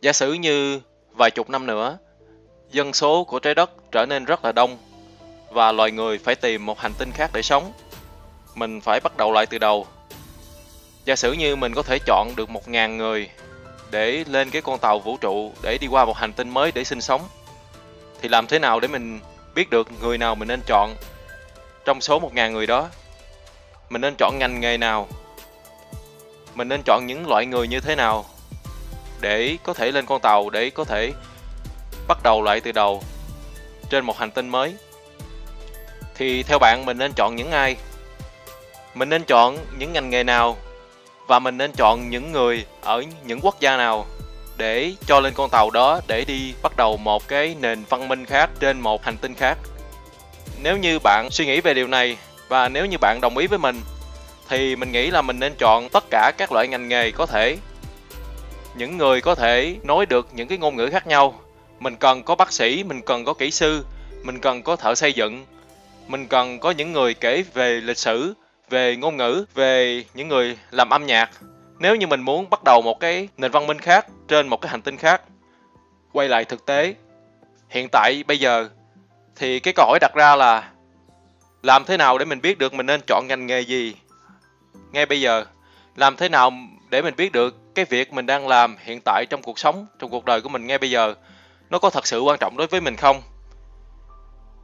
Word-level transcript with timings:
Giả 0.00 0.12
sử 0.12 0.32
như 0.32 0.80
vài 1.12 1.30
chục 1.30 1.50
năm 1.50 1.66
nữa, 1.66 1.98
dân 2.70 2.92
số 2.92 3.24
của 3.24 3.38
trái 3.38 3.54
đất 3.54 3.70
trở 3.92 4.06
nên 4.06 4.24
rất 4.24 4.44
là 4.44 4.52
đông 4.52 4.78
và 5.50 5.72
loài 5.72 5.90
người 5.90 6.18
phải 6.18 6.34
tìm 6.34 6.66
một 6.66 6.78
hành 6.78 6.92
tinh 6.98 7.10
khác 7.14 7.30
để 7.34 7.42
sống. 7.42 7.72
Mình 8.54 8.80
phải 8.80 9.00
bắt 9.00 9.16
đầu 9.16 9.32
lại 9.32 9.46
từ 9.46 9.58
đầu. 9.58 9.86
Giả 11.04 11.16
sử 11.16 11.32
như 11.32 11.56
mình 11.56 11.74
có 11.74 11.82
thể 11.82 11.98
chọn 12.06 12.32
được 12.36 12.50
một 12.50 12.68
ngàn 12.68 12.96
người 12.96 13.30
để 13.90 14.24
lên 14.28 14.50
cái 14.50 14.62
con 14.62 14.78
tàu 14.78 14.98
vũ 14.98 15.16
trụ 15.16 15.52
để 15.62 15.78
đi 15.80 15.86
qua 15.86 16.04
một 16.04 16.16
hành 16.16 16.32
tinh 16.32 16.48
mới 16.48 16.72
để 16.72 16.84
sinh 16.84 17.00
sống. 17.00 17.20
Thì 18.22 18.28
làm 18.28 18.46
thế 18.46 18.58
nào 18.58 18.80
để 18.80 18.88
mình 18.88 19.20
biết 19.54 19.70
được 19.70 19.88
người 20.00 20.18
nào 20.18 20.34
mình 20.34 20.48
nên 20.48 20.60
chọn 20.66 20.94
trong 21.84 22.00
số 22.00 22.18
một 22.18 22.34
ngàn 22.34 22.52
người 22.52 22.66
đó? 22.66 22.88
Mình 23.90 24.00
nên 24.00 24.14
chọn 24.18 24.38
ngành 24.38 24.60
nghề 24.60 24.76
nào? 24.76 25.08
Mình 26.54 26.68
nên 26.68 26.82
chọn 26.84 27.06
những 27.06 27.28
loại 27.28 27.46
người 27.46 27.68
như 27.68 27.80
thế 27.80 27.94
nào 27.96 28.24
để 29.20 29.56
có 29.64 29.74
thể 29.74 29.92
lên 29.92 30.06
con 30.06 30.20
tàu, 30.20 30.50
để 30.50 30.70
có 30.70 30.84
thể 30.84 31.12
bắt 32.08 32.18
đầu 32.22 32.42
lại 32.42 32.60
từ 32.60 32.72
đầu 32.72 33.02
trên 33.90 34.04
một 34.04 34.18
hành 34.18 34.30
tinh 34.30 34.48
mới. 34.48 34.74
Thì 36.14 36.42
theo 36.42 36.58
bạn, 36.58 36.86
mình 36.86 36.98
nên 36.98 37.12
chọn 37.16 37.36
những 37.36 37.50
ai? 37.50 37.76
Mình 38.94 39.08
nên 39.08 39.24
chọn 39.24 39.58
những 39.78 39.92
ngành 39.92 40.10
nghề 40.10 40.24
nào? 40.24 40.56
Và 41.26 41.38
mình 41.38 41.58
nên 41.58 41.72
chọn 41.72 42.10
những 42.10 42.32
người 42.32 42.66
ở 42.82 43.04
những 43.24 43.40
quốc 43.42 43.60
gia 43.60 43.76
nào 43.76 44.06
để 44.56 44.92
cho 45.06 45.20
lên 45.20 45.34
con 45.34 45.50
tàu 45.50 45.70
đó 45.70 46.00
để 46.06 46.24
đi 46.24 46.54
bắt 46.62 46.76
đầu 46.76 46.96
một 46.96 47.28
cái 47.28 47.56
nền 47.60 47.84
văn 47.88 48.08
minh 48.08 48.26
khác 48.26 48.50
trên 48.60 48.80
một 48.80 49.04
hành 49.04 49.16
tinh 49.16 49.34
khác? 49.34 49.58
Nếu 50.62 50.76
như 50.76 50.98
bạn 50.98 51.28
suy 51.30 51.46
nghĩ 51.46 51.60
về 51.60 51.74
điều 51.74 51.86
này 51.86 52.16
và 52.48 52.68
nếu 52.68 52.86
như 52.86 52.98
bạn 52.98 53.20
đồng 53.20 53.36
ý 53.36 53.46
với 53.46 53.58
mình, 53.58 53.80
thì 54.48 54.76
mình 54.76 54.92
nghĩ 54.92 55.10
là 55.10 55.22
mình 55.22 55.38
nên 55.38 55.54
chọn 55.58 55.88
tất 55.88 56.04
cả 56.10 56.32
các 56.38 56.52
loại 56.52 56.68
ngành 56.68 56.88
nghề 56.88 57.10
có 57.10 57.26
thể 57.26 57.56
những 58.74 58.98
người 58.98 59.20
có 59.20 59.34
thể 59.34 59.76
nói 59.82 60.06
được 60.06 60.28
những 60.32 60.48
cái 60.48 60.58
ngôn 60.58 60.76
ngữ 60.76 60.88
khác 60.92 61.06
nhau. 61.06 61.40
Mình 61.80 61.96
cần 61.96 62.22
có 62.22 62.34
bác 62.34 62.52
sĩ, 62.52 62.84
mình 62.84 63.02
cần 63.02 63.24
có 63.24 63.34
kỹ 63.34 63.50
sư, 63.50 63.84
mình 64.22 64.38
cần 64.38 64.62
có 64.62 64.76
thợ 64.76 64.94
xây 64.94 65.12
dựng. 65.12 65.46
Mình 66.08 66.26
cần 66.26 66.58
có 66.58 66.70
những 66.70 66.92
người 66.92 67.14
kể 67.14 67.44
về 67.54 67.80
lịch 67.80 67.98
sử, 67.98 68.34
về 68.70 68.96
ngôn 68.96 69.16
ngữ, 69.16 69.44
về 69.54 70.04
những 70.14 70.28
người 70.28 70.58
làm 70.70 70.90
âm 70.90 71.06
nhạc. 71.06 71.30
Nếu 71.78 71.96
như 71.96 72.06
mình 72.06 72.20
muốn 72.20 72.50
bắt 72.50 72.64
đầu 72.64 72.82
một 72.82 73.00
cái 73.00 73.28
nền 73.36 73.50
văn 73.50 73.66
minh 73.66 73.78
khác 73.78 74.06
trên 74.28 74.48
một 74.48 74.60
cái 74.60 74.70
hành 74.70 74.82
tinh 74.82 74.96
khác, 74.96 75.22
quay 76.12 76.28
lại 76.28 76.44
thực 76.44 76.66
tế, 76.66 76.94
hiện 77.68 77.88
tại, 77.92 78.24
bây 78.26 78.38
giờ, 78.38 78.68
thì 79.36 79.60
cái 79.60 79.74
câu 79.76 79.86
hỏi 79.86 79.98
đặt 80.00 80.14
ra 80.14 80.36
là 80.36 80.70
làm 81.62 81.84
thế 81.84 81.96
nào 81.96 82.18
để 82.18 82.24
mình 82.24 82.40
biết 82.40 82.58
được 82.58 82.74
mình 82.74 82.86
nên 82.86 83.00
chọn 83.06 83.24
ngành 83.28 83.46
nghề 83.46 83.60
gì? 83.60 83.94
Ngay 84.92 85.06
bây 85.06 85.20
giờ, 85.20 85.44
làm 85.96 86.16
thế 86.16 86.28
nào 86.28 86.52
để 86.90 87.02
mình 87.02 87.14
biết 87.16 87.32
được 87.32 87.74
cái 87.74 87.84
việc 87.84 88.12
mình 88.12 88.26
đang 88.26 88.48
làm 88.48 88.76
hiện 88.80 89.00
tại 89.04 89.24
trong 89.30 89.42
cuộc 89.42 89.58
sống, 89.58 89.86
trong 89.98 90.10
cuộc 90.10 90.24
đời 90.24 90.40
của 90.40 90.48
mình 90.48 90.66
ngay 90.66 90.78
bây 90.78 90.90
giờ, 90.90 91.14
nó 91.70 91.78
có 91.78 91.90
thật 91.90 92.06
sự 92.06 92.20
quan 92.20 92.38
trọng 92.38 92.56
đối 92.56 92.66
với 92.66 92.80
mình 92.80 92.96
không? 92.96 93.22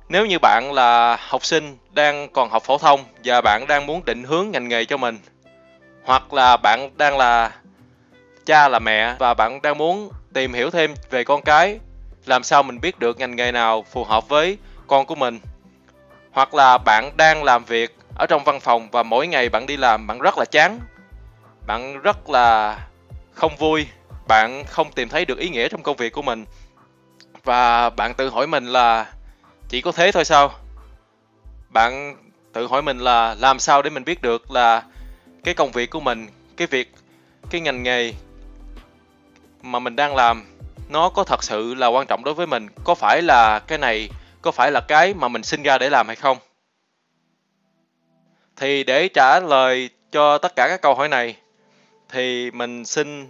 Nếu 0.08 0.26
như 0.26 0.38
bạn 0.38 0.72
là 0.72 1.16
học 1.20 1.44
sinh 1.44 1.78
đang 1.92 2.28
còn 2.32 2.50
học 2.50 2.62
phổ 2.62 2.78
thông 2.78 3.04
và 3.24 3.40
bạn 3.40 3.66
đang 3.68 3.86
muốn 3.86 4.04
định 4.04 4.24
hướng 4.24 4.50
ngành 4.50 4.68
nghề 4.68 4.84
cho 4.84 4.96
mình, 4.96 5.18
hoặc 6.04 6.32
là 6.32 6.56
bạn 6.56 6.90
đang 6.96 7.18
là 7.18 7.50
cha 8.46 8.68
là 8.68 8.78
mẹ 8.78 9.14
và 9.18 9.34
bạn 9.34 9.62
đang 9.62 9.78
muốn 9.78 10.10
tìm 10.34 10.52
hiểu 10.52 10.70
thêm 10.70 10.94
về 11.10 11.24
con 11.24 11.42
cái, 11.42 11.78
làm 12.26 12.42
sao 12.42 12.62
mình 12.62 12.80
biết 12.80 12.98
được 12.98 13.18
ngành 13.18 13.36
nghề 13.36 13.52
nào 13.52 13.84
phù 13.92 14.04
hợp 14.04 14.28
với 14.28 14.58
con 14.86 15.06
của 15.06 15.14
mình? 15.14 15.40
Hoặc 16.32 16.54
là 16.54 16.78
bạn 16.78 17.10
đang 17.16 17.44
làm 17.44 17.64
việc 17.64 17.96
ở 18.18 18.26
trong 18.26 18.44
văn 18.44 18.60
phòng 18.60 18.88
và 18.90 19.02
mỗi 19.02 19.26
ngày 19.26 19.48
bạn 19.48 19.66
đi 19.66 19.76
làm 19.76 20.06
bạn 20.06 20.18
rất 20.18 20.38
là 20.38 20.44
chán 20.44 20.80
bạn 21.66 22.00
rất 22.00 22.30
là 22.30 22.78
không 23.32 23.56
vui. 23.56 23.86
Bạn 24.28 24.64
không 24.64 24.92
tìm 24.92 25.08
thấy 25.08 25.24
được 25.24 25.38
ý 25.38 25.48
nghĩa 25.48 25.68
trong 25.68 25.82
công 25.82 25.96
việc 25.96 26.12
của 26.12 26.22
mình. 26.22 26.44
Và 27.44 27.90
bạn 27.90 28.14
tự 28.14 28.28
hỏi 28.28 28.46
mình 28.46 28.66
là 28.66 29.12
chỉ 29.68 29.80
có 29.80 29.92
thế 29.92 30.12
thôi 30.12 30.24
sao? 30.24 30.52
Bạn 31.68 32.16
tự 32.52 32.66
hỏi 32.66 32.82
mình 32.82 32.98
là 32.98 33.34
làm 33.34 33.58
sao 33.58 33.82
để 33.82 33.90
mình 33.90 34.04
biết 34.04 34.22
được 34.22 34.50
là 34.50 34.82
cái 35.44 35.54
công 35.54 35.70
việc 35.70 35.90
của 35.90 36.00
mình, 36.00 36.26
cái 36.56 36.66
việc, 36.66 36.94
cái 37.50 37.60
ngành 37.60 37.82
nghề 37.82 38.12
mà 39.62 39.78
mình 39.78 39.96
đang 39.96 40.14
làm, 40.14 40.44
nó 40.88 41.08
có 41.08 41.24
thật 41.24 41.44
sự 41.44 41.74
là 41.74 41.86
quan 41.86 42.06
trọng 42.06 42.24
đối 42.24 42.34
với 42.34 42.46
mình? 42.46 42.66
Có 42.84 42.94
phải 42.94 43.22
là 43.22 43.58
cái 43.58 43.78
này, 43.78 44.08
có 44.42 44.50
phải 44.50 44.70
là 44.70 44.80
cái 44.80 45.14
mà 45.14 45.28
mình 45.28 45.42
sinh 45.42 45.62
ra 45.62 45.78
để 45.78 45.90
làm 45.90 46.06
hay 46.06 46.16
không? 46.16 46.38
Thì 48.56 48.84
để 48.84 49.08
trả 49.08 49.40
lời 49.40 49.90
cho 50.12 50.38
tất 50.38 50.56
cả 50.56 50.68
các 50.68 50.82
câu 50.82 50.94
hỏi 50.94 51.08
này 51.08 51.36
thì 52.08 52.50
mình 52.50 52.84
xin 52.84 53.26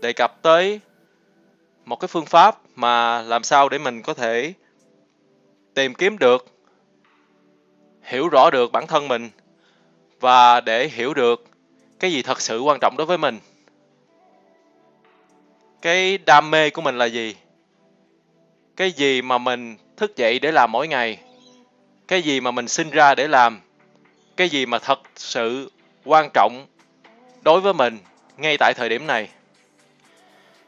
đề 0.00 0.12
cập 0.12 0.42
tới 0.42 0.80
một 1.84 2.00
cái 2.00 2.08
phương 2.08 2.26
pháp 2.26 2.58
mà 2.74 3.22
làm 3.22 3.42
sao 3.42 3.68
để 3.68 3.78
mình 3.78 4.02
có 4.02 4.14
thể 4.14 4.52
tìm 5.74 5.94
kiếm 5.94 6.18
được, 6.18 6.46
hiểu 8.02 8.28
rõ 8.28 8.50
được 8.50 8.72
bản 8.72 8.86
thân 8.86 9.08
mình 9.08 9.30
và 10.20 10.60
để 10.60 10.88
hiểu 10.88 11.14
được 11.14 11.44
cái 12.00 12.12
gì 12.12 12.22
thật 12.22 12.40
sự 12.40 12.60
quan 12.60 12.78
trọng 12.80 12.94
đối 12.98 13.06
với 13.06 13.18
mình. 13.18 13.38
Cái 15.82 16.18
đam 16.18 16.50
mê 16.50 16.70
của 16.70 16.82
mình 16.82 16.98
là 16.98 17.04
gì? 17.04 17.36
Cái 18.76 18.90
gì 18.90 19.22
mà 19.22 19.38
mình 19.38 19.76
thức 19.96 20.16
dậy 20.16 20.38
để 20.38 20.52
làm 20.52 20.72
mỗi 20.72 20.88
ngày? 20.88 21.18
Cái 22.08 22.22
gì 22.22 22.40
mà 22.40 22.50
mình 22.50 22.68
sinh 22.68 22.90
ra 22.90 23.14
để 23.14 23.28
làm? 23.28 23.60
Cái 24.36 24.48
gì 24.48 24.66
mà 24.66 24.78
thật 24.78 25.00
sự 25.16 25.70
quan 26.04 26.30
trọng 26.34 26.66
đối 27.46 27.60
với 27.60 27.74
mình 27.74 27.98
ngay 28.36 28.56
tại 28.58 28.74
thời 28.76 28.88
điểm 28.88 29.06
này. 29.06 29.28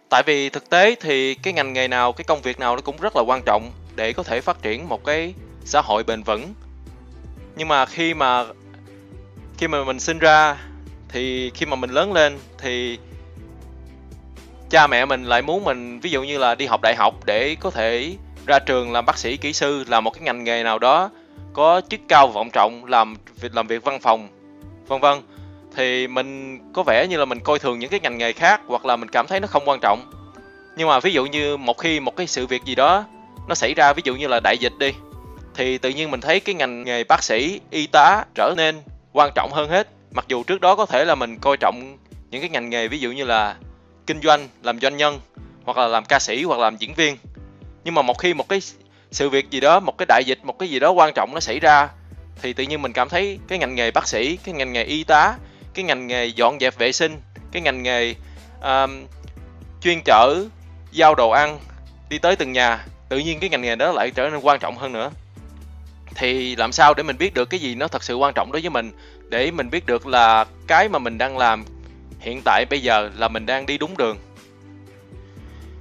Tại 0.08 0.22
vì 0.26 0.48
thực 0.48 0.70
tế 0.70 0.94
thì 1.00 1.34
cái 1.34 1.52
ngành 1.52 1.72
nghề 1.72 1.88
nào, 1.88 2.12
cái 2.12 2.24
công 2.24 2.42
việc 2.42 2.60
nào 2.60 2.76
nó 2.76 2.82
cũng 2.82 2.96
rất 3.00 3.16
là 3.16 3.22
quan 3.22 3.42
trọng 3.46 3.70
để 3.96 4.12
có 4.12 4.22
thể 4.22 4.40
phát 4.40 4.62
triển 4.62 4.88
một 4.88 5.04
cái 5.04 5.34
xã 5.64 5.80
hội 5.80 6.04
bền 6.04 6.22
vững. 6.22 6.54
Nhưng 7.56 7.68
mà 7.68 7.86
khi 7.86 8.14
mà 8.14 8.44
khi 9.58 9.68
mà 9.68 9.84
mình 9.84 10.00
sinh 10.00 10.18
ra 10.18 10.56
thì 11.08 11.50
khi 11.54 11.66
mà 11.66 11.76
mình 11.76 11.90
lớn 11.90 12.12
lên 12.12 12.38
thì 12.58 12.98
cha 14.70 14.86
mẹ 14.86 15.04
mình 15.04 15.24
lại 15.24 15.42
muốn 15.42 15.64
mình, 15.64 16.00
ví 16.00 16.10
dụ 16.10 16.22
như 16.22 16.38
là 16.38 16.54
đi 16.54 16.66
học 16.66 16.80
đại 16.82 16.94
học 16.98 17.14
để 17.26 17.56
có 17.60 17.70
thể 17.70 18.16
ra 18.46 18.58
trường 18.58 18.92
làm 18.92 19.06
bác 19.06 19.18
sĩ, 19.18 19.36
kỹ 19.36 19.52
sư 19.52 19.84
làm 19.88 20.04
một 20.04 20.10
cái 20.10 20.22
ngành 20.22 20.44
nghề 20.44 20.62
nào 20.62 20.78
đó 20.78 21.10
có 21.52 21.80
chức 21.88 22.00
cao 22.08 22.28
vọng 22.28 22.50
trọng, 22.52 22.84
làm 22.84 23.16
việc 23.40 23.54
làm 23.54 23.66
việc 23.66 23.84
văn 23.84 24.00
phòng, 24.00 24.28
vân 24.86 25.00
vân 25.00 25.18
thì 25.78 26.06
mình 26.06 26.58
có 26.72 26.82
vẻ 26.82 27.06
như 27.06 27.16
là 27.16 27.24
mình 27.24 27.40
coi 27.40 27.58
thường 27.58 27.78
những 27.78 27.90
cái 27.90 28.00
ngành 28.00 28.18
nghề 28.18 28.32
khác 28.32 28.60
hoặc 28.66 28.86
là 28.86 28.96
mình 28.96 29.08
cảm 29.08 29.26
thấy 29.26 29.40
nó 29.40 29.46
không 29.46 29.68
quan 29.68 29.78
trọng. 29.82 30.10
Nhưng 30.76 30.88
mà 30.88 31.00
ví 31.00 31.12
dụ 31.12 31.26
như 31.26 31.56
một 31.56 31.78
khi 31.78 32.00
một 32.00 32.16
cái 32.16 32.26
sự 32.26 32.46
việc 32.46 32.64
gì 32.64 32.74
đó 32.74 33.04
nó 33.48 33.54
xảy 33.54 33.74
ra, 33.74 33.92
ví 33.92 34.02
dụ 34.04 34.16
như 34.16 34.26
là 34.26 34.40
đại 34.40 34.58
dịch 34.58 34.72
đi, 34.78 34.92
thì 35.54 35.78
tự 35.78 35.90
nhiên 35.90 36.10
mình 36.10 36.20
thấy 36.20 36.40
cái 36.40 36.54
ngành 36.54 36.84
nghề 36.84 37.04
bác 37.04 37.22
sĩ, 37.22 37.60
y 37.70 37.86
tá 37.86 38.24
trở 38.34 38.54
nên 38.56 38.80
quan 39.12 39.30
trọng 39.34 39.50
hơn 39.52 39.70
hết. 39.70 39.88
Mặc 40.12 40.24
dù 40.28 40.42
trước 40.42 40.60
đó 40.60 40.74
có 40.74 40.86
thể 40.86 41.04
là 41.04 41.14
mình 41.14 41.38
coi 41.38 41.56
trọng 41.56 41.98
những 42.30 42.40
cái 42.40 42.50
ngành 42.50 42.70
nghề, 42.70 42.88
ví 42.88 42.98
dụ 42.98 43.12
như 43.12 43.24
là 43.24 43.56
kinh 44.06 44.20
doanh, 44.20 44.48
làm 44.62 44.80
doanh 44.80 44.96
nhân, 44.96 45.20
hoặc 45.64 45.78
là 45.78 45.86
làm 45.86 46.04
ca 46.04 46.18
sĩ, 46.18 46.42
hoặc 46.42 46.56
là 46.56 46.64
làm 46.64 46.76
diễn 46.76 46.94
viên. 46.94 47.16
Nhưng 47.84 47.94
mà 47.94 48.02
một 48.02 48.18
khi 48.18 48.34
một 48.34 48.48
cái 48.48 48.60
sự 49.10 49.28
việc 49.28 49.50
gì 49.50 49.60
đó, 49.60 49.80
một 49.80 49.98
cái 49.98 50.06
đại 50.08 50.22
dịch, 50.26 50.38
một 50.42 50.58
cái 50.58 50.68
gì 50.68 50.78
đó 50.78 50.90
quan 50.90 51.12
trọng 51.14 51.34
nó 51.34 51.40
xảy 51.40 51.60
ra, 51.60 51.88
thì 52.42 52.52
tự 52.52 52.64
nhiên 52.64 52.82
mình 52.82 52.92
cảm 52.92 53.08
thấy 53.08 53.38
cái 53.48 53.58
ngành 53.58 53.74
nghề 53.74 53.90
bác 53.90 54.08
sĩ, 54.08 54.36
cái 54.36 54.54
ngành 54.54 54.72
nghề 54.72 54.84
y 54.84 55.04
tá 55.04 55.34
cái 55.74 55.84
ngành 55.84 56.06
nghề 56.06 56.26
dọn 56.26 56.58
dẹp 56.60 56.78
vệ 56.78 56.92
sinh 56.92 57.20
cái 57.52 57.62
ngành 57.62 57.82
nghề 57.82 58.14
um, 58.62 59.06
chuyên 59.80 60.00
chở 60.04 60.44
giao 60.92 61.14
đồ 61.14 61.30
ăn 61.30 61.58
đi 62.08 62.18
tới 62.18 62.36
từng 62.36 62.52
nhà. 62.52 62.86
Tự 63.08 63.18
nhiên 63.18 63.40
cái 63.40 63.50
ngành 63.50 63.62
nghề 63.62 63.76
đó 63.76 63.92
lại 63.92 64.10
trở 64.10 64.28
nên 64.30 64.40
quan 64.40 64.60
trọng 64.60 64.76
hơn 64.76 64.92
nữa. 64.92 65.10
Thì 66.14 66.56
làm 66.56 66.72
sao 66.72 66.94
để 66.94 67.02
mình 67.02 67.18
biết 67.18 67.34
được 67.34 67.44
cái 67.44 67.60
gì 67.60 67.74
nó 67.74 67.88
thật 67.88 68.02
sự 68.02 68.16
quan 68.16 68.34
trọng 68.34 68.52
đối 68.52 68.62
với 68.62 68.70
mình? 68.70 68.92
Để 69.28 69.50
mình 69.50 69.70
biết 69.70 69.86
được 69.86 70.06
là 70.06 70.44
cái 70.66 70.88
mà 70.88 70.98
mình 70.98 71.18
đang 71.18 71.38
làm 71.38 71.64
hiện 72.20 72.40
tại 72.44 72.64
bây 72.70 72.82
giờ 72.82 73.10
là 73.16 73.28
mình 73.28 73.46
đang 73.46 73.66
đi 73.66 73.78
đúng 73.78 73.96
đường. 73.96 74.18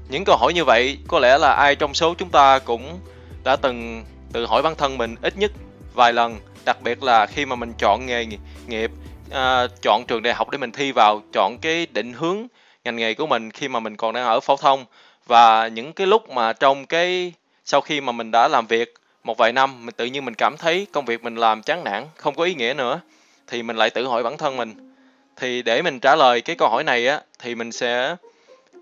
Những 0.09 0.25
câu 0.25 0.37
hỏi 0.37 0.53
như 0.53 0.63
vậy 0.63 0.97
có 1.07 1.19
lẽ 1.19 1.37
là 1.37 1.53
ai 1.53 1.75
trong 1.75 1.93
số 1.93 2.13
chúng 2.13 2.29
ta 2.29 2.59
cũng 2.59 2.99
đã 3.43 3.55
từng 3.55 4.05
tự 4.33 4.45
hỏi 4.45 4.61
bản 4.61 4.75
thân 4.75 4.97
mình 4.97 5.15
ít 5.21 5.37
nhất 5.37 5.51
vài 5.93 6.13
lần 6.13 6.39
đặc 6.65 6.81
biệt 6.81 7.03
là 7.03 7.25
khi 7.25 7.45
mà 7.45 7.55
mình 7.55 7.73
chọn 7.77 8.05
nghề 8.05 8.25
nghiệp 8.67 8.91
à, 9.31 9.67
chọn 9.81 10.05
trường 10.07 10.23
đại 10.23 10.33
học 10.33 10.49
để 10.49 10.57
mình 10.57 10.71
thi 10.71 10.91
vào 10.91 11.21
chọn 11.33 11.57
cái 11.61 11.85
định 11.85 12.13
hướng 12.13 12.47
ngành 12.83 12.95
nghề 12.95 13.13
của 13.13 13.27
mình 13.27 13.51
khi 13.51 13.67
mà 13.67 13.79
mình 13.79 13.95
còn 13.95 14.13
đang 14.13 14.25
ở 14.25 14.39
phổ 14.39 14.55
thông. 14.57 14.85
Và 15.25 15.67
những 15.67 15.93
cái 15.93 16.07
lúc 16.07 16.29
mà 16.29 16.53
trong 16.53 16.85
cái 16.85 17.33
sau 17.65 17.81
khi 17.81 18.01
mà 18.01 18.11
mình 18.11 18.31
đã 18.31 18.47
làm 18.47 18.67
việc 18.67 18.93
một 19.23 19.37
vài 19.37 19.53
năm 19.53 19.85
mình 19.85 19.95
tự 19.97 20.05
nhiên 20.05 20.25
mình 20.25 20.33
cảm 20.33 20.57
thấy 20.57 20.87
công 20.91 21.05
việc 21.05 21.23
mình 21.23 21.35
làm 21.35 21.61
chán 21.61 21.83
nản 21.83 22.03
không 22.15 22.35
có 22.35 22.43
ý 22.43 22.55
nghĩa 22.55 22.73
nữa 22.73 22.99
thì 23.47 23.63
mình 23.63 23.75
lại 23.75 23.89
tự 23.89 24.07
hỏi 24.07 24.23
bản 24.23 24.37
thân 24.37 24.57
mình. 24.57 24.93
Thì 25.35 25.61
để 25.61 25.81
mình 25.81 25.99
trả 25.99 26.15
lời 26.15 26.41
cái 26.41 26.55
câu 26.55 26.69
hỏi 26.69 26.83
này 26.83 27.07
á 27.07 27.21
thì 27.39 27.55
mình 27.55 27.71
sẽ 27.71 28.15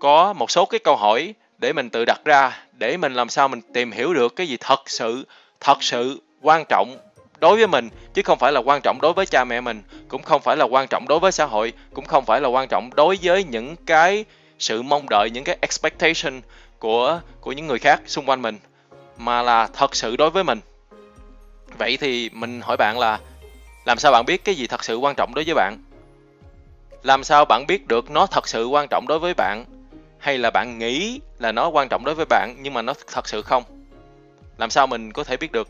có 0.00 0.32
một 0.32 0.50
số 0.50 0.64
cái 0.64 0.78
câu 0.78 0.96
hỏi 0.96 1.34
để 1.58 1.72
mình 1.72 1.90
tự 1.90 2.04
đặt 2.04 2.20
ra 2.24 2.62
để 2.72 2.96
mình 2.96 3.14
làm 3.14 3.28
sao 3.28 3.48
mình 3.48 3.60
tìm 3.74 3.92
hiểu 3.92 4.14
được 4.14 4.36
cái 4.36 4.46
gì 4.46 4.56
thật 4.60 4.90
sự 4.90 5.26
thật 5.60 5.82
sự 5.82 6.20
quan 6.42 6.64
trọng 6.68 6.96
đối 7.40 7.56
với 7.56 7.66
mình, 7.66 7.88
chứ 8.14 8.22
không 8.22 8.38
phải 8.38 8.52
là 8.52 8.60
quan 8.60 8.80
trọng 8.80 9.00
đối 9.00 9.12
với 9.12 9.26
cha 9.26 9.44
mẹ 9.44 9.60
mình, 9.60 9.82
cũng 10.08 10.22
không 10.22 10.42
phải 10.42 10.56
là 10.56 10.64
quan 10.64 10.86
trọng 10.88 11.08
đối 11.08 11.18
với 11.18 11.32
xã 11.32 11.44
hội, 11.44 11.72
cũng 11.94 12.04
không 12.04 12.24
phải 12.24 12.40
là 12.40 12.48
quan 12.48 12.68
trọng 12.68 12.90
đối 12.94 13.18
với 13.22 13.44
những 13.44 13.76
cái 13.86 14.24
sự 14.58 14.82
mong 14.82 15.06
đợi, 15.10 15.30
những 15.32 15.44
cái 15.44 15.58
expectation 15.60 16.40
của 16.78 17.20
của 17.40 17.52
những 17.52 17.66
người 17.66 17.78
khác 17.78 18.00
xung 18.06 18.28
quanh 18.28 18.42
mình, 18.42 18.58
mà 19.16 19.42
là 19.42 19.68
thật 19.72 19.96
sự 19.96 20.16
đối 20.16 20.30
với 20.30 20.44
mình. 20.44 20.60
Vậy 21.78 21.96
thì 22.00 22.30
mình 22.32 22.60
hỏi 22.60 22.76
bạn 22.76 22.98
là, 22.98 23.18
làm 23.84 23.98
sao 23.98 24.12
bạn 24.12 24.26
biết 24.26 24.44
cái 24.44 24.54
gì 24.54 24.66
thật 24.66 24.84
sự 24.84 24.96
quan 24.96 25.14
trọng 25.14 25.34
đối 25.34 25.44
với 25.44 25.54
bạn? 25.54 25.78
Làm 27.02 27.24
sao 27.24 27.44
bạn 27.44 27.66
biết 27.66 27.86
được 27.86 28.10
nó 28.10 28.26
thật 28.26 28.48
sự 28.48 28.66
quan 28.66 28.86
trọng 28.90 29.04
đối 29.08 29.18
với 29.18 29.34
bạn? 29.34 29.64
Hay 30.18 30.38
là 30.38 30.50
bạn 30.50 30.78
nghĩ 30.78 31.20
là 31.38 31.52
nó 31.52 31.68
quan 31.68 31.88
trọng 31.88 32.04
đối 32.04 32.14
với 32.14 32.26
bạn, 32.28 32.56
nhưng 32.60 32.74
mà 32.74 32.82
nó 32.82 32.94
thật 33.12 33.28
sự 33.28 33.42
không? 33.42 33.62
Làm 34.58 34.70
sao 34.70 34.86
mình 34.86 35.12
có 35.12 35.24
thể 35.24 35.36
biết 35.36 35.52
được? 35.52 35.68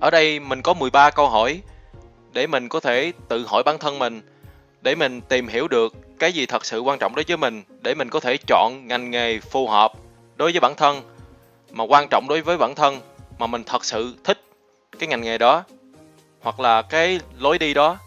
Ở 0.00 0.10
đây 0.10 0.40
mình 0.40 0.62
có 0.62 0.74
13 0.74 1.10
câu 1.10 1.28
hỏi, 1.28 1.62
để 2.32 2.46
mình 2.46 2.68
có 2.68 2.80
thể 2.80 3.12
tự 3.28 3.46
hỏi 3.46 3.62
bản 3.62 3.78
thân 3.78 3.98
mình, 3.98 4.22
để 4.80 4.94
mình 4.94 5.20
tìm 5.20 5.48
hiểu 5.48 5.68
được 5.68 5.94
cái 6.18 6.32
gì 6.32 6.46
thật 6.46 6.64
sự 6.64 6.80
quan 6.80 6.98
trọng 6.98 7.14
đối 7.14 7.24
với 7.28 7.36
mình, 7.36 7.62
để 7.80 7.94
mình 7.94 8.10
có 8.10 8.20
thể 8.20 8.36
chọn 8.46 8.86
ngành 8.86 9.10
nghề 9.10 9.40
phù 9.40 9.68
hợp 9.68 9.92
đối 10.36 10.52
với 10.52 10.60
bản 10.60 10.74
thân, 10.76 11.02
mà 11.70 11.84
quan 11.84 12.08
trọng 12.10 12.26
đối 12.28 12.42
với 12.42 12.58
bản 12.58 12.74
thân, 12.74 13.00
mà 13.38 13.46
mình 13.46 13.64
thật 13.64 13.84
sự 13.84 14.16
thích 14.24 14.44
cái 14.98 15.08
ngành 15.08 15.20
nghề 15.20 15.38
đó, 15.38 15.64
hoặc 16.40 16.60
là 16.60 16.82
cái 16.82 17.20
lối 17.38 17.58
đi 17.58 17.74
đó 17.74 17.98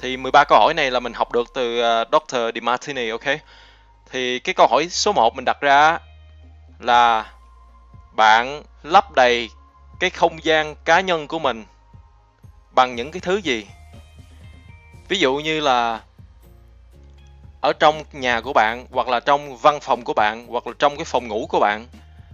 thì 0.00 0.16
13 0.16 0.44
câu 0.48 0.58
hỏi 0.58 0.74
này 0.74 0.90
là 0.90 1.00
mình 1.00 1.12
học 1.12 1.32
được 1.32 1.54
từ 1.54 1.80
ờ, 1.80 2.04
Dr. 2.12 2.36
DiMartini, 2.54 3.08
ok 3.10 3.24
thì 4.10 4.38
cái 4.38 4.54
câu 4.54 4.66
hỏi 4.66 4.88
số 4.90 5.12
1 5.12 5.36
mình 5.36 5.44
đặt 5.44 5.60
ra 5.60 5.98
là, 6.78 7.32
bạn 8.16 8.62
lấp 8.82 9.12
đầy 9.14 9.50
cái 9.98 10.10
không 10.10 10.44
gian 10.44 10.74
cá 10.84 11.00
nhân 11.00 11.28
của 11.28 11.38
mình 11.38 11.64
bằng 12.74 12.96
những 12.96 13.10
cái 13.10 13.20
thứ 13.20 13.36
gì? 13.36 13.66
Ví 15.08 15.18
dụ 15.18 15.36
như 15.36 15.60
là 15.60 16.00
ở 17.60 17.72
trong 17.72 18.02
nhà 18.12 18.40
của 18.40 18.52
bạn 18.52 18.86
hoặc 18.90 19.08
là 19.08 19.20
trong 19.20 19.56
văn 19.56 19.80
phòng 19.80 20.02
của 20.04 20.12
bạn 20.12 20.46
hoặc 20.48 20.66
là 20.66 20.72
trong 20.78 20.96
cái 20.96 21.04
phòng 21.04 21.28
ngủ 21.28 21.46
của 21.48 21.60
bạn 21.60 21.86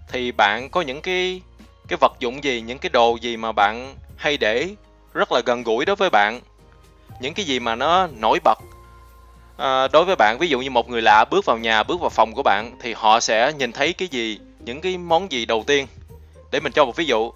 thì 0.08 0.32
bạn 0.32 0.70
có 0.70 0.80
những 0.80 1.02
cái 1.02 1.40
cái 1.88 1.96
vật 2.00 2.12
dụng 2.18 2.44
gì 2.44 2.60
những 2.60 2.78
cái 2.78 2.90
đồ 2.90 3.16
gì 3.16 3.36
mà 3.36 3.52
bạn 3.52 3.94
hay 4.16 4.36
để 4.36 4.68
rất 5.14 5.32
là 5.32 5.40
gần 5.46 5.62
gũi 5.62 5.84
đối 5.84 5.96
với 5.96 6.10
bạn? 6.10 6.40
Những 7.20 7.34
cái 7.34 7.46
gì 7.46 7.60
mà 7.60 7.74
nó 7.74 8.06
nổi 8.06 8.38
bật? 8.44 8.58
À, 9.56 9.88
đối 9.88 10.04
với 10.04 10.16
bạn 10.16 10.36
ví 10.40 10.48
dụ 10.48 10.60
như 10.60 10.70
một 10.70 10.88
người 10.88 11.02
lạ 11.02 11.24
bước 11.24 11.44
vào 11.44 11.58
nhà 11.58 11.82
bước 11.82 12.00
vào 12.00 12.10
phòng 12.10 12.32
của 12.34 12.42
bạn 12.42 12.76
thì 12.80 12.94
họ 12.94 13.20
sẽ 13.20 13.52
nhìn 13.52 13.72
thấy 13.72 13.92
cái 13.92 14.08
gì 14.08 14.38
những 14.58 14.80
cái 14.80 14.98
món 14.98 15.32
gì 15.32 15.46
đầu 15.46 15.64
tiên? 15.66 15.86
Để 16.52 16.60
mình 16.60 16.72
cho 16.72 16.84
một 16.84 16.96
ví 16.96 17.04
dụ 17.04 17.32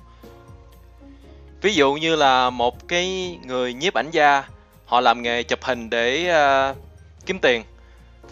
ví 1.63 1.75
dụ 1.75 1.95
như 1.95 2.17
là 2.17 2.51
một 2.51 2.89
cái 2.89 3.39
người 3.45 3.75
nhiếp 3.75 3.95
ảnh 3.95 4.11
gia 4.11 4.45
họ 4.87 5.01
làm 5.01 5.23
nghề 5.23 5.43
chụp 5.43 5.63
hình 5.63 5.91
để 5.91 6.31
uh, 6.71 6.77
kiếm 7.27 7.39
tiền 7.39 7.63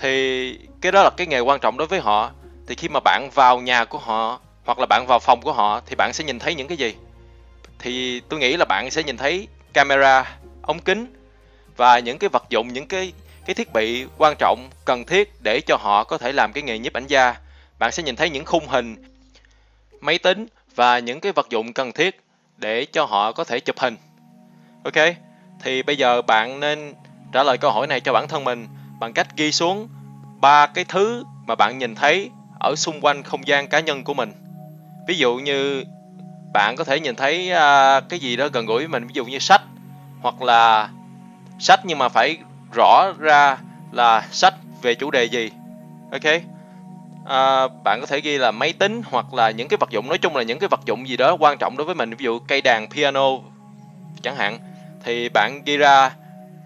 thì 0.01 0.59
cái 0.81 0.93
đó 0.93 1.03
là 1.03 1.11
cái 1.17 1.27
nghề 1.27 1.41
quan 1.41 1.61
trọng 1.61 1.77
đối 1.77 1.87
với 1.87 2.01
họ. 2.01 2.31
Thì 2.67 2.75
khi 2.75 2.89
mà 2.89 3.01
bạn 3.05 3.31
vào 3.35 3.61
nhà 3.61 3.85
của 3.85 3.99
họ 3.99 4.41
hoặc 4.65 4.79
là 4.79 4.87
bạn 4.87 5.05
vào 5.09 5.19
phòng 5.19 5.41
của 5.43 5.53
họ 5.53 5.81
thì 5.87 5.95
bạn 5.95 6.13
sẽ 6.13 6.25
nhìn 6.25 6.39
thấy 6.39 6.55
những 6.55 6.69
cái 6.69 6.77
gì? 6.77 6.95
Thì 7.79 8.21
tôi 8.21 8.41
nghĩ 8.41 8.57
là 8.57 8.65
bạn 8.65 8.91
sẽ 8.91 9.03
nhìn 9.03 9.17
thấy 9.17 9.49
camera 9.73 10.37
ống 10.63 10.79
kính 10.79 11.07
và 11.77 11.99
những 11.99 12.19
cái 12.19 12.29
vật 12.29 12.45
dụng 12.51 12.69
những 12.73 12.87
cái 12.87 13.13
cái 13.47 13.55
thiết 13.55 13.73
bị 13.73 14.07
quan 14.19 14.35
trọng 14.39 14.71
cần 14.85 15.05
thiết 15.05 15.33
để 15.43 15.61
cho 15.67 15.77
họ 15.77 16.05
có 16.05 16.19
thể 16.19 16.33
làm 16.33 16.53
cái 16.53 16.63
nghề 16.63 16.79
nhiếp 16.79 16.93
ảnh 16.93 17.07
gia. 17.07 17.35
Bạn 17.79 17.93
sẽ 17.93 18.03
nhìn 18.03 18.17
thấy 18.17 18.31
những 18.31 18.45
khung 18.45 18.69
hình 18.69 18.97
máy 20.01 20.19
tính 20.19 20.47
và 20.75 20.99
những 20.99 21.21
cái 21.21 21.33
vật 21.33 21.47
dụng 21.51 21.73
cần 21.73 21.93
thiết 21.93 22.21
để 22.57 22.85
cho 22.85 23.05
họ 23.05 23.33
có 23.33 23.45
thể 23.45 23.61
chụp 23.61 23.79
hình. 23.79 23.97
Ok? 24.85 25.07
Thì 25.63 25.83
bây 25.83 25.97
giờ 25.97 26.23
bạn 26.23 26.61
nên 26.61 26.95
trả 27.33 27.43
lời 27.43 27.59
câu 27.59 27.71
hỏi 27.71 27.87
này 27.87 28.01
cho 28.01 28.13
bản 28.13 28.29
thân 28.29 28.45
mình 28.45 28.67
bằng 29.01 29.13
cách 29.13 29.37
ghi 29.37 29.53
xuống 29.53 29.89
ba 30.41 30.67
cái 30.67 30.85
thứ 30.85 31.25
mà 31.47 31.55
bạn 31.55 31.79
nhìn 31.79 31.95
thấy 31.95 32.31
ở 32.61 32.75
xung 32.77 33.01
quanh 33.01 33.23
không 33.23 33.47
gian 33.47 33.69
cá 33.69 33.81
nhân 33.81 34.05
của 34.05 34.15
mình. 34.15 34.33
Ví 35.09 35.17
dụ 35.17 35.37
như 35.37 35.85
bạn 36.53 36.77
có 36.77 36.85
thể 36.85 37.01
nhìn 37.01 37.15
thấy 37.15 37.51
uh, 37.53 38.09
cái 38.09 38.19
gì 38.19 38.37
đó 38.37 38.49
gần 38.53 38.67
gũi 38.67 38.79
với 38.79 38.89
mình 38.89 39.07
ví 39.07 39.13
dụ 39.15 39.25
như 39.25 39.39
sách 39.39 39.63
hoặc 40.21 40.43
là 40.43 40.89
sách 41.59 41.81
nhưng 41.85 41.99
mà 41.99 42.09
phải 42.09 42.37
rõ 42.73 43.13
ra 43.19 43.59
là 43.93 44.29
sách 44.31 44.55
về 44.83 44.95
chủ 44.95 45.11
đề 45.11 45.25
gì. 45.25 45.51
Ok? 46.13 46.43
À, 47.29 47.69
bạn 47.85 48.01
có 48.01 48.07
thể 48.07 48.21
ghi 48.21 48.39
là 48.39 48.51
máy 48.51 48.73
tính 48.73 49.03
hoặc 49.11 49.35
là 49.35 49.51
những 49.51 49.69
cái 49.69 49.77
vật 49.77 49.91
dụng 49.91 50.09
nói 50.09 50.19
chung 50.19 50.37
là 50.37 50.43
những 50.43 50.59
cái 50.59 50.69
vật 50.69 50.81
dụng 50.85 51.09
gì 51.09 51.17
đó 51.17 51.37
quan 51.41 51.59
trọng 51.59 51.77
đối 51.77 51.85
với 51.85 51.95
mình. 51.95 52.11
Ví 52.11 52.25
dụ 52.25 52.39
cây 52.39 52.61
đàn 52.61 52.89
piano 52.89 53.31
chẳng 54.23 54.37
hạn. 54.37 54.59
Thì 55.05 55.29
bạn 55.29 55.63
ghi 55.65 55.77
ra 55.77 56.13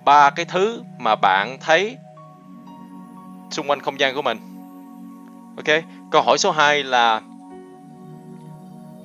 ba 0.05 0.31
cái 0.31 0.45
thứ 0.45 0.83
mà 0.99 1.15
bạn 1.15 1.59
thấy 1.61 1.97
xung 3.51 3.71
quanh 3.71 3.81
không 3.81 4.01
gian 4.01 4.15
của 4.15 4.23
mình. 4.23 4.39
Ok? 5.57 5.83
Câu 6.11 6.23
hỏi 6.23 6.39
số 6.39 6.51
2 6.51 6.83
là 6.83 7.21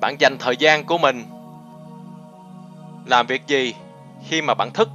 bạn 0.00 0.16
dành 0.18 0.36
thời 0.38 0.56
gian 0.56 0.84
của 0.84 0.98
mình 0.98 1.24
làm 3.06 3.26
việc 3.26 3.46
gì 3.46 3.74
khi 4.28 4.42
mà 4.42 4.54
bạn 4.54 4.70
thức? 4.70 4.88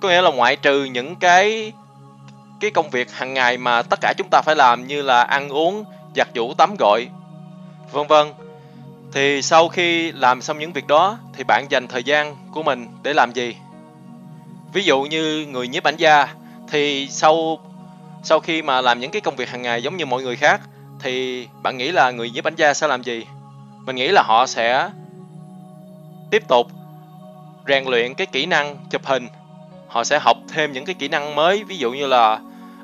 Có 0.00 0.08
nghĩa 0.08 0.22
là 0.22 0.30
ngoại 0.30 0.56
trừ 0.56 0.84
những 0.84 1.16
cái 1.16 1.72
cái 2.60 2.70
công 2.70 2.90
việc 2.90 3.12
hàng 3.12 3.34
ngày 3.34 3.58
mà 3.58 3.82
tất 3.82 3.98
cả 4.00 4.14
chúng 4.16 4.28
ta 4.30 4.42
phải 4.42 4.56
làm 4.56 4.86
như 4.86 5.02
là 5.02 5.22
ăn 5.22 5.48
uống, 5.48 5.84
giặt 6.16 6.28
giũ, 6.34 6.54
tắm 6.58 6.74
gội, 6.78 7.08
vân 7.92 8.06
vân. 8.06 8.26
Thì 9.12 9.42
sau 9.42 9.68
khi 9.68 10.12
làm 10.12 10.42
xong 10.42 10.58
những 10.58 10.72
việc 10.72 10.86
đó, 10.86 11.18
thì 11.32 11.44
bạn 11.44 11.66
dành 11.70 11.88
thời 11.88 12.04
gian 12.04 12.36
của 12.52 12.62
mình 12.62 12.86
để 13.02 13.12
làm 13.12 13.32
gì? 13.32 13.56
Ví 14.72 14.84
dụ 14.84 15.02
như 15.02 15.46
người 15.46 15.68
nhiếp 15.68 15.84
ảnh 15.84 15.96
gia, 15.96 16.28
thì 16.70 17.08
sau 17.10 17.58
sau 18.22 18.40
khi 18.40 18.62
mà 18.62 18.80
làm 18.80 19.00
những 19.00 19.10
cái 19.10 19.20
công 19.20 19.36
việc 19.36 19.48
hàng 19.48 19.62
ngày 19.62 19.82
giống 19.82 19.96
như 19.96 20.06
mọi 20.06 20.22
người 20.22 20.36
khác, 20.36 20.60
thì 21.00 21.46
bạn 21.62 21.76
nghĩ 21.76 21.92
là 21.92 22.10
người 22.10 22.30
nhiếp 22.30 22.44
ảnh 22.44 22.54
gia 22.56 22.74
sẽ 22.74 22.86
làm 22.86 23.02
gì? 23.02 23.26
Mình 23.86 23.96
nghĩ 23.96 24.08
là 24.08 24.22
họ 24.22 24.46
sẽ 24.46 24.90
tiếp 26.30 26.48
tục 26.48 26.66
rèn 27.68 27.84
luyện 27.84 28.14
cái 28.14 28.26
kỹ 28.26 28.46
năng 28.46 28.76
chụp 28.90 29.06
hình. 29.06 29.28
Họ 29.88 30.04
sẽ 30.04 30.18
học 30.18 30.36
thêm 30.48 30.72
những 30.72 30.84
cái 30.84 30.94
kỹ 30.94 31.08
năng 31.08 31.34
mới, 31.34 31.64
ví 31.64 31.76
dụ 31.76 31.92
như 31.92 32.06
là 32.06 32.38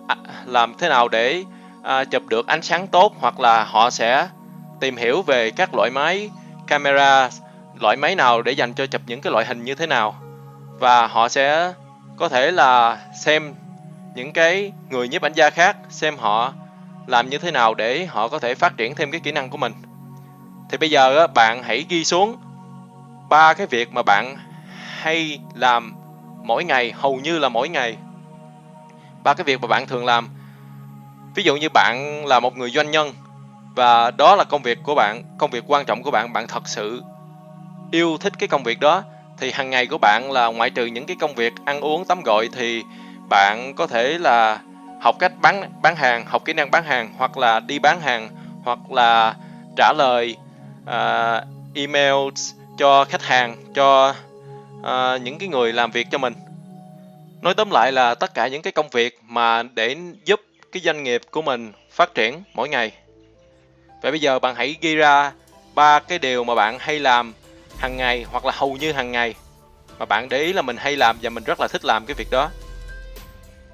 À, 0.08 0.16
làm 0.46 0.74
thế 0.78 0.88
nào 0.88 1.08
để 1.08 1.44
à, 1.82 2.04
chụp 2.04 2.22
được 2.28 2.46
ánh 2.46 2.62
sáng 2.62 2.86
tốt 2.86 3.14
hoặc 3.20 3.40
là 3.40 3.64
họ 3.64 3.90
sẽ 3.90 4.28
tìm 4.80 4.96
hiểu 4.96 5.22
về 5.22 5.50
các 5.50 5.74
loại 5.74 5.90
máy 5.90 6.30
camera 6.66 7.30
loại 7.80 7.96
máy 7.96 8.14
nào 8.14 8.42
để 8.42 8.52
dành 8.52 8.74
cho 8.74 8.86
chụp 8.86 9.02
những 9.06 9.20
cái 9.20 9.32
loại 9.32 9.44
hình 9.44 9.64
như 9.64 9.74
thế 9.74 9.86
nào? 9.86 10.14
Và 10.78 11.06
họ 11.06 11.28
sẽ 11.28 11.72
có 12.16 12.28
thể 12.28 12.50
là 12.50 12.98
xem 13.20 13.54
những 14.14 14.32
cái 14.32 14.72
người 14.90 15.08
nhiếp 15.08 15.22
ảnh 15.22 15.32
gia 15.32 15.50
khác 15.50 15.76
xem 15.88 16.16
họ 16.18 16.52
làm 17.06 17.28
như 17.28 17.38
thế 17.38 17.50
nào 17.50 17.74
để 17.74 18.06
họ 18.06 18.28
có 18.28 18.38
thể 18.38 18.54
phát 18.54 18.76
triển 18.76 18.94
thêm 18.94 19.10
cái 19.10 19.20
kỹ 19.20 19.32
năng 19.32 19.50
của 19.50 19.56
mình. 19.56 19.72
Thì 20.70 20.78
bây 20.78 20.90
giờ 20.90 21.26
bạn 21.26 21.62
hãy 21.62 21.86
ghi 21.88 22.04
xuống 22.04 22.36
ba 23.28 23.54
cái 23.54 23.66
việc 23.66 23.92
mà 23.92 24.02
bạn 24.02 24.36
hay 25.00 25.38
làm 25.54 25.94
mỗi 26.42 26.64
ngày 26.64 26.92
hầu 26.92 27.16
như 27.16 27.38
là 27.38 27.48
mỗi 27.48 27.68
ngày 27.68 27.96
ba 29.24 29.34
cái 29.34 29.44
việc 29.44 29.60
mà 29.60 29.68
bạn 29.68 29.86
thường 29.86 30.04
làm. 30.04 30.28
Ví 31.34 31.42
dụ 31.42 31.56
như 31.56 31.68
bạn 31.68 32.26
là 32.26 32.40
một 32.40 32.56
người 32.56 32.70
doanh 32.70 32.90
nhân 32.90 33.12
và 33.74 34.10
đó 34.10 34.36
là 34.36 34.44
công 34.44 34.62
việc 34.62 34.78
của 34.82 34.94
bạn 34.94 35.22
công 35.38 35.50
việc 35.50 35.64
quan 35.66 35.84
trọng 35.84 36.02
của 36.02 36.10
bạn 36.10 36.32
bạn 36.32 36.46
thật 36.46 36.68
sự 36.68 37.02
yêu 37.90 38.16
thích 38.20 38.32
cái 38.38 38.48
công 38.48 38.62
việc 38.62 38.80
đó 38.80 39.02
thì 39.38 39.50
hàng 39.50 39.70
ngày 39.70 39.86
của 39.86 39.98
bạn 39.98 40.32
là 40.32 40.46
ngoại 40.46 40.70
trừ 40.70 40.86
những 40.86 41.06
cái 41.06 41.16
công 41.20 41.34
việc 41.34 41.52
ăn 41.64 41.80
uống 41.80 42.04
tắm 42.04 42.20
gội 42.24 42.48
thì 42.52 42.82
bạn 43.28 43.72
có 43.76 43.86
thể 43.86 44.18
là 44.18 44.60
học 45.00 45.16
cách 45.18 45.32
bán 45.40 45.72
bán 45.82 45.96
hàng 45.96 46.24
học 46.26 46.42
kỹ 46.44 46.52
năng 46.52 46.70
bán 46.70 46.84
hàng 46.84 47.14
hoặc 47.18 47.38
là 47.38 47.60
đi 47.60 47.78
bán 47.78 48.00
hàng 48.00 48.28
hoặc 48.64 48.78
là 48.90 49.34
trả 49.76 49.92
lời 49.92 50.36
à, 50.86 51.36
uh, 51.36 51.74
email 51.74 52.14
cho 52.78 53.04
khách 53.04 53.22
hàng 53.22 53.56
cho 53.74 54.14
uh, 54.80 55.22
những 55.22 55.38
cái 55.38 55.48
người 55.48 55.72
làm 55.72 55.90
việc 55.90 56.06
cho 56.10 56.18
mình 56.18 56.34
nói 57.44 57.54
tóm 57.54 57.70
lại 57.70 57.92
là 57.92 58.14
tất 58.14 58.34
cả 58.34 58.48
những 58.48 58.62
cái 58.62 58.72
công 58.72 58.88
việc 58.88 59.18
mà 59.22 59.62
để 59.62 59.96
giúp 60.24 60.40
cái 60.72 60.82
doanh 60.82 61.02
nghiệp 61.02 61.22
của 61.30 61.42
mình 61.42 61.72
phát 61.90 62.14
triển 62.14 62.42
mỗi 62.54 62.68
ngày. 62.68 62.92
Vậy 64.02 64.10
bây 64.12 64.20
giờ 64.20 64.38
bạn 64.38 64.54
hãy 64.54 64.76
ghi 64.80 64.94
ra 64.94 65.32
ba 65.74 66.00
cái 66.00 66.18
điều 66.18 66.44
mà 66.44 66.54
bạn 66.54 66.78
hay 66.78 66.98
làm 66.98 67.34
hàng 67.78 67.96
ngày 67.96 68.24
hoặc 68.30 68.44
là 68.44 68.52
hầu 68.56 68.76
như 68.76 68.92
hàng 68.92 69.12
ngày 69.12 69.34
mà 69.98 70.04
bạn 70.04 70.28
để 70.28 70.38
ý 70.38 70.52
là 70.52 70.62
mình 70.62 70.76
hay 70.76 70.96
làm 70.96 71.18
và 71.22 71.30
mình 71.30 71.44
rất 71.44 71.60
là 71.60 71.68
thích 71.70 71.84
làm 71.84 72.06
cái 72.06 72.14
việc 72.14 72.28
đó. 72.30 72.50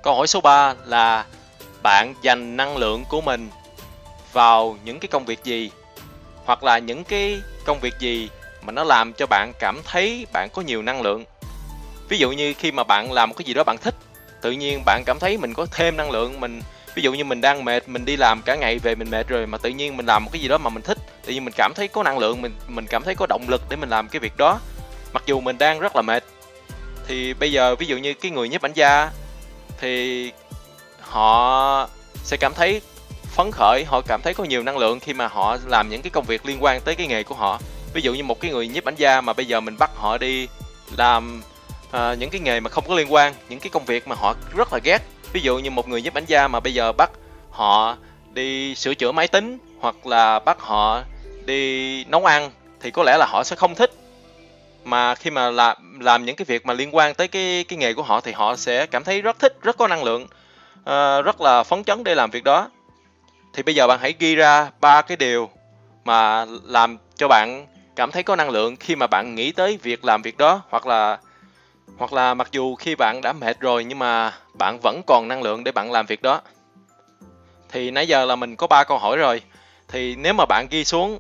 Câu 0.02 0.14
hỏi 0.14 0.26
số 0.26 0.40
3 0.40 0.74
là 0.84 1.24
bạn 1.82 2.14
dành 2.22 2.56
năng 2.56 2.76
lượng 2.76 3.04
của 3.08 3.20
mình 3.20 3.48
vào 4.32 4.76
những 4.84 5.00
cái 5.00 5.08
công 5.08 5.24
việc 5.24 5.44
gì 5.44 5.70
hoặc 6.44 6.64
là 6.64 6.78
những 6.78 7.04
cái 7.04 7.40
công 7.64 7.80
việc 7.80 7.94
gì 7.98 8.28
mà 8.62 8.72
nó 8.72 8.84
làm 8.84 9.12
cho 9.12 9.26
bạn 9.26 9.52
cảm 9.58 9.80
thấy 9.84 10.26
bạn 10.32 10.48
có 10.52 10.62
nhiều 10.62 10.82
năng 10.82 11.02
lượng? 11.02 11.24
Ví 12.11 12.19
dụ 12.19 12.31
như 12.31 12.55
khi 12.59 12.73
mà 12.73 12.85
bạn 12.85 13.12
làm 13.12 13.29
một 13.29 13.35
cái 13.38 13.45
gì 13.45 13.55
đó 13.55 13.64
bạn 13.64 13.76
thích, 13.79 13.95
tự 14.43 14.50
nhiên 14.50 14.83
bạn 14.87 15.02
cảm 15.07 15.19
thấy 15.19 15.38
mình 15.38 15.55
có 15.55 15.67
thêm 15.67 15.97
năng 15.97 16.11
lượng, 16.11 16.40
mình, 16.40 16.61
ví 16.95 17.02
dụ 17.02 17.12
như 17.12 17.25
mình 17.25 17.40
đang 17.40 17.64
mệt, 17.64 17.88
mình 17.88 18.05
đi 18.05 18.17
làm 18.17 18.43
cả 18.43 18.55
ngày 18.55 18.79
về 18.79 18.95
mình 18.95 19.11
mệt 19.11 19.29
rồi 19.29 19.47
mà 19.47 19.59
tự 19.59 19.71
nhiên 19.71 19.97
mình 19.97 20.07
làm 20.07 20.25
một 20.25 20.31
cái 20.33 20.43
gì 20.43 20.49
đó 20.49 20.59
mà 20.59 20.71
mình 20.71 20.83
thích, 20.83 20.99
tự 21.26 21.33
nhiên 21.33 21.45
mình 21.45 21.55
cảm 21.57 21.73
thấy 21.76 21.88
có 21.88 22.02
năng 22.02 22.19
lượng, 22.19 22.43
mình 22.43 22.52
mình 22.69 22.87
cảm 22.87 23.02
thấy 23.02 23.14
có 23.14 23.26
động 23.29 23.45
lực 23.49 23.62
để 23.71 23.76
mình 23.76 23.88
làm 23.88 24.09
cái 24.09 24.21
việc 24.21 24.37
đó. 24.37 24.61
Mặc 25.12 25.23
dù 25.26 25.40
mình 25.40 25.59
đang 25.59 25.81
rất 25.81 25.97
là 25.97 26.02
mệt, 26.02 26.25
thì 27.07 27.35
bây 27.35 27.52
giờ 27.52 27.75
ví 27.75 27.87
dụ 27.87 27.97
như 27.97 28.14
cái 28.14 28.31
người 28.31 28.49
nhiếp 28.49 28.62
ảnh 28.62 28.73
gia 28.75 29.11
thì 29.81 30.33
họ 31.00 31.88
sẽ 32.25 32.37
cảm 32.40 32.55
thấy 32.55 32.81
phấn 33.37 33.50
khởi, 33.52 33.85
họ 33.85 34.00
cảm 34.00 34.21
thấy 34.23 34.35
có 34.35 34.45
nhiều 34.45 34.62
năng 34.62 34.79
lượng 34.79 35.00
khi 35.00 35.14
mà 35.14 35.29
họ 35.29 35.57
làm 35.67 35.88
những 35.88 36.02
cái 36.02 36.11
công 36.11 36.25
việc 36.25 36.47
liên 36.47 36.59
quan 36.61 36.81
tới 36.81 36.95
cái 36.95 37.07
nghề 37.07 37.23
của 37.23 37.35
họ. 37.35 37.61
Ví 37.93 38.02
dụ 38.02 38.14
như 38.14 38.23
một 38.23 38.40
cái 38.40 38.50
người 38.50 38.69
nhiếp 38.69 38.85
ảnh 38.85 38.95
gia 38.97 39.21
mà 39.21 39.33
bây 39.33 39.47
giờ 39.47 39.61
mình 39.61 39.76
bắt 39.79 39.90
họ 39.97 40.19
đi 40.19 40.49
làm 40.97 41.43
uh, 41.97 42.18
những 42.18 42.30
cái 42.30 42.40
nghề 42.40 42.61
mà 42.61 42.70
không 42.70 42.85
có 42.88 42.94
liên 42.94 43.12
quan 43.12 43.35
những 43.49 43.61
cái 43.61 43.70
công 43.70 43.85
việc 43.85 44.09
mà 44.09 44.16
họ 44.16 44.35
rất 44.56 44.73
là 44.73 44.78
ghét. 44.85 45.02
Ví 45.32 45.40
dụ 45.40 45.59
như 45.59 45.70
một 45.70 45.88
người 45.88 46.02
nhiếp 46.02 46.14
ảnh 46.14 46.25
gia 46.26 46.49
mà 46.49 46.61
bây 46.61 46.75
giờ 46.75 46.92
bắt 46.92 47.11
họ 47.50 47.97
đi 48.32 48.75
sửa 48.75 48.94
chữa 48.94 49.12
máy 49.12 49.28
tính 49.28 49.59
hoặc 49.80 50.06
là 50.06 50.38
bắt 50.38 50.61
họ 50.61 51.02
đi 51.44 52.04
nấu 52.04 52.25
ăn 52.25 52.50
thì 52.80 52.90
có 52.90 53.02
lẽ 53.02 53.16
là 53.18 53.26
họ 53.26 53.44
sẽ 53.44 53.56
không 53.56 53.75
thích. 53.75 53.90
Mà 54.85 55.14
khi 55.14 55.30
mà 55.30 55.50
làm 55.50 56.00
làm 56.00 56.25
những 56.25 56.37
cái 56.37 56.44
việc 56.44 56.66
mà 56.66 56.75
liên 56.75 56.94
quan 56.94 57.14
tới 57.14 57.28
cái 57.28 57.64
cái 57.68 57.76
nghề 57.76 57.94
của 57.94 58.02
họ 58.02 58.20
thì 58.20 58.32
họ 58.32 58.56
sẽ 58.56 58.87
cảm 58.87 59.04
thấy 59.04 59.23
rất 59.23 59.38
thích 59.38 59.59
rất 59.62 59.76
có 59.76 59.88
năng 59.88 60.04
lượng 60.04 60.23
uh, 60.23 61.25
rất 61.25 61.40
là 61.40 61.62
phấn 61.62 61.85
chấn 61.85 62.04
để 62.04 62.14
làm 62.14 62.30
việc 62.30 62.44
đó. 62.44 62.70
Thì 63.54 63.62
bây 63.62 63.75
giờ 63.75 63.87
bạn 63.87 63.99
hãy 64.02 64.14
ghi 64.18 64.35
ra 64.35 64.70
ba 64.80 65.02
cái 65.02 65.16
điều 65.16 65.50
mà 66.04 66.47
làm 66.64 66.99
cho 67.16 67.28
bạn 67.28 67.66
cảm 67.97 68.11
thấy 68.11 68.23
có 68.23 68.37
năng 68.37 68.50
lượng 68.50 68.76
khi 68.76 68.97
mà 68.97 69.06
bạn 69.06 69.35
nghĩ 69.35 69.52
tới 69.52 69.78
việc 69.82 70.04
làm 70.04 70.23
việc 70.23 70.38
đó 70.38 70.62
hoặc 70.70 70.87
là 70.87 71.18
hoặc 71.99 72.12
là 72.12 72.35
mặc 72.35 72.49
dù 72.52 72.75
khi 72.75 72.94
bạn 72.94 73.20
đã 73.23 73.32
mệt 73.32 73.61
rồi 73.61 73.85
nhưng 73.85 73.99
mà 73.99 74.32
bạn 74.54 74.78
vẫn 74.82 75.02
còn 75.06 75.28
năng 75.28 75.42
lượng 75.42 75.64
để 75.64 75.73
bạn 75.73 75.92
làm 75.92 76.06
việc 76.06 76.23
đó. 76.23 76.40
Thì 77.73 77.90
nãy 77.90 78.09
giờ 78.09 78.25
là 78.25 78.37
mình 78.37 78.56
có 78.56 78.66
ba 78.66 78.85
câu 78.85 78.99
hỏi 78.99 79.16
rồi. 79.16 79.42
Thì 79.88 80.16
nếu 80.16 80.35
mà 80.35 80.44
bạn 80.44 80.66
ghi 80.70 80.85
xuống 80.85 81.18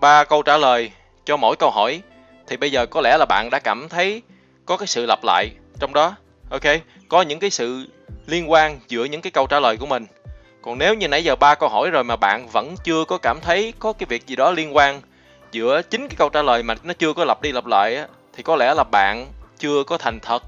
ba 0.00 0.24
câu 0.24 0.42
trả 0.42 0.56
lời 0.56 0.90
cho 1.24 1.36
mỗi 1.36 1.56
câu 1.56 1.70
hỏi, 1.70 2.02
thì 2.46 2.56
bây 2.56 2.72
giờ 2.72 2.86
có 2.86 3.00
lẽ 3.00 3.16
là 3.18 3.26
bạn 3.28 3.48
đã 3.50 3.58
cảm 3.58 3.88
thấy 3.88 4.22
có 4.66 4.76
cái 4.76 4.86
sự 4.86 5.06
lặp 5.06 5.18
lại 5.24 5.48
trong 5.80 5.92
đó. 5.94 6.14
Ok, 6.50 6.62
có 7.08 7.22
những 7.22 7.38
cái 7.38 7.50
sự 7.50 7.86
liên 8.26 8.50
quan 8.50 8.80
giữa 8.88 9.04
những 9.04 9.20
cái 9.20 9.30
câu 9.30 9.46
trả 9.46 9.60
lời 9.60 9.76
của 9.76 9.86
mình. 9.86 10.06
Còn 10.62 10.78
nếu 10.78 10.94
như 10.94 11.08
nãy 11.08 11.24
giờ 11.24 11.36
ba 11.36 11.54
câu 11.54 11.68
hỏi 11.68 11.90
rồi 11.90 12.04
mà 12.04 12.16
bạn 12.16 12.48
vẫn 12.52 12.74
chưa 12.84 13.04
có 13.04 13.18
cảm 13.18 13.40
thấy 13.40 13.72
có 13.78 13.92
cái 13.92 14.06
việc 14.06 14.26
gì 14.26 14.36
đó 14.36 14.50
liên 14.50 14.76
quan 14.76 15.00
giữa 15.52 15.82
chính 15.82 16.08
cái 16.08 16.16
câu 16.18 16.28
trả 16.28 16.42
lời 16.42 16.62
mà 16.62 16.74
nó 16.82 16.92
chưa 16.92 17.12
có 17.12 17.24
lặp 17.24 17.42
đi 17.42 17.52
lặp 17.52 17.66
lại 17.66 18.04
thì 18.36 18.42
có 18.42 18.56
lẽ 18.56 18.74
là 18.74 18.84
bạn 18.84 19.26
chưa 19.58 19.84
có 19.84 19.98
thành 19.98 20.20
thật 20.20 20.42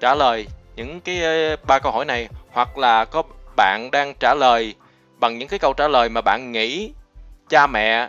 trả 0.00 0.14
lời 0.14 0.46
những 0.76 1.00
cái 1.00 1.20
ba 1.66 1.78
câu 1.78 1.92
hỏi 1.92 2.04
này 2.04 2.28
hoặc 2.52 2.78
là 2.78 3.04
có 3.04 3.22
bạn 3.56 3.90
đang 3.92 4.14
trả 4.20 4.34
lời 4.34 4.74
bằng 5.18 5.38
những 5.38 5.48
cái 5.48 5.58
câu 5.58 5.72
trả 5.72 5.88
lời 5.88 6.08
mà 6.08 6.20
bạn 6.20 6.52
nghĩ 6.52 6.92
cha 7.48 7.66
mẹ 7.66 8.08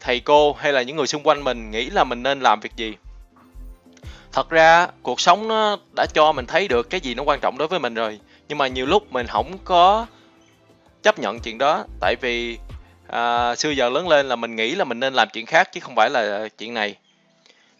thầy 0.00 0.20
cô 0.20 0.52
hay 0.52 0.72
là 0.72 0.82
những 0.82 0.96
người 0.96 1.06
xung 1.06 1.22
quanh 1.22 1.44
mình 1.44 1.70
nghĩ 1.70 1.90
là 1.90 2.04
mình 2.04 2.22
nên 2.22 2.40
làm 2.40 2.60
việc 2.60 2.76
gì. 2.76 2.94
Thật 4.32 4.50
ra 4.50 4.88
cuộc 5.02 5.20
sống 5.20 5.48
nó 5.48 5.76
đã 5.96 6.06
cho 6.14 6.32
mình 6.32 6.46
thấy 6.46 6.68
được 6.68 6.90
cái 6.90 7.00
gì 7.00 7.14
nó 7.14 7.22
quan 7.22 7.40
trọng 7.40 7.58
đối 7.58 7.68
với 7.68 7.78
mình 7.78 7.94
rồi 7.94 8.20
nhưng 8.48 8.58
mà 8.58 8.66
nhiều 8.66 8.86
lúc 8.86 9.12
mình 9.12 9.26
không 9.26 9.58
có 9.64 10.06
chấp 11.02 11.18
nhận 11.18 11.40
chuyện 11.40 11.58
đó. 11.58 11.84
Tại 12.00 12.14
vì 12.20 12.58
à, 13.08 13.54
xưa 13.54 13.70
giờ 13.70 13.88
lớn 13.88 14.08
lên 14.08 14.28
là 14.28 14.36
mình 14.36 14.56
nghĩ 14.56 14.74
là 14.74 14.84
mình 14.84 15.00
nên 15.00 15.14
làm 15.14 15.28
chuyện 15.32 15.46
khác 15.46 15.72
chứ 15.72 15.80
không 15.80 15.94
phải 15.94 16.10
là 16.10 16.48
chuyện 16.58 16.74
này 16.74 16.94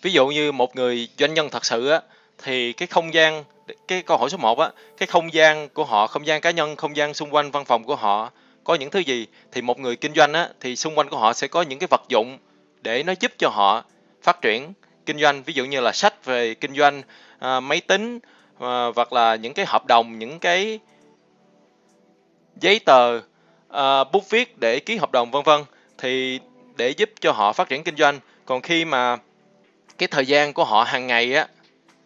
ví 0.03 0.13
dụ 0.13 0.29
như 0.29 0.53
một 0.53 0.77
người 0.77 1.09
doanh 1.19 1.35
nhân 1.35 1.49
thật 1.51 1.65
sự 1.65 1.89
á 1.89 2.01
thì 2.45 2.73
cái 2.73 2.87
không 2.87 3.15
gian 3.15 3.45
cái 3.89 4.03
câu 4.03 4.17
hỏi 4.17 4.31
số 4.31 4.37
1 4.37 4.59
á 4.59 4.71
cái 4.99 5.07
không 5.07 5.33
gian 5.33 5.69
của 5.69 5.85
họ 5.85 6.07
không 6.07 6.27
gian 6.27 6.41
cá 6.41 6.51
nhân 6.51 6.77
không 6.77 6.97
gian 6.97 7.15
xung 7.15 7.35
quanh 7.35 7.51
văn 7.51 7.65
phòng 7.65 7.85
của 7.85 7.97
họ 7.97 8.31
có 8.65 8.75
những 8.75 8.91
thứ 8.91 8.99
gì? 8.99 9.27
Thì 9.53 9.63
một 9.63 9.79
người 9.79 9.97
kinh 9.97 10.15
doanh 10.15 10.33
á 10.33 10.49
thì 10.61 10.77
xung 10.77 10.99
quanh 10.99 11.09
của 11.09 11.19
họ 11.19 11.33
sẽ 11.33 11.49
có 11.49 11.63
những 11.63 11.79
cái 11.79 11.87
vật 11.91 12.03
dụng 12.09 12.39
để 12.83 13.03
nó 13.03 13.13
giúp 13.21 13.33
cho 13.39 13.49
họ 13.49 13.85
phát 14.23 14.43
triển 14.43 14.73
kinh 15.07 15.19
doanh. 15.19 15.43
Ví 15.43 15.53
dụ 15.53 15.65
như 15.65 15.81
là 15.81 15.93
sách 15.93 16.25
về 16.25 16.55
kinh 16.55 16.75
doanh 16.75 17.03
à, 17.39 17.61
máy 17.61 17.81
tính 17.81 18.19
à, 18.59 18.87
hoặc 18.97 19.13
là 19.13 19.35
những 19.35 19.55
cái 19.55 19.67
hợp 19.67 19.87
đồng 19.87 20.19
những 20.19 20.39
cái 20.39 20.79
giấy 22.61 22.79
tờ 22.79 23.21
à, 23.69 24.05
bút 24.05 24.31
viết 24.31 24.59
để 24.59 24.81
ký 24.81 24.97
hợp 24.97 25.13
đồng 25.13 25.31
vân 25.31 25.43
vân. 25.43 25.61
Thì 25.99 26.41
để 26.77 26.91
giúp 26.91 27.11
cho 27.21 27.33
họ 27.33 27.53
phát 27.53 27.69
triển 27.69 27.85
kinh 27.85 27.97
doanh. 27.97 28.21
Còn 28.47 28.61
khi 28.63 28.85
mà 28.85 29.17
cái 30.03 30.09
thời 30.09 30.27
gian 30.27 30.53
của 30.53 30.65
họ 30.65 30.85
hàng 30.85 31.07
ngày 31.07 31.35
á 31.35 31.47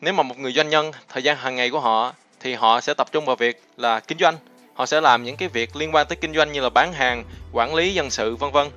nếu 0.01 0.15
mà 0.15 0.23
một 0.23 0.39
người 0.39 0.53
doanh 0.53 0.69
nhân 0.69 0.91
thời 1.09 1.23
gian 1.23 1.37
hàng 1.37 1.57
ngày 1.57 1.71
của 1.71 1.81
họ 1.81 2.13
thì 2.41 2.55
họ 2.55 2.81
sẽ 2.81 2.95
tập 2.95 3.09
trung 3.13 3.25
vào 3.25 3.37
việc 3.37 3.63
là 3.77 4.01
kinh 4.01 4.19
doanh. 4.19 4.37
Họ 4.75 4.87
sẽ 4.87 5.01
làm 5.01 5.25
những 5.25 5.37
cái 5.37 5.49
việc 5.49 5.77
liên 5.77 5.95
quan 5.95 6.07
tới 6.09 6.17
kinh 6.21 6.35
doanh 6.35 6.53
như 6.53 6.61
là 6.61 6.71
bán 6.71 6.93
hàng 6.93 7.25
quản 7.53 7.75
lý 7.75 7.95
nhân 7.95 8.11
sự 8.11 8.37
vân 8.37 8.53
vân. 8.53 8.69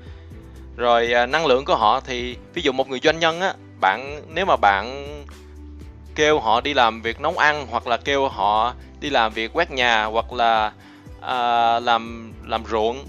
Rồi 0.77 1.13
à, 1.13 1.25
năng 1.25 1.45
lượng 1.45 1.65
của 1.65 1.75
họ 1.75 1.99
thì 1.99 2.35
ví 2.53 2.61
dụ 2.61 2.71
một 2.71 2.89
người 2.89 2.99
doanh 3.03 3.19
nhân 3.19 3.41
á 3.41 3.53
bạn 3.81 4.21
nếu 4.27 4.45
mà 4.45 4.55
bạn 4.55 5.05
kêu 6.15 6.39
họ 6.39 6.61
đi 6.61 6.73
làm 6.73 7.01
việc 7.01 7.21
nấu 7.21 7.37
ăn 7.37 7.67
hoặc 7.71 7.87
là 7.87 7.97
kêu 7.97 8.27
họ 8.27 8.73
đi 8.99 9.09
làm 9.09 9.33
việc 9.33 9.51
quét 9.53 9.71
nhà 9.71 10.03
hoặc 10.03 10.33
là 10.33 10.71
à, 11.21 11.79
làm 11.79 12.33
làm 12.45 12.65
ruộng 12.65 13.05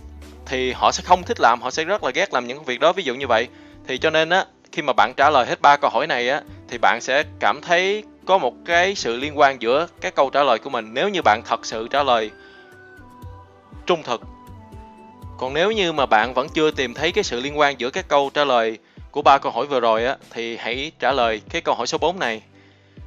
thì 0.46 0.72
họ 0.72 0.92
sẽ 0.92 1.02
không 1.06 1.22
thích 1.22 1.40
làm 1.40 1.62
họ 1.62 1.70
sẽ 1.70 1.84
rất 1.84 2.04
là 2.04 2.10
ghét 2.14 2.34
làm 2.34 2.46
những 2.46 2.64
việc 2.64 2.80
đó. 2.80 2.92
Ví 2.92 3.02
dụ 3.02 3.14
như 3.14 3.26
vậy 3.26 3.48
thì 3.86 3.98
cho 3.98 4.10
nên 4.10 4.30
á 4.30 4.44
khi 4.72 4.82
mà 4.82 4.92
bạn 4.92 5.14
trả 5.16 5.30
lời 5.30 5.46
hết 5.46 5.60
ba 5.60 5.76
câu 5.76 5.90
hỏi 5.90 6.06
này 6.06 6.28
á, 6.28 6.42
thì 6.68 6.78
bạn 6.78 7.00
sẽ 7.00 7.24
cảm 7.40 7.60
thấy 7.60 8.04
có 8.26 8.38
một 8.38 8.54
cái 8.64 8.94
sự 8.94 9.16
liên 9.16 9.38
quan 9.38 9.62
giữa 9.62 9.86
các 10.00 10.14
câu 10.14 10.30
trả 10.30 10.42
lời 10.42 10.58
của 10.58 10.70
mình. 10.70 10.94
Nếu 10.94 11.08
như 11.08 11.22
bạn 11.22 11.42
thật 11.44 11.66
sự 11.66 11.88
trả 11.88 12.02
lời 12.02 12.30
trung 13.86 14.02
thực, 14.02 14.22
còn 15.38 15.54
nếu 15.54 15.70
như 15.70 15.92
mà 15.92 16.06
bạn 16.06 16.34
vẫn 16.34 16.48
chưa 16.54 16.70
tìm 16.70 16.94
thấy 16.94 17.12
cái 17.12 17.24
sự 17.24 17.40
liên 17.40 17.58
quan 17.58 17.80
giữa 17.80 17.90
các 17.90 18.08
câu 18.08 18.30
trả 18.34 18.44
lời 18.44 18.78
của 19.10 19.22
ba 19.22 19.38
câu 19.38 19.52
hỏi 19.52 19.66
vừa 19.66 19.80
rồi 19.80 20.04
á, 20.04 20.16
thì 20.30 20.56
hãy 20.56 20.92
trả 20.98 21.12
lời 21.12 21.40
cái 21.50 21.62
câu 21.62 21.74
hỏi 21.74 21.86
số 21.86 21.98
4 21.98 22.18
này 22.18 22.42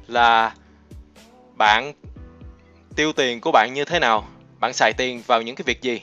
là 0.06 0.54
bạn 1.54 1.92
tiêu 2.96 3.12
tiền 3.12 3.40
của 3.40 3.52
bạn 3.52 3.74
như 3.74 3.84
thế 3.84 3.98
nào? 3.98 4.28
Bạn 4.60 4.72
xài 4.72 4.92
tiền 4.92 5.22
vào 5.26 5.42
những 5.42 5.56
cái 5.56 5.62
việc 5.66 5.82
gì? 5.82 6.00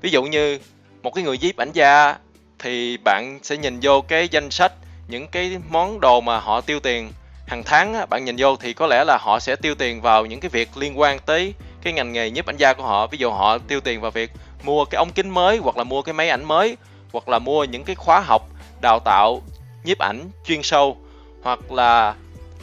Ví 0.00 0.10
dụ 0.10 0.22
như 0.22 0.58
một 1.02 1.14
cái 1.14 1.24
người 1.24 1.38
nhiếp 1.38 1.56
ảnh 1.56 1.70
gia 1.72 2.16
thì 2.58 2.96
bạn 2.96 3.38
sẽ 3.42 3.56
nhìn 3.56 3.78
vô 3.82 4.00
cái 4.00 4.28
danh 4.28 4.50
sách 4.50 4.72
những 5.08 5.28
cái 5.28 5.58
món 5.70 6.00
đồ 6.00 6.20
mà 6.20 6.40
họ 6.40 6.60
tiêu 6.60 6.80
tiền. 6.80 7.12
Hàng 7.46 7.62
tháng 7.64 7.94
á, 7.94 8.06
bạn 8.06 8.24
nhìn 8.24 8.36
vô 8.38 8.56
thì 8.56 8.72
có 8.72 8.86
lẽ 8.86 9.04
là 9.04 9.18
họ 9.20 9.40
sẽ 9.40 9.56
tiêu 9.56 9.74
tiền 9.74 10.00
vào 10.00 10.26
những 10.26 10.40
cái 10.40 10.48
việc 10.48 10.76
liên 10.76 10.98
quan 10.98 11.18
tới 11.18 11.54
cái 11.82 11.92
ngành 11.92 12.12
nghề 12.12 12.30
nhiếp 12.30 12.46
ảnh 12.46 12.56
gia 12.56 12.72
của 12.72 12.82
họ. 12.82 13.06
Ví 13.06 13.18
dụ 13.18 13.30
họ 13.30 13.58
tiêu 13.58 13.80
tiền 13.80 14.00
vào 14.00 14.10
việc 14.10 14.30
mua 14.62 14.84
cái 14.84 14.96
ống 14.96 15.10
kính 15.10 15.30
mới 15.30 15.56
hoặc 15.56 15.76
là 15.76 15.84
mua 15.84 16.02
cái 16.02 16.12
máy 16.12 16.28
ảnh 16.28 16.44
mới 16.44 16.76
hoặc 17.12 17.28
là 17.28 17.38
mua 17.38 17.64
những 17.64 17.84
cái 17.84 17.96
khóa 17.96 18.20
học 18.20 18.42
đào 18.80 18.98
tạo 18.98 19.42
nhiếp 19.84 19.98
ảnh 19.98 20.30
chuyên 20.44 20.62
sâu. 20.62 20.96
Hoặc 21.42 21.72
là 21.72 22.14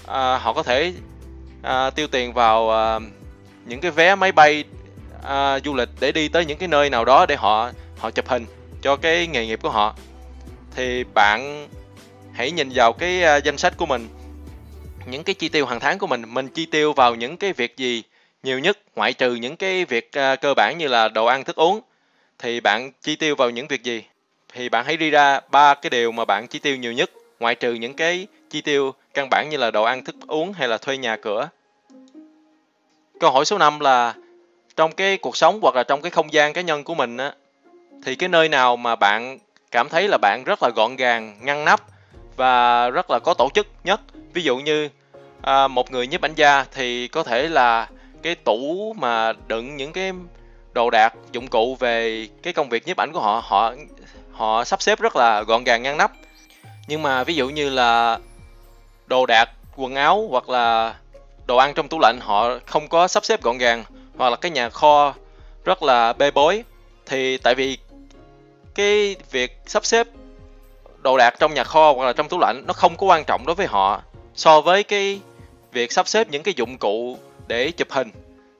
à, 0.07 0.37
họ 0.37 0.53
có 0.53 0.63
thể 0.63 0.93
à, 1.61 1.89
tiêu 1.89 2.07
tiền 2.07 2.33
vào 2.33 2.71
à, 2.71 2.99
những 3.65 3.81
cái 3.81 3.91
vé 3.91 4.15
máy 4.15 4.31
bay 4.31 4.63
à, 5.23 5.59
du 5.59 5.73
lịch 5.73 5.89
để 5.99 6.11
đi 6.11 6.27
tới 6.27 6.45
những 6.45 6.57
cái 6.57 6.67
nơi 6.67 6.89
nào 6.89 7.05
đó 7.05 7.25
để 7.25 7.35
họ 7.35 7.71
họ 7.97 8.11
chụp 8.11 8.27
hình 8.27 8.45
cho 8.81 8.95
cái 8.95 9.27
nghề 9.27 9.45
nghiệp 9.45 9.59
của 9.61 9.69
họ. 9.69 9.95
Thì 10.75 11.03
bạn 11.13 11.67
hãy 12.35 12.51
nhìn 12.51 12.69
vào 12.73 12.93
cái 12.93 13.23
à, 13.23 13.37
danh 13.37 13.57
sách 13.57 13.77
của 13.77 13.85
mình. 13.85 14.07
Những 15.05 15.23
cái 15.23 15.35
chi 15.35 15.49
tiêu 15.49 15.65
hàng 15.65 15.79
tháng 15.79 15.97
của 15.97 16.07
mình 16.07 16.23
mình 16.33 16.47
chi 16.47 16.65
tiêu 16.65 16.93
vào 16.93 17.15
những 17.15 17.37
cái 17.37 17.53
việc 17.53 17.77
gì 17.77 18.03
nhiều 18.43 18.59
nhất, 18.59 18.77
ngoại 18.95 19.13
trừ 19.13 19.35
những 19.35 19.55
cái 19.55 19.85
việc 19.85 20.11
à, 20.11 20.35
cơ 20.35 20.53
bản 20.53 20.77
như 20.77 20.87
là 20.87 21.07
đồ 21.07 21.25
ăn, 21.25 21.43
thức 21.43 21.55
uống. 21.55 21.81
Thì 22.39 22.59
bạn 22.59 22.91
chi 23.01 23.15
tiêu 23.15 23.35
vào 23.35 23.49
những 23.49 23.67
việc 23.67 23.83
gì? 23.83 24.03
Thì 24.53 24.69
bạn 24.69 24.85
hãy 24.85 24.97
đi 24.97 25.09
ra 25.09 25.39
ba 25.51 25.73
cái 25.73 25.89
điều 25.89 26.11
mà 26.11 26.25
bạn 26.25 26.47
chi 26.47 26.59
tiêu 26.59 26.75
nhiều 26.75 26.93
nhất, 26.93 27.11
ngoại 27.39 27.55
trừ 27.55 27.73
những 27.73 27.93
cái 27.93 28.27
chi 28.49 28.61
tiêu 28.61 28.93
căn 29.13 29.27
bản 29.29 29.49
như 29.49 29.57
là 29.57 29.71
đồ 29.71 29.83
ăn, 29.83 30.03
thức 30.03 30.15
uống 30.27 30.53
hay 30.53 30.67
là 30.67 30.77
thuê 30.77 30.97
nhà 30.97 31.17
cửa. 31.17 31.49
Câu 33.19 33.31
hỏi 33.31 33.45
số 33.45 33.57
5 33.57 33.79
là, 33.79 34.13
trong 34.75 34.91
cái 34.91 35.17
cuộc 35.17 35.37
sống 35.37 35.59
hoặc 35.61 35.75
là 35.75 35.83
trong 35.83 36.01
cái 36.01 36.11
không 36.11 36.33
gian 36.33 36.53
cá 36.53 36.61
nhân 36.61 36.83
của 36.83 36.95
mình 36.95 37.17
á, 37.17 37.33
thì 38.05 38.15
cái 38.15 38.29
nơi 38.29 38.49
nào 38.49 38.77
mà 38.77 38.95
bạn 38.95 39.39
cảm 39.71 39.89
thấy 39.89 40.07
là 40.07 40.17
bạn 40.21 40.43
rất 40.45 40.63
là 40.63 40.69
gọn 40.75 40.95
gàng, 40.95 41.37
ngăn 41.41 41.65
nắp 41.65 41.94
và 42.35 42.89
rất 42.89 43.11
là 43.11 43.19
có 43.19 43.33
tổ 43.33 43.49
chức 43.53 43.67
nhất. 43.83 44.01
Ví 44.33 44.41
dụ 44.41 44.57
như 44.57 44.89
à, 45.41 45.67
một 45.67 45.91
người 45.91 46.07
nhiếp 46.07 46.21
ảnh 46.21 46.35
gia 46.35 46.65
thì 46.71 47.07
có 47.07 47.23
thể 47.23 47.47
là 47.47 47.89
cái 48.21 48.35
tủ 48.35 48.93
mà 48.97 49.33
đựng 49.47 49.77
những 49.77 49.91
cái 49.91 50.11
đồ 50.73 50.89
đạc 50.89 51.13
dụng 51.31 51.47
cụ 51.47 51.75
về 51.79 52.27
cái 52.43 52.53
công 52.53 52.69
việc 52.69 52.87
nhiếp 52.87 52.97
ảnh 52.97 53.11
của 53.13 53.19
họ 53.19 53.43
họ 53.45 53.73
họ 54.31 54.63
sắp 54.63 54.81
xếp 54.81 54.99
rất 54.99 55.15
là 55.15 55.41
gọn 55.41 55.63
gàng 55.63 55.83
ngăn 55.83 55.97
nắp. 55.97 56.11
Nhưng 56.87 57.01
mà 57.01 57.23
ví 57.23 57.35
dụ 57.35 57.49
như 57.49 57.69
là 57.69 58.19
đồ 59.07 59.25
đạc 59.25 59.49
quần 59.75 59.95
áo 59.95 60.27
hoặc 60.29 60.49
là 60.49 60.95
đồ 61.47 61.57
ăn 61.57 61.73
trong 61.73 61.87
tủ 61.87 61.99
lạnh 61.99 62.19
họ 62.21 62.49
không 62.65 62.87
có 62.87 63.07
sắp 63.07 63.25
xếp 63.25 63.41
gọn 63.41 63.57
gàng. 63.57 63.83
Hoặc 64.17 64.29
là 64.29 64.35
cái 64.35 64.51
nhà 64.51 64.69
kho 64.69 65.13
rất 65.65 65.83
là 65.83 66.13
bê 66.13 66.31
bối. 66.31 66.63
Thì 67.05 67.37
tại 67.37 67.55
vì 67.55 67.77
cái 68.75 69.15
việc 69.31 69.57
sắp 69.65 69.85
xếp 69.85 70.07
đồ 71.05 71.17
đạc 71.17 71.35
trong 71.39 71.53
nhà 71.53 71.63
kho 71.63 71.93
hoặc 71.93 72.05
là 72.05 72.13
trong 72.13 72.29
tủ 72.29 72.39
lạnh 72.39 72.63
nó 72.67 72.73
không 72.73 72.97
có 72.97 73.07
quan 73.07 73.23
trọng 73.27 73.45
đối 73.45 73.55
với 73.55 73.67
họ. 73.67 74.01
So 74.35 74.61
với 74.61 74.83
cái 74.83 75.19
việc 75.71 75.91
sắp 75.91 76.07
xếp 76.07 76.27
những 76.31 76.43
cái 76.43 76.53
dụng 76.57 76.77
cụ 76.77 77.17
để 77.47 77.71
chụp 77.71 77.87
hình 77.91 78.11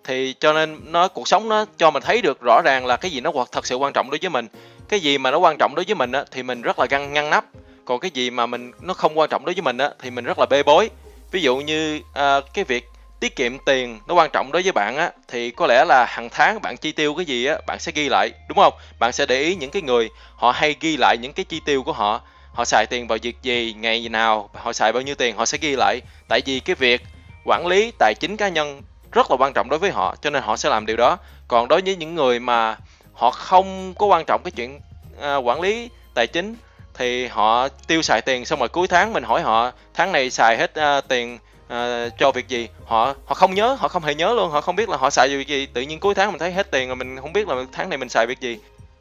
thì 0.04 0.36
cho 0.40 0.54
nên 0.54 0.80
nó 0.86 1.08
cuộc 1.08 1.28
sống 1.28 1.50
nó 1.50 1.66
cho 1.78 1.92
mình 1.92 2.04
thấy 2.04 2.22
được 2.22 2.42
rõ 2.42 2.62
ràng 2.66 2.86
là 2.86 2.98
cái 2.98 3.12
gì 3.12 3.22
nó 3.22 3.32
thật 3.52 3.66
sự 3.66 3.76
quan 3.76 3.94
trọng 3.94 4.10
đối 4.10 4.20
với 4.22 4.30
mình. 4.30 4.48
Cái 4.90 5.00
gì 5.00 5.18
mà 5.18 5.32
nó 5.32 5.38
quan 5.38 5.56
trọng 5.60 5.76
đối 5.76 5.86
với 5.86 5.96
mình 5.96 6.12
á, 6.12 6.24
thì 6.32 6.44
mình 6.44 6.62
rất 6.62 6.80
là 6.80 6.86
ngăn 6.90 7.14
ngăn 7.14 7.30
nắp. 7.30 7.46
Còn 7.86 8.00
cái 8.00 8.12
gì 8.14 8.30
mà 8.30 8.46
mình 8.46 8.72
nó 8.82 8.94
không 8.94 9.20
quan 9.20 9.30
trọng 9.30 9.46
đối 9.46 9.54
với 9.54 9.62
mình 9.62 9.78
á, 9.78 9.90
thì 10.00 10.10
mình 10.10 10.26
rất 10.26 10.40
là 10.40 10.46
bê 10.46 10.64
bối. 10.64 10.90
Ví 11.32 11.42
dụ 11.42 11.58
như 11.58 12.00
à, 12.14 12.40
cái 12.54 12.64
việc 12.64 12.86
tiết 13.20 13.36
kiệm 13.36 13.58
tiền 13.66 14.00
nó 14.08 14.14
quan 14.14 14.30
trọng 14.34 14.52
đối 14.52 14.62
với 14.62 14.72
bạn 14.72 14.98
á 14.98 15.12
thì 15.28 15.52
có 15.52 15.68
lẽ 15.68 15.86
là 15.88 16.06
hàng 16.10 16.30
tháng 16.30 16.62
bạn 16.62 16.78
chi 16.78 16.92
tiêu 16.92 17.16
cái 17.16 17.26
gì 17.26 17.46
á 17.46 17.58
bạn 17.68 17.80
sẽ 17.80 17.92
ghi 17.96 18.10
lại 18.10 18.32
đúng 18.50 18.58
không? 18.58 18.74
Bạn 19.00 19.12
sẽ 19.12 19.26
để 19.26 19.40
ý 19.40 19.56
những 19.56 19.70
cái 19.70 19.82
người 19.82 20.10
họ 20.36 20.52
hay 20.52 20.76
ghi 20.80 20.98
lại 20.98 21.18
những 21.22 21.34
cái 21.34 21.46
chi 21.50 21.62
tiêu 21.66 21.84
của 21.84 21.94
họ 21.94 22.22
họ 22.56 22.66
xài 22.66 22.86
tiền 22.86 23.08
vào 23.08 23.18
việc 23.22 23.38
gì 23.42 23.76
ngày 23.80 24.10
nào 24.10 24.50
họ 24.54 24.74
xài 24.74 24.94
bao 24.94 25.02
nhiêu 25.02 25.16
tiền 25.16 25.38
họ 25.38 25.46
sẽ 25.46 25.58
ghi 25.62 25.76
lại. 25.76 26.02
Tại 26.28 26.42
vì 26.46 26.60
cái 26.60 26.76
việc 26.76 27.02
quản 27.46 27.68
lý 27.68 27.92
tài 28.00 28.14
chính 28.20 28.38
cá 28.38 28.50
nhân 28.50 28.82
rất 29.12 29.32
là 29.32 29.38
quan 29.40 29.54
trọng 29.54 29.70
đối 29.70 29.80
với 29.80 29.92
họ 29.92 30.16
cho 30.22 30.30
nên 30.30 30.44
họ 30.44 30.58
sẽ 30.58 30.70
làm 30.70 30.86
điều 30.86 30.98
đó. 30.98 31.18
Còn 31.48 31.68
đối 31.68 31.82
với 31.82 31.96
những 31.96 32.16
người 32.16 32.40
mà 32.40 32.78
họ 33.14 33.32
không 33.32 33.94
có 33.94 34.06
quan 34.06 34.24
trọng 34.28 34.42
cái 34.44 34.52
chuyện 34.52 34.80
à, 35.22 35.36
quản 35.36 35.62
lý 35.62 35.90
tài 36.14 36.28
chính 36.28 36.56
thì 36.94 37.28
họ 37.28 37.68
tiêu 37.88 38.02
xài 38.02 38.22
tiền 38.22 38.46
xong 38.46 38.60
rồi 38.60 38.70
cuối 38.70 38.88
tháng 38.88 39.14
mình 39.14 39.24
hỏi 39.24 39.42
họ 39.42 39.72
tháng 39.94 40.12
này 40.12 40.30
xài 40.30 40.58
hết 40.58 40.76
à, 40.76 41.02
tiền 41.02 41.40
à, 41.68 42.10
cho 42.20 42.32
việc 42.32 42.48
gì? 42.48 42.68
Họ 42.86 43.14
họ 43.26 43.36
không 43.36 43.56
nhớ 43.56 43.78
họ 43.80 43.88
không 43.88 44.04
hề 44.04 44.16
nhớ 44.16 44.34
luôn. 44.34 44.52
Họ 44.52 44.62
không 44.62 44.76
biết 44.76 44.90
là 44.90 44.98
họ 44.98 45.10
xài 45.10 45.30
việc 45.30 45.48
gì. 45.48 45.66
Tự 45.66 45.82
nhiên 45.82 46.00
cuối 46.00 46.16
tháng 46.16 46.32
mình 46.32 46.40
thấy 46.40 46.52
hết 46.52 46.72
tiền 46.72 46.88
rồi 46.88 46.96
mình 46.96 47.22
không 47.22 47.34
biết 47.34 47.48
là 47.48 47.56
tháng 47.72 47.90
này 47.90 47.98
mình 47.98 48.10
xài 48.10 48.26
việc 48.28 48.40
gì. 48.40 48.58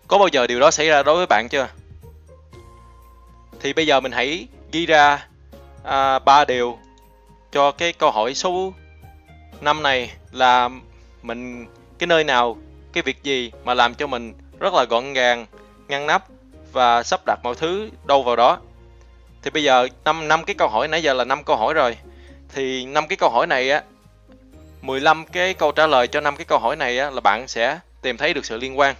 Có 0.08 0.18
bao 0.18 0.28
giờ 0.28 0.46
điều 0.46 0.60
đó 0.60 0.70
xảy 0.70 0.88
ra 0.88 1.02
đối 1.02 1.16
với 1.16 1.26
bạn 1.26 1.48
chưa? 1.48 1.68
Thì 3.64 3.72
bây 3.72 3.86
giờ 3.86 4.00
mình 4.00 4.12
hãy 4.12 4.46
ghi 4.72 4.86
ra 4.86 5.26
à, 5.84 6.18
ba 6.18 6.34
à, 6.34 6.44
điều 6.44 6.78
cho 7.52 7.72
cái 7.72 7.92
câu 7.92 8.10
hỏi 8.10 8.34
số 8.34 8.72
năm 9.60 9.82
này 9.82 10.10
là 10.32 10.68
mình 11.22 11.66
cái 11.98 12.06
nơi 12.06 12.24
nào 12.24 12.56
cái 12.92 13.02
việc 13.02 13.22
gì 13.22 13.52
mà 13.64 13.74
làm 13.74 13.94
cho 13.94 14.06
mình 14.06 14.34
rất 14.60 14.74
là 14.74 14.84
gọn 14.84 15.12
gàng 15.12 15.46
ngăn 15.88 16.06
nắp 16.06 16.24
và 16.72 17.02
sắp 17.02 17.20
đặt 17.26 17.38
mọi 17.42 17.54
thứ 17.54 17.88
đâu 18.06 18.22
vào 18.22 18.36
đó. 18.36 18.58
Thì 19.42 19.50
bây 19.50 19.62
giờ 19.62 19.88
năm 20.04 20.28
năm 20.28 20.44
cái 20.44 20.54
câu 20.54 20.68
hỏi 20.68 20.88
nãy 20.88 21.02
giờ 21.02 21.12
là 21.12 21.24
năm 21.24 21.44
câu 21.44 21.56
hỏi 21.56 21.74
rồi. 21.74 21.96
Thì 22.54 22.84
năm 22.84 23.08
cái 23.08 23.16
câu 23.16 23.30
hỏi 23.30 23.46
này 23.46 23.70
á 23.70 23.82
15 24.82 25.24
cái 25.26 25.54
câu 25.54 25.72
trả 25.72 25.86
lời 25.86 26.06
cho 26.06 26.20
năm 26.20 26.36
cái 26.36 26.44
câu 26.44 26.58
hỏi 26.58 26.76
này 26.76 26.98
á 26.98 27.10
là 27.10 27.20
bạn 27.20 27.48
sẽ 27.48 27.78
tìm 28.02 28.16
thấy 28.16 28.34
được 28.34 28.44
sự 28.44 28.56
liên 28.56 28.78
quan. 28.78 28.94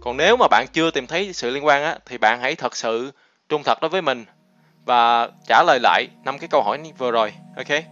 Còn 0.00 0.16
nếu 0.16 0.36
mà 0.36 0.48
bạn 0.50 0.66
chưa 0.72 0.90
tìm 0.90 1.06
thấy 1.06 1.32
sự 1.32 1.50
liên 1.50 1.66
quan 1.66 1.82
á 1.82 1.98
thì 2.06 2.18
bạn 2.18 2.40
hãy 2.40 2.54
thật 2.54 2.76
sự 2.76 3.12
trung 3.50 3.62
thật 3.64 3.78
đối 3.80 3.88
với 3.88 4.02
mình. 4.02 4.24
Và 4.84 5.28
trả 5.46 5.62
lời 5.66 5.78
lại 5.82 6.06
năm 6.24 6.38
cái 6.38 6.48
câu 6.48 6.62
hỏi 6.62 6.78
vừa 6.98 7.10
rồi, 7.10 7.32
ok? 7.56 7.82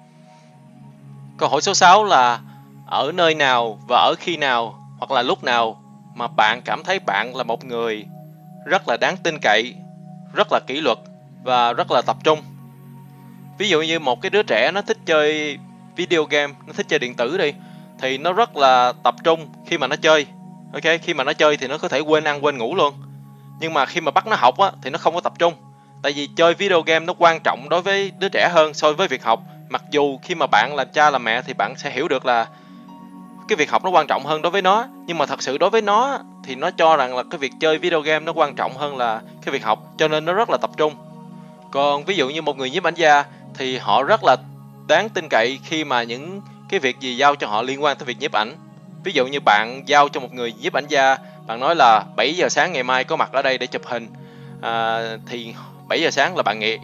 Câu 1.38 1.48
hỏi 1.48 1.60
số 1.60 1.74
6 1.74 2.04
là, 2.04 2.40
ở 2.86 3.12
nơi 3.14 3.34
nào 3.34 3.78
và 3.88 3.98
ở 3.98 4.14
khi 4.18 4.36
nào 4.36 4.78
hoặc 4.98 5.10
là 5.10 5.22
lúc 5.22 5.44
nào 5.44 5.82
mà 6.14 6.26
bạn 6.26 6.60
cảm 6.64 6.84
thấy 6.84 6.98
bạn 6.98 7.36
là 7.36 7.44
một 7.44 7.64
người 7.64 8.06
rất 8.66 8.88
là 8.88 8.96
đáng 8.96 9.16
tin 9.16 9.38
cậy, 9.42 9.74
rất 10.34 10.48
là 10.50 10.60
kỷ 10.66 10.80
luật 10.80 10.98
và 11.42 11.72
rất 11.72 11.90
là 11.90 12.02
tập 12.02 12.16
trung? 12.24 12.42
Ví 13.58 13.68
dụ 13.68 13.82
như 13.82 13.98
một 13.98 14.20
cái 14.20 14.30
đứa 14.30 14.42
trẻ 14.42 14.70
nó 14.74 14.82
thích 14.82 14.98
chơi 15.06 15.58
video 15.96 16.24
game, 16.24 16.54
nó 16.66 16.72
thích 16.72 16.86
chơi 16.88 16.98
điện 16.98 17.14
tử 17.14 17.38
đi, 17.38 17.52
thì 18.00 18.18
nó 18.18 18.32
rất 18.32 18.56
là 18.56 18.92
tập 19.02 19.14
trung 19.24 19.48
khi 19.66 19.78
mà 19.78 19.86
nó 19.86 19.96
chơi, 19.96 20.26
ok? 20.72 21.00
Khi 21.02 21.14
mà 21.14 21.24
nó 21.24 21.32
chơi 21.32 21.56
thì 21.56 21.68
nó 21.68 21.78
có 21.78 21.88
thể 21.88 22.00
quên 22.00 22.24
ăn 22.24 22.44
quên 22.44 22.58
ngủ 22.58 22.74
luôn 22.74 22.94
nhưng 23.60 23.74
mà 23.74 23.86
khi 23.86 24.00
mà 24.00 24.10
bắt 24.10 24.26
nó 24.26 24.36
học 24.36 24.58
á, 24.58 24.70
thì 24.82 24.90
nó 24.90 24.98
không 24.98 25.14
có 25.14 25.20
tập 25.20 25.32
trung. 25.38 25.54
Tại 26.02 26.12
vì 26.12 26.28
chơi 26.36 26.54
video 26.54 26.82
game 26.82 27.06
nó 27.06 27.14
quan 27.18 27.40
trọng 27.44 27.68
đối 27.68 27.82
với 27.82 28.12
đứa 28.18 28.28
trẻ 28.28 28.48
hơn 28.52 28.74
so 28.74 28.92
với 28.92 29.08
việc 29.08 29.24
học. 29.24 29.40
Mặc 29.68 29.82
dù 29.90 30.18
khi 30.22 30.34
mà 30.34 30.46
bạn 30.46 30.74
là 30.74 30.84
cha 30.84 31.10
là 31.10 31.18
mẹ 31.18 31.42
thì 31.42 31.52
bạn 31.52 31.74
sẽ 31.76 31.90
hiểu 31.90 32.08
được 32.08 32.26
là 32.26 32.46
cái 33.48 33.56
việc 33.56 33.70
học 33.70 33.84
nó 33.84 33.90
quan 33.90 34.06
trọng 34.06 34.24
hơn 34.24 34.42
đối 34.42 34.50
với 34.50 34.62
nó. 34.62 34.86
Nhưng 35.06 35.18
mà 35.18 35.26
thật 35.26 35.42
sự 35.42 35.58
đối 35.58 35.70
với 35.70 35.82
nó 35.82 36.18
thì 36.44 36.54
nó 36.54 36.70
cho 36.70 36.96
rằng 36.96 37.16
là 37.16 37.22
cái 37.30 37.38
việc 37.38 37.52
chơi 37.60 37.78
video 37.78 38.00
game 38.00 38.24
nó 38.24 38.32
quan 38.32 38.54
trọng 38.54 38.76
hơn 38.76 38.96
là 38.96 39.20
cái 39.44 39.52
việc 39.52 39.64
học, 39.64 39.78
cho 39.98 40.08
nên 40.08 40.24
nó 40.24 40.32
rất 40.32 40.50
là 40.50 40.56
tập 40.56 40.70
trung. 40.76 40.94
Còn 41.70 42.04
ví 42.04 42.16
dụ 42.16 42.28
như 42.28 42.42
một 42.42 42.56
người 42.56 42.70
nhiếp 42.70 42.84
ảnh 42.84 42.94
gia 42.94 43.24
thì 43.54 43.78
họ 43.78 44.02
rất 44.02 44.20
là 44.24 44.36
đáng 44.88 45.08
tin 45.08 45.28
cậy 45.28 45.58
khi 45.64 45.84
mà 45.84 46.02
những 46.02 46.40
cái 46.68 46.80
việc 46.80 47.00
gì 47.00 47.16
giao 47.16 47.36
cho 47.36 47.46
họ 47.46 47.62
liên 47.62 47.82
quan 47.82 47.96
tới 47.96 48.06
việc 48.06 48.18
nhiếp 48.20 48.32
ảnh. 48.32 48.56
Ví 49.04 49.12
dụ 49.12 49.26
như 49.26 49.40
bạn 49.40 49.82
giao 49.86 50.08
cho 50.08 50.20
một 50.20 50.32
người 50.32 50.52
nhiếp 50.52 50.72
ảnh 50.72 50.86
gia 50.88 51.16
bạn 51.48 51.60
nói 51.60 51.76
là 51.76 52.04
7 52.16 52.34
giờ 52.34 52.48
sáng 52.48 52.72
ngày 52.72 52.82
mai 52.82 53.04
có 53.04 53.16
mặt 53.16 53.32
ở 53.32 53.42
đây 53.42 53.58
để 53.58 53.66
chụp 53.66 53.82
hình. 53.86 54.08
À, 54.62 55.00
thì 55.26 55.54
7 55.88 56.00
giờ 56.00 56.10
sáng 56.10 56.36
là 56.36 56.42
bạn 56.42 56.58
nghĩ 56.58 56.78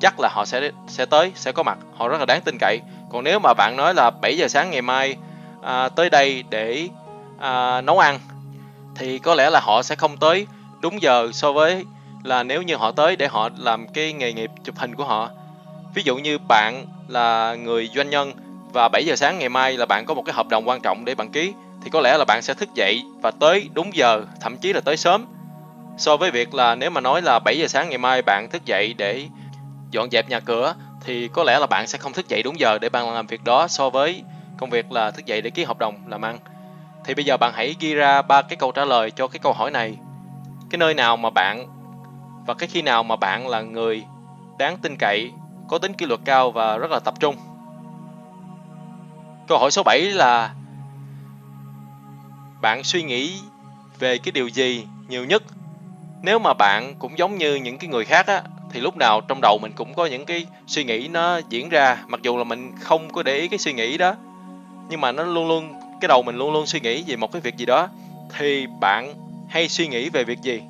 chắc 0.00 0.20
là 0.20 0.28
họ 0.32 0.44
sẽ 0.44 0.70
sẽ 0.88 1.06
tới 1.06 1.32
sẽ 1.34 1.52
có 1.52 1.62
mặt. 1.62 1.78
Họ 1.96 2.08
rất 2.08 2.18
là 2.18 2.26
đáng 2.26 2.40
tin 2.44 2.56
cậy. 2.60 2.80
Còn 3.10 3.24
nếu 3.24 3.38
mà 3.38 3.54
bạn 3.54 3.76
nói 3.76 3.94
là 3.94 4.10
7 4.10 4.36
giờ 4.36 4.48
sáng 4.48 4.70
ngày 4.70 4.82
mai 4.82 5.16
à, 5.62 5.88
tới 5.88 6.10
đây 6.10 6.44
để 6.50 6.88
à, 7.38 7.80
nấu 7.80 7.98
ăn 7.98 8.18
thì 8.94 9.18
có 9.18 9.34
lẽ 9.34 9.50
là 9.50 9.60
họ 9.60 9.82
sẽ 9.82 9.94
không 9.94 10.16
tới 10.16 10.46
đúng 10.80 11.02
giờ 11.02 11.30
so 11.32 11.52
với 11.52 11.84
là 12.24 12.42
nếu 12.42 12.62
như 12.62 12.76
họ 12.76 12.92
tới 12.92 13.16
để 13.16 13.28
họ 13.28 13.48
làm 13.56 13.88
cái 13.88 14.12
nghề 14.12 14.32
nghiệp 14.32 14.50
chụp 14.64 14.78
hình 14.78 14.94
của 14.94 15.04
họ. 15.04 15.30
Ví 15.94 16.02
dụ 16.02 16.16
như 16.16 16.38
bạn 16.48 16.86
là 17.08 17.54
người 17.54 17.90
doanh 17.94 18.10
nhân 18.10 18.32
và 18.72 18.88
7 18.88 19.04
giờ 19.04 19.16
sáng 19.16 19.38
ngày 19.38 19.48
mai 19.48 19.76
là 19.76 19.86
bạn 19.86 20.04
có 20.06 20.14
một 20.14 20.22
cái 20.26 20.34
hợp 20.34 20.48
đồng 20.48 20.68
quan 20.68 20.80
trọng 20.80 21.04
để 21.04 21.14
bạn 21.14 21.30
ký 21.30 21.52
thì 21.86 21.90
có 21.90 22.00
lẽ 22.00 22.18
là 22.18 22.24
bạn 22.24 22.42
sẽ 22.42 22.54
thức 22.54 22.74
dậy 22.74 23.02
và 23.22 23.30
tới 23.30 23.68
đúng 23.74 23.96
giờ, 23.96 24.24
thậm 24.40 24.56
chí 24.56 24.72
là 24.72 24.80
tới 24.80 24.96
sớm. 24.96 25.26
So 25.98 26.16
với 26.16 26.30
việc 26.30 26.54
là 26.54 26.74
nếu 26.74 26.90
mà 26.90 27.00
nói 27.00 27.22
là 27.22 27.38
7 27.38 27.58
giờ 27.58 27.66
sáng 27.66 27.88
ngày 27.88 27.98
mai 27.98 28.22
bạn 28.22 28.48
thức 28.50 28.64
dậy 28.64 28.94
để 28.94 29.26
dọn 29.90 30.10
dẹp 30.10 30.28
nhà 30.28 30.40
cửa, 30.40 30.74
thì 31.04 31.28
có 31.28 31.44
lẽ 31.44 31.58
là 31.58 31.66
bạn 31.66 31.86
sẽ 31.86 31.98
không 31.98 32.12
thức 32.12 32.28
dậy 32.28 32.42
đúng 32.42 32.60
giờ 32.60 32.78
để 32.78 32.88
bạn 32.88 33.14
làm 33.14 33.26
việc 33.26 33.44
đó 33.44 33.68
so 33.68 33.90
với 33.90 34.22
công 34.56 34.70
việc 34.70 34.92
là 34.92 35.10
thức 35.10 35.26
dậy 35.26 35.40
để 35.42 35.50
ký 35.50 35.64
hợp 35.64 35.78
đồng 35.78 35.94
làm 36.06 36.24
ăn. 36.24 36.38
Thì 37.04 37.14
bây 37.14 37.24
giờ 37.24 37.36
bạn 37.36 37.52
hãy 37.54 37.74
ghi 37.80 37.94
ra 37.94 38.22
ba 38.22 38.42
cái 38.42 38.56
câu 38.56 38.72
trả 38.72 38.84
lời 38.84 39.10
cho 39.10 39.28
cái 39.28 39.38
câu 39.38 39.52
hỏi 39.52 39.70
này. 39.70 39.96
Cái 40.70 40.78
nơi 40.78 40.94
nào 40.94 41.16
mà 41.16 41.30
bạn 41.30 41.66
và 42.46 42.54
cái 42.54 42.68
khi 42.68 42.82
nào 42.82 43.02
mà 43.02 43.16
bạn 43.16 43.48
là 43.48 43.60
người 43.60 44.04
đáng 44.58 44.78
tin 44.82 44.96
cậy, 44.98 45.30
có 45.68 45.78
tính 45.78 45.92
kỷ 45.92 46.06
luật 46.06 46.20
cao 46.24 46.50
và 46.50 46.76
rất 46.76 46.90
là 46.90 46.98
tập 46.98 47.14
trung? 47.20 47.36
Câu 49.48 49.58
hỏi 49.58 49.70
số 49.70 49.82
7 49.82 50.00
là 50.00 50.50
bạn 52.66 52.84
suy 52.84 53.02
nghĩ 53.02 53.34
về 53.98 54.18
cái 54.18 54.32
điều 54.32 54.48
gì 54.48 54.86
nhiều 55.08 55.24
nhất? 55.24 55.42
Nếu 56.22 56.38
mà 56.38 56.54
bạn 56.54 56.94
cũng 56.98 57.18
giống 57.18 57.38
như 57.38 57.54
những 57.54 57.78
cái 57.78 57.90
người 57.90 58.04
khác 58.04 58.26
á, 58.26 58.42
thì 58.72 58.80
lúc 58.80 58.96
nào 58.96 59.20
trong 59.20 59.40
đầu 59.42 59.58
mình 59.62 59.72
cũng 59.72 59.94
có 59.94 60.06
những 60.06 60.24
cái 60.24 60.46
suy 60.66 60.84
nghĩ 60.84 61.08
nó 61.08 61.40
diễn 61.48 61.68
ra, 61.68 62.04
mặc 62.06 62.20
dù 62.22 62.36
là 62.36 62.44
mình 62.44 62.72
không 62.80 63.12
có 63.12 63.22
để 63.22 63.36
ý 63.36 63.48
cái 63.48 63.58
suy 63.58 63.72
nghĩ 63.72 63.98
đó. 63.98 64.14
Nhưng 64.88 65.00
mà 65.00 65.12
nó 65.12 65.22
luôn 65.22 65.48
luôn, 65.48 65.74
cái 66.00 66.08
đầu 66.08 66.22
mình 66.22 66.36
luôn 66.36 66.52
luôn 66.52 66.66
suy 66.66 66.80
nghĩ 66.80 67.04
về 67.06 67.16
một 67.16 67.32
cái 67.32 67.42
việc 67.42 67.56
gì 67.56 67.66
đó, 67.66 67.88
thì 68.38 68.66
bạn 68.80 69.14
hay 69.48 69.68
suy 69.68 69.86
nghĩ 69.86 70.08
về 70.08 70.24
việc 70.24 70.38
gì? 70.42 70.62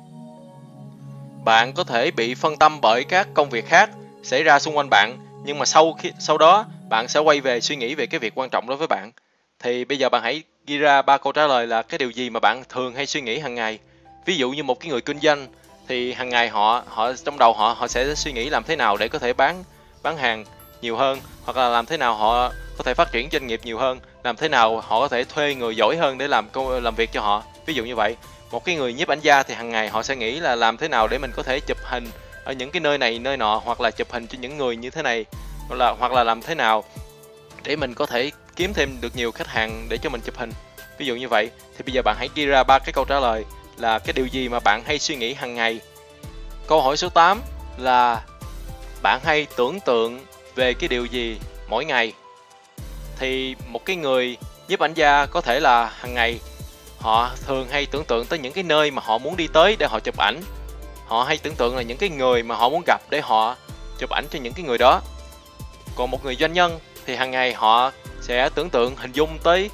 Bạn 1.45 1.73
có 1.73 1.83
thể 1.83 2.11
bị 2.11 2.35
phân 2.35 2.57
tâm 2.57 2.81
bởi 2.81 3.03
các 3.03 3.27
công 3.33 3.49
việc 3.49 3.67
khác 3.67 3.89
xảy 4.23 4.43
ra 4.43 4.59
xung 4.59 4.77
quanh 4.77 4.89
bạn, 4.89 5.17
nhưng 5.45 5.59
mà 5.59 5.65
sau 5.65 5.93
khi, 5.93 6.11
sau 6.19 6.37
đó 6.37 6.65
bạn 6.89 7.07
sẽ 7.07 7.19
quay 7.19 7.41
về 7.41 7.61
suy 7.61 7.75
nghĩ 7.75 7.95
về 7.95 8.05
cái 8.05 8.19
việc 8.19 8.37
quan 8.37 8.49
trọng 8.49 8.67
đối 8.67 8.77
với 8.77 8.87
bạn. 8.87 9.11
Thì 9.59 9.85
bây 9.85 9.97
giờ 9.97 10.09
bạn 10.09 10.23
hãy 10.23 10.43
ghi 10.67 10.77
ra 10.77 11.01
ba 11.01 11.17
câu 11.17 11.33
trả 11.33 11.47
lời 11.47 11.67
là 11.67 11.81
cái 11.81 11.97
điều 11.97 12.09
gì 12.09 12.29
mà 12.29 12.39
bạn 12.39 12.63
thường 12.69 12.95
hay 12.95 13.05
suy 13.05 13.21
nghĩ 13.21 13.39
hàng 13.39 13.55
ngày? 13.55 13.79
Ví 14.25 14.37
dụ 14.37 14.51
như 14.51 14.63
một 14.63 14.79
cái 14.79 14.89
người 14.89 15.01
kinh 15.01 15.19
doanh 15.19 15.47
thì 15.87 16.13
hàng 16.13 16.29
ngày 16.29 16.49
họ 16.49 16.83
họ, 16.87 17.13
trong 17.13 17.37
đầu 17.37 17.53
họ 17.53 17.75
họ 17.77 17.87
sẽ 17.87 18.15
suy 18.15 18.31
nghĩ 18.31 18.49
làm 18.49 18.63
thế 18.63 18.75
nào 18.75 18.97
để 18.97 19.07
có 19.07 19.19
thể 19.19 19.33
bán 19.33 19.63
bán 20.03 20.17
hàng 20.17 20.45
nhiều 20.81 20.95
hơn, 20.95 21.19
hoặc 21.45 21.57
là 21.57 21.69
làm 21.69 21.85
thế 21.85 21.97
nào 21.97 22.15
họ 22.15 22.51
có 22.77 22.83
thể 22.83 22.93
phát 22.93 23.11
triển 23.11 23.29
doanh 23.31 23.47
nghiệp 23.47 23.61
nhiều 23.63 23.77
hơn, 23.77 23.99
làm 24.23 24.35
thế 24.35 24.49
nào 24.49 24.81
họ 24.81 24.99
có 24.99 25.07
thể 25.07 25.23
thuê 25.23 25.55
người 25.55 25.75
giỏi 25.75 25.97
hơn 25.97 26.17
để 26.17 26.27
làm 26.27 26.49
công, 26.49 26.83
làm 26.83 26.95
việc 26.95 27.09
cho 27.13 27.21
họ. 27.21 27.43
Ví 27.65 27.73
dụ 27.73 27.83
như 27.83 27.95
vậy. 27.95 28.15
Một 28.51 28.65
cái 28.65 28.75
người 28.75 28.93
nhiếp 28.93 29.07
ảnh 29.07 29.19
gia 29.21 29.43
thì 29.43 29.53
hàng 29.53 29.69
ngày 29.69 29.89
họ 29.89 30.03
sẽ 30.03 30.15
nghĩ 30.15 30.39
là 30.39 30.55
làm 30.55 30.77
thế 30.77 30.87
nào 30.87 31.07
để 31.07 31.17
mình 31.17 31.31
có 31.35 31.43
thể 31.43 31.59
chụp 31.59 31.77
hình 31.83 32.07
ở 32.43 32.53
những 32.53 32.71
cái 32.71 32.79
nơi 32.79 32.97
này, 32.97 33.19
nơi 33.19 33.37
nọ, 33.37 33.61
hoặc 33.65 33.81
là 33.81 33.91
chụp 33.91 34.11
hình 34.11 34.27
cho 34.27 34.37
những 34.41 34.57
người 34.57 34.75
như 34.75 34.89
thế 34.89 35.01
này, 35.01 35.25
hoặc 35.67 35.75
là 35.75 35.95
hoặc 35.99 36.11
là 36.11 36.23
làm 36.23 36.41
thế 36.41 36.55
nào 36.55 36.83
để 37.63 37.75
mình 37.75 37.93
có 37.93 38.05
thể 38.05 38.31
kiếm 38.57 38.73
thêm 38.73 39.01
được 39.01 39.15
nhiều 39.15 39.31
khách 39.31 39.47
hàng 39.47 39.85
để 39.89 39.97
cho 39.97 40.09
mình 40.09 40.21
chụp 40.21 40.37
hình. 40.37 40.51
Ví 40.97 41.05
dụ 41.05 41.15
như 41.15 41.27
vậy, 41.27 41.49
thì 41.77 41.83
bây 41.85 41.93
giờ 41.93 42.01
bạn 42.01 42.15
hãy 42.19 42.29
ghi 42.35 42.45
ra 42.45 42.63
ba 42.63 42.79
cái 42.79 42.93
câu 42.93 43.05
trả 43.05 43.19
lời 43.19 43.45
là 43.77 43.99
cái 43.99 44.13
điều 44.13 44.25
gì 44.25 44.49
mà 44.49 44.59
bạn 44.59 44.83
hay 44.85 44.99
suy 44.99 45.15
nghĩ 45.15 45.33
hàng 45.33 45.55
ngày. 45.55 45.79
Câu 46.67 46.81
hỏi 46.81 46.97
số 46.97 47.09
8 47.09 47.41
là, 47.77 48.21
bạn 49.01 49.19
hay 49.23 49.47
tưởng 49.57 49.79
tượng 49.79 50.25
về 50.55 50.73
cái 50.73 50.87
điều 50.87 51.05
gì 51.05 51.37
mỗi 51.69 51.85
ngày? 51.85 52.13
Thì 53.19 53.55
một 53.67 53.85
cái 53.85 53.95
người 53.95 54.37
nhiếp 54.67 54.79
ảnh 54.79 54.93
gia 54.93 55.25
có 55.25 55.41
thể 55.41 55.59
là 55.59 55.91
hàng 55.99 56.13
ngày, 56.13 56.39
họ 56.99 57.31
thường 57.45 57.67
hay 57.69 57.85
tưởng 57.85 58.05
tượng 58.05 58.25
tới 58.25 58.39
những 58.39 58.53
cái 58.53 58.63
nơi 58.63 58.91
mà 58.91 59.01
họ 59.05 59.17
muốn 59.17 59.37
đi 59.37 59.47
tới 59.47 59.75
để 59.79 59.87
họ 59.87 59.99
chụp 59.99 60.17
ảnh. 60.17 60.41
Họ 61.07 61.23
hay 61.23 61.37
tưởng 61.37 61.55
tượng 61.55 61.75
là 61.75 61.81
những 61.81 61.97
cái 61.97 62.09
người 62.09 62.43
mà 62.43 62.55
họ 62.55 62.69
muốn 62.69 62.81
gặp 62.85 63.01
để 63.09 63.21
họ 63.21 63.55
chụp 63.99 64.09
ảnh 64.09 64.25
cho 64.31 64.39
những 64.39 64.53
cái 64.53 64.65
người 64.65 64.77
đó. 64.77 65.01
Còn 65.95 66.11
một 66.11 66.25
người 66.25 66.35
doanh 66.35 66.53
nhân 66.53 66.79
thì 67.05 67.15
hàng 67.15 67.31
ngày 67.31 67.53
họ 67.53 67.91
sẽ 68.21 68.49
tưởng 68.49 68.69
tượng, 68.69 68.95
hình 68.95 69.11
dung 69.11 69.37
tới 69.43 69.69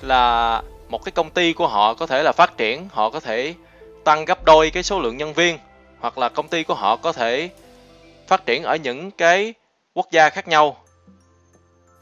là 0.00 0.62
một 0.88 1.04
cái 1.04 1.12
công 1.12 1.30
ty 1.30 1.52
của 1.52 1.68
họ 1.68 1.94
có 1.94 2.06
thể 2.06 2.22
là 2.22 2.32
phát 2.32 2.56
triển, 2.56 2.88
họ 2.92 3.10
có 3.10 3.20
thể 3.20 3.54
tăng 4.04 4.24
gấp 4.24 4.44
đôi 4.44 4.70
cái 4.70 4.82
số 4.82 5.00
lượng 5.00 5.16
nhân 5.16 5.32
viên, 5.32 5.58
hoặc 6.00 6.18
là 6.18 6.28
công 6.28 6.48
ty 6.48 6.64
của 6.64 6.74
họ 6.74 6.96
có 6.96 7.12
thể 7.12 7.50
phát 8.28 8.46
triển 8.46 8.62
ở 8.62 8.76
những 8.76 9.10
cái 9.10 9.54
quốc 9.94 10.06
gia 10.10 10.30
khác 10.30 10.48
nhau. 10.48 10.76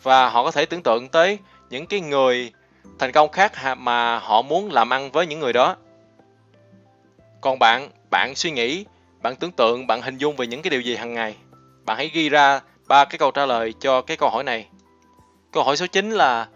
Và 0.02 0.28
họ 0.28 0.44
có 0.44 0.50
thể 0.50 0.66
tưởng 0.66 0.82
tượng 0.82 1.08
tới 1.08 1.38
những 1.70 1.86
cái 1.86 2.00
người 2.00 2.52
thành 2.98 3.12
công 3.12 3.28
khác 3.28 3.76
mà 3.76 4.18
họ 4.18 4.42
muốn 4.42 4.72
làm 4.72 4.92
ăn 4.92 5.10
với 5.10 5.26
những 5.26 5.40
người 5.40 5.52
đó. 5.52 5.76
Còn 7.40 7.58
bạn 7.58 7.90
bạn 8.10 8.34
suy 8.34 8.50
nghĩ, 8.50 8.84
bạn 9.22 9.36
tưởng 9.36 9.52
tượng, 9.52 9.86
bạn 9.86 10.02
hình 10.02 10.18
dung 10.18 10.36
về 10.36 10.46
những 10.46 10.62
cái 10.62 10.70
điều 10.70 10.80
gì 10.80 10.96
hàng 10.96 11.14
ngày? 11.14 11.34
Bạn 11.84 11.96
hãy 11.96 12.10
ghi 12.14 12.28
ra 12.28 12.60
ba 12.88 13.04
cái 13.04 13.18
câu 13.18 13.30
trả 13.30 13.46
lời 13.46 13.74
cho 13.80 14.02
cái 14.02 14.16
câu 14.16 14.30
hỏi 14.30 14.44
này. 14.44 14.66
Câu 15.52 15.64
hỏi 15.64 15.76
số 15.76 15.86
9 15.86 16.10
là 16.10 16.46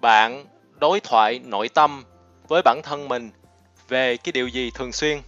bạn 0.00 0.44
đối 0.80 1.00
thoại 1.00 1.40
nội 1.44 1.68
tâm 1.68 2.04
với 2.48 2.62
bản 2.64 2.80
thân 2.84 3.08
mình 3.08 3.30
về 3.88 4.16
cái 4.16 4.32
điều 4.32 4.48
gì 4.48 4.70
thường 4.70 4.92
xuyên? 4.92 5.20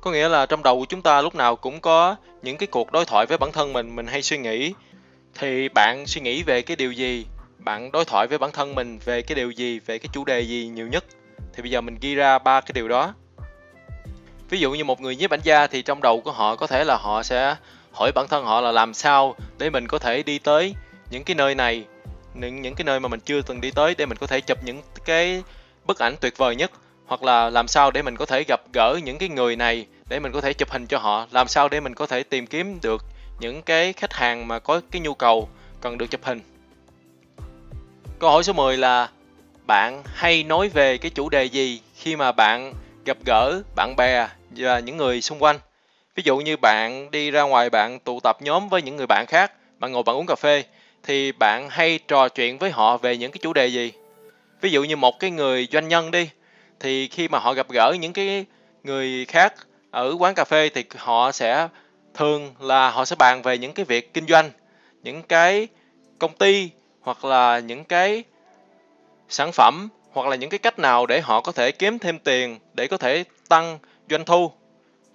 Có 0.00 0.10
nghĩa 0.10 0.28
là 0.28 0.46
trong 0.46 0.62
đầu 0.62 0.78
của 0.78 0.86
chúng 0.88 1.02
ta 1.02 1.22
lúc 1.22 1.34
nào 1.34 1.56
cũng 1.56 1.80
có 1.80 2.16
những 2.42 2.56
cái 2.56 2.66
cuộc 2.66 2.92
đối 2.92 3.04
thoại 3.04 3.26
với 3.26 3.38
bản 3.38 3.52
thân 3.52 3.72
mình, 3.72 3.96
mình 3.96 4.06
hay 4.06 4.22
suy 4.22 4.38
nghĩ. 4.38 4.74
Thì 5.34 5.68
bạn 5.68 6.06
suy 6.06 6.20
nghĩ 6.20 6.42
về 6.42 6.62
cái 6.62 6.76
điều 6.76 6.92
gì? 6.92 7.26
Bạn 7.58 7.92
đối 7.92 8.04
thoại 8.04 8.26
với 8.26 8.38
bản 8.38 8.52
thân 8.52 8.74
mình 8.74 8.98
về 9.04 9.22
cái 9.22 9.34
điều 9.34 9.50
gì, 9.50 9.78
về 9.78 9.98
cái 9.98 10.08
chủ 10.12 10.24
đề 10.24 10.40
gì 10.40 10.70
nhiều 10.74 10.88
nhất? 10.88 11.04
Thì 11.52 11.62
bây 11.62 11.70
giờ 11.70 11.80
mình 11.80 11.98
ghi 12.00 12.14
ra 12.14 12.38
ba 12.38 12.60
cái 12.60 12.72
điều 12.74 12.88
đó. 12.88 13.14
Ví 14.50 14.58
dụ 14.58 14.72
như 14.72 14.84
một 14.84 15.00
người 15.00 15.16
nhiếp 15.16 15.30
ảnh 15.30 15.40
gia 15.42 15.66
thì 15.66 15.82
trong 15.82 16.02
đầu 16.02 16.20
của 16.20 16.32
họ 16.32 16.56
có 16.56 16.66
thể 16.66 16.84
là 16.84 16.96
họ 16.96 17.22
sẽ 17.22 17.56
hỏi 17.92 18.12
bản 18.14 18.26
thân 18.28 18.44
họ 18.44 18.60
là 18.60 18.72
làm 18.72 18.94
sao 18.94 19.34
để 19.58 19.70
mình 19.70 19.88
có 19.88 19.98
thể 19.98 20.22
đi 20.22 20.38
tới 20.38 20.74
những 21.10 21.24
cái 21.24 21.34
nơi 21.34 21.54
này 21.54 21.84
những 22.34 22.62
những 22.62 22.74
cái 22.74 22.84
nơi 22.84 23.00
mà 23.00 23.08
mình 23.08 23.20
chưa 23.20 23.42
từng 23.42 23.60
đi 23.60 23.70
tới 23.70 23.94
để 23.98 24.06
mình 24.06 24.18
có 24.18 24.26
thể 24.26 24.40
chụp 24.40 24.58
những 24.64 24.82
cái 25.04 25.42
bức 25.84 25.98
ảnh 25.98 26.16
tuyệt 26.20 26.36
vời 26.36 26.56
nhất, 26.56 26.70
hoặc 27.06 27.22
là 27.22 27.50
làm 27.50 27.68
sao 27.68 27.90
để 27.90 28.02
mình 28.02 28.16
có 28.16 28.26
thể 28.26 28.44
gặp 28.48 28.60
gỡ 28.72 28.98
những 29.04 29.18
cái 29.18 29.28
người 29.28 29.56
này 29.56 29.86
để 30.08 30.20
mình 30.20 30.32
có 30.32 30.40
thể 30.40 30.52
chụp 30.52 30.70
hình 30.70 30.86
cho 30.86 30.98
họ, 30.98 31.26
làm 31.30 31.48
sao 31.48 31.68
để 31.68 31.80
mình 31.80 31.94
có 31.94 32.06
thể 32.06 32.22
tìm 32.22 32.46
kiếm 32.46 32.78
được 32.82 33.04
những 33.40 33.62
cái 33.62 33.92
khách 33.92 34.12
hàng 34.12 34.48
mà 34.48 34.58
có 34.58 34.80
cái 34.90 35.00
nhu 35.00 35.14
cầu 35.14 35.48
cần 35.80 35.98
được 35.98 36.06
chụp 36.10 36.20
hình. 36.24 36.40
Câu 38.18 38.30
hỏi 38.30 38.44
số 38.44 38.52
10 38.52 38.76
là, 38.76 39.08
bạn 39.66 40.02
hay 40.14 40.42
nói 40.42 40.68
về 40.68 40.98
cái 40.98 41.10
chủ 41.10 41.28
đề 41.28 41.44
gì 41.44 41.80
khi 41.96 42.16
mà 42.16 42.32
bạn 42.32 42.74
gặp 43.04 43.16
gỡ 43.26 43.62
bạn 43.76 43.94
bè 43.96 44.28
và 44.50 44.78
những 44.78 44.96
người 44.96 45.22
xung 45.22 45.42
quanh? 45.42 45.58
Ví 46.14 46.22
dụ 46.26 46.36
như 46.38 46.56
bạn 46.56 47.10
đi 47.10 47.30
ra 47.30 47.42
ngoài 47.42 47.70
bạn 47.70 47.98
tụ 47.98 48.20
tập 48.20 48.36
nhóm 48.42 48.68
với 48.68 48.82
những 48.82 48.96
người 48.96 49.06
bạn 49.06 49.26
khác, 49.28 49.52
bạn 49.78 49.92
ngồi 49.92 50.02
bạn 50.02 50.16
uống 50.16 50.26
cà 50.26 50.34
phê 50.34 50.64
thì 51.04 51.32
bạn 51.32 51.68
hay 51.70 51.98
trò 52.08 52.28
chuyện 52.28 52.58
với 52.58 52.70
họ 52.70 52.96
về 52.96 53.16
những 53.16 53.32
cái 53.32 53.38
chủ 53.42 53.52
đề 53.52 53.66
gì? 53.66 53.92
Ví 54.60 54.70
dụ 54.70 54.84
như 54.84 54.96
một 54.96 55.20
cái 55.20 55.30
người 55.30 55.68
doanh 55.72 55.88
nhân 55.88 56.10
đi, 56.10 56.30
thì 56.80 57.08
khi 57.08 57.28
mà 57.28 57.38
họ 57.38 57.54
gặp 57.54 57.66
gỡ 57.70 57.96
những 58.00 58.12
cái 58.12 58.44
người 58.84 59.24
khác 59.28 59.54
ở 59.90 60.16
quán 60.18 60.34
cà 60.34 60.44
phê 60.44 60.68
thì 60.74 60.84
họ 60.96 61.32
sẽ 61.32 61.68
thường 62.14 62.54
là 62.60 62.90
họ 62.90 63.04
sẽ 63.04 63.16
bàn 63.16 63.42
về 63.42 63.58
những 63.58 63.72
cái 63.72 63.84
việc 63.84 64.14
kinh 64.14 64.26
doanh, 64.26 64.50
những 65.02 65.22
cái 65.22 65.68
công 66.18 66.32
ty 66.32 66.70
hoặc 67.00 67.24
là 67.24 67.58
những 67.58 67.84
cái 67.84 68.24
sản 69.28 69.52
phẩm 69.52 69.88
hoặc 70.12 70.28
là 70.28 70.36
những 70.36 70.50
cái 70.50 70.58
cách 70.58 70.78
nào 70.78 71.06
để 71.06 71.20
họ 71.20 71.40
có 71.40 71.52
thể 71.52 71.72
kiếm 71.72 71.98
thêm 71.98 72.18
tiền 72.18 72.58
để 72.74 72.86
có 72.86 72.96
thể 72.96 73.24
tăng 73.48 73.78
doanh 74.10 74.24
thu. 74.24 74.52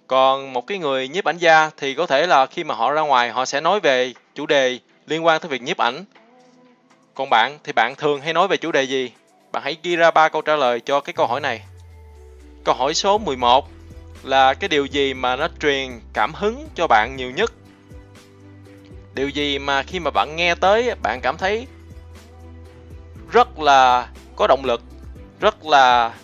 Còn 0.06 0.52
một 0.52 0.66
cái 0.66 0.78
người 0.78 1.08
nhiếp 1.08 1.24
ảnh 1.24 1.38
gia 1.38 1.70
thì 1.76 1.94
có 1.94 2.06
thể 2.06 2.26
là 2.26 2.46
khi 2.46 2.64
mà 2.64 2.74
họ 2.74 2.92
ra 2.92 3.00
ngoài 3.00 3.30
họ 3.30 3.44
sẽ 3.44 3.60
nói 3.60 3.80
về 3.80 4.12
chủ 4.34 4.46
đề 4.46 4.78
liên 5.10 5.26
quan 5.26 5.40
tới 5.40 5.48
việc 5.48 5.62
nhiếp 5.62 5.76
ảnh. 5.76 6.04
Còn 7.14 7.30
bạn 7.30 7.58
thì 7.64 7.72
bạn 7.72 7.94
thường 7.96 8.20
hay 8.20 8.32
nói 8.32 8.48
về 8.48 8.56
chủ 8.56 8.72
đề 8.72 8.82
gì? 8.82 9.12
Bạn 9.52 9.62
hãy 9.62 9.76
ghi 9.82 9.96
ra 9.96 10.10
ba 10.10 10.28
câu 10.28 10.42
trả 10.42 10.56
lời 10.56 10.80
cho 10.80 11.00
cái 11.00 11.12
câu 11.12 11.26
hỏi 11.26 11.40
này. 11.40 11.62
Câu 12.64 12.74
hỏi 12.74 12.94
số 12.94 13.18
11 13.18 13.68
là 14.22 14.54
cái 14.54 14.68
điều 14.68 14.86
gì 14.86 15.14
mà 15.14 15.36
nó 15.36 15.48
truyền 15.60 16.00
cảm 16.12 16.34
hứng 16.34 16.68
cho 16.74 16.86
bạn 16.86 17.16
nhiều 17.16 17.30
nhất? 17.30 17.52
Điều 19.14 19.28
gì 19.28 19.58
mà 19.58 19.82
khi 19.82 20.00
mà 20.00 20.10
bạn 20.10 20.36
nghe 20.36 20.54
tới, 20.54 20.94
bạn 21.02 21.20
cảm 21.20 21.36
thấy 21.36 21.66
rất 23.32 23.58
là 23.58 24.08
có 24.36 24.46
động 24.46 24.64
lực, 24.64 24.82
rất 25.40 25.66
là 25.66 26.14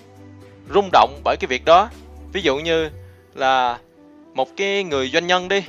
rung 0.74 0.90
động 0.92 1.20
bởi 1.24 1.36
cái 1.40 1.46
việc 1.48 1.64
đó? 1.64 1.90
Ví 2.32 2.42
dụ 2.42 2.56
như 2.56 2.90
là 3.34 3.78
một 4.34 4.48
cái 4.56 4.84
người 4.84 5.10
doanh 5.12 5.26
nhân 5.26 5.48
đi, 5.48 5.64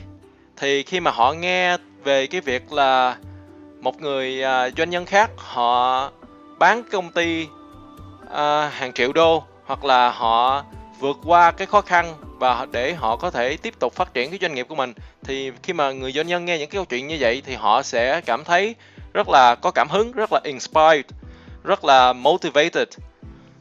thì 0.58 0.84
khi 0.84 1.00
mà 1.00 1.12
họ 1.12 1.34
nghe 1.34 1.78
về 2.08 2.28
cái 2.28 2.42
việc 2.42 2.74
là 2.74 3.18
một 3.82 4.02
người 4.02 4.44
à, 4.44 4.70
doanh 4.78 4.90
nhân 4.90 5.06
khác 5.06 5.30
họ 5.38 6.12
bán 6.60 6.84
công 6.92 7.12
ty 7.12 7.48
à, 8.32 8.70
hàng 8.70 8.94
triệu 8.94 9.14
đô 9.14 9.44
hoặc 9.66 9.86
là 9.86 10.10
họ 10.12 10.64
vượt 11.00 11.18
qua 11.26 11.52
cái 11.52 11.68
khó 11.68 11.82
khăn 11.82 12.16
và 12.40 12.68
để 12.72 12.94
họ 12.94 13.16
có 13.16 13.32
thể 13.32 13.58
tiếp 13.58 13.74
tục 13.80 13.94
phát 13.94 14.14
triển 14.14 14.30
cái 14.30 14.40
doanh 14.42 14.54
nghiệp 14.54 14.66
của 14.70 14.76
mình 14.76 14.94
thì 15.24 15.52
khi 15.64 15.74
mà 15.74 15.92
người 15.92 16.12
doanh 16.12 16.28
nhân 16.28 16.46
nghe 16.46 16.58
những 16.58 16.70
cái 16.70 16.78
câu 16.78 16.86
chuyện 16.86 17.08
như 17.08 17.18
vậy 17.20 17.42
thì 17.46 17.56
họ 17.56 17.84
sẽ 17.84 18.22
cảm 18.22 18.44
thấy 18.44 18.76
rất 19.14 19.30
là 19.30 19.56
có 19.56 19.72
cảm 19.72 19.90
hứng 19.90 20.12
rất 20.12 20.30
là 20.34 20.40
inspired 20.44 21.06
rất 21.64 21.86
là 21.86 22.14
motivated. 22.14 22.88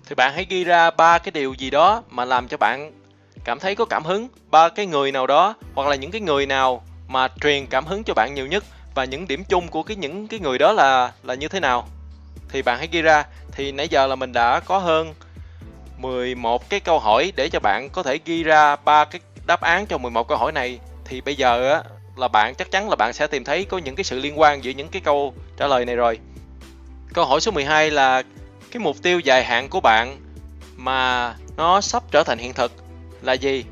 Thì 0.06 0.14
bạn 0.14 0.32
hãy 0.34 0.46
ghi 0.48 0.64
ra 0.64 0.90
ba 0.90 1.18
cái 1.18 1.32
điều 1.32 1.54
gì 1.54 1.70
đó 1.70 2.02
mà 2.10 2.24
làm 2.24 2.48
cho 2.48 2.56
bạn 2.56 2.92
cảm 3.44 3.58
thấy 3.58 3.74
có 3.74 3.84
cảm 3.84 4.04
hứng. 4.04 4.28
Ba 4.50 4.68
cái 4.68 4.86
người 4.86 5.12
nào 5.12 5.26
đó 5.26 5.54
hoặc 5.74 5.88
là 5.88 5.96
những 5.96 6.10
cái 6.10 6.20
người 6.20 6.46
nào 6.46 6.82
mà 7.08 7.28
truyền 7.40 7.66
cảm 7.66 7.86
hứng 7.86 8.04
cho 8.04 8.14
bạn 8.14 8.34
nhiều 8.34 8.46
nhất 8.46 8.64
và 8.94 9.04
những 9.04 9.28
điểm 9.28 9.44
chung 9.44 9.68
của 9.68 9.82
cái 9.82 9.96
những 9.96 10.28
cái 10.28 10.40
người 10.40 10.58
đó 10.58 10.72
là 10.72 11.12
là 11.22 11.34
như 11.34 11.48
thế 11.48 11.60
nào 11.60 11.88
thì 12.48 12.62
bạn 12.62 12.78
hãy 12.78 12.88
ghi 12.92 13.02
ra 13.02 13.24
thì 13.52 13.72
nãy 13.72 13.88
giờ 13.88 14.06
là 14.06 14.14
mình 14.16 14.32
đã 14.32 14.60
có 14.60 14.78
hơn 14.78 15.14
11 15.98 16.70
cái 16.70 16.80
câu 16.80 16.98
hỏi 16.98 17.32
để 17.36 17.48
cho 17.48 17.60
bạn 17.60 17.88
có 17.92 18.02
thể 18.02 18.18
ghi 18.24 18.42
ra 18.42 18.76
ba 18.76 19.04
cái 19.04 19.20
đáp 19.46 19.60
án 19.60 19.86
cho 19.86 19.98
11 19.98 20.28
câu 20.28 20.38
hỏi 20.38 20.52
này 20.52 20.78
thì 21.04 21.20
bây 21.20 21.34
giờ 21.34 21.72
á, 21.72 21.82
là 22.16 22.28
bạn, 22.28 22.54
chắc 22.54 22.70
chắn 22.70 22.88
là 22.88 22.96
bạn 22.96 23.12
sẽ 23.12 23.26
tìm 23.26 23.44
thấy 23.44 23.64
có 23.64 23.78
những 23.78 23.94
cái 23.94 24.04
sự 24.04 24.18
liên 24.18 24.40
quan 24.40 24.64
giữa 24.64 24.70
những 24.70 24.88
cái 24.88 25.02
câu 25.04 25.34
trả 25.56 25.66
lời 25.66 25.84
này 25.84 25.96
rồi. 25.96 26.18
Câu 27.14 27.24
hỏi 27.24 27.40
số 27.40 27.50
12 27.50 27.90
là 27.90 28.22
cái 28.70 28.80
mục 28.80 28.96
tiêu 29.02 29.20
dài 29.20 29.44
hạn 29.44 29.68
của 29.68 29.80
bạn 29.80 30.16
mà 30.76 31.34
nó 31.56 31.80
sắp 31.80 32.02
trở 32.10 32.22
thành 32.22 32.38
hiện 32.38 32.54
thực 32.54 32.72
là 33.22 33.32
gì? 33.32 33.64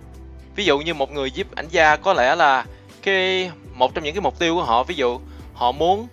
Ví 0.57 0.64
dụ 0.64 0.79
như 0.79 0.94
một 0.94 1.12
người 1.12 1.31
giúp 1.31 1.47
ảnh 1.55 1.68
gia 1.70 1.97
có 1.97 2.12
lẽ 2.12 2.35
là 2.35 2.64
cái, 3.04 3.50
một 3.74 3.94
trong 3.94 4.04
những 4.04 4.14
cái 4.14 4.20
mục 4.20 4.38
tiêu 4.38 4.54
của 4.54 4.62
họ, 4.62 4.82
ví 4.82 4.94
dụ 4.94 5.20
họ 5.54 5.72
muốn 5.72 6.08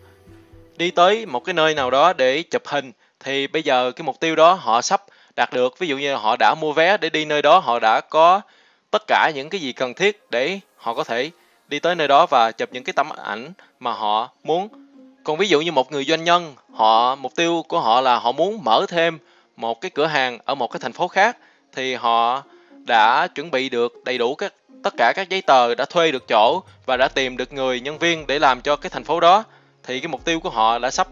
đi 0.78 0.92
tới 0.92 1.26
một 1.26 1.40
cái 1.40 1.54
nơi 1.54 1.74
nào 1.74 1.92
đó 1.92 2.14
để 2.14 2.44
chụp 2.44 2.62
hình, 2.66 2.92
thì 3.20 3.48
bây 3.48 3.64
giờ 3.64 3.92
cái 3.92 4.04
mục 4.04 4.20
tiêu 4.20 4.36
đó 4.36 4.54
họ 4.54 4.82
sắp 4.82 5.04
đạt 5.36 5.54
được. 5.54 5.80
Ví 5.80 5.88
dụ 5.88 5.98
như 5.98 6.16
họ 6.16 6.36
đã 6.40 6.56
mua 6.56 6.74
vé 6.74 6.98
để 6.98 7.10
đi 7.10 7.26
nơi 7.26 7.42
đó, 7.42 7.60
họ 7.60 7.80
đã 7.80 8.02
có 8.02 8.42
tất 8.92 9.02
cả 9.08 9.32
những 9.36 9.50
cái 9.50 9.62
gì 9.62 9.74
cần 9.74 9.94
thiết 9.94 10.22
để 10.30 10.60
họ 10.78 10.94
có 10.94 11.04
thể 11.04 11.32
đi 11.68 11.80
tới 11.80 11.96
nơi 11.96 12.08
đó 12.08 12.26
và 12.26 12.52
chụp 12.52 12.70
những 12.72 12.84
cái 12.84 12.94
tấm 12.94 13.10
ảnh 13.24 13.54
mà 13.80 13.92
họ 13.92 14.30
muốn. 14.44 14.68
Còn 15.24 15.38
ví 15.38 15.48
dụ 15.48 15.62
như 15.62 15.72
một 15.72 15.92
người 15.92 16.04
doanh 16.04 16.24
nhân, 16.24 16.56
họ, 16.74 17.16
mục 17.16 17.36
tiêu 17.36 17.66
của 17.68 17.80
họ 17.80 18.02
là 18.02 18.20
họ 18.20 18.32
muốn 18.32 18.64
mở 18.64 18.86
thêm 18.90 19.18
một 19.56 19.82
cái 19.82 19.92
cửa 19.92 20.06
hàng 20.06 20.40
ở 20.46 20.56
một 20.56 20.68
cái 20.68 20.80
thành 20.80 20.94
phố 20.94 21.08
khác, 21.08 21.38
thì 21.76 21.96
họ 21.96 22.44
đã 22.86 23.28
chuẩn 23.28 23.52
bị 23.52 23.70
được 23.70 24.04
đầy 24.06 24.18
đủ 24.18 24.36
các 24.36 24.54
tất 24.84 24.94
cả 24.98 25.14
các 25.16 25.30
giấy 25.30 25.42
tờ 25.42 25.76
đã 25.76 25.86
thuê 25.86 26.12
được 26.12 26.28
chỗ 26.28 26.64
và 26.86 26.98
đã 26.98 27.08
tìm 27.08 27.38
được 27.38 27.54
người 27.54 27.80
nhân 27.80 27.98
viên 27.98 28.28
để 28.28 28.40
làm 28.40 28.62
cho 28.62 28.76
cái 28.76 28.90
thành 28.90 29.04
phố 29.04 29.20
đó, 29.20 29.44
thì 29.84 30.00
cái 30.00 30.08
mục 30.08 30.26
tiêu 30.26 30.40
của 30.40 30.50
họ 30.50 30.80
đã 30.80 30.92
sắp 30.92 31.08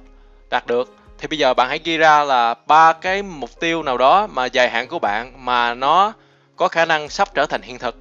đạt 0.50 0.68
được. 0.68 0.96
Thì 1.18 1.28
bây 1.28 1.38
giờ 1.38 1.54
bạn 1.54 1.70
hãy 1.70 1.80
ghi 1.84 1.98
ra 1.98 2.24
là 2.24 2.56
ba 2.68 2.94
cái 2.94 3.24
mục 3.24 3.60
tiêu 3.60 3.84
nào 3.84 3.98
đó 3.98 4.28
mà 4.28 4.46
dài 4.46 4.70
hạn 4.70 4.88
của 4.88 5.00
bạn 5.00 5.46
mà 5.46 5.74
nó 5.74 6.14
có 6.56 6.68
khả 6.68 6.86
năng 6.86 7.10
sắp 7.10 7.30
trở 7.34 7.46
thành 7.46 7.62
hiện 7.62 7.80
thực. 7.80 7.96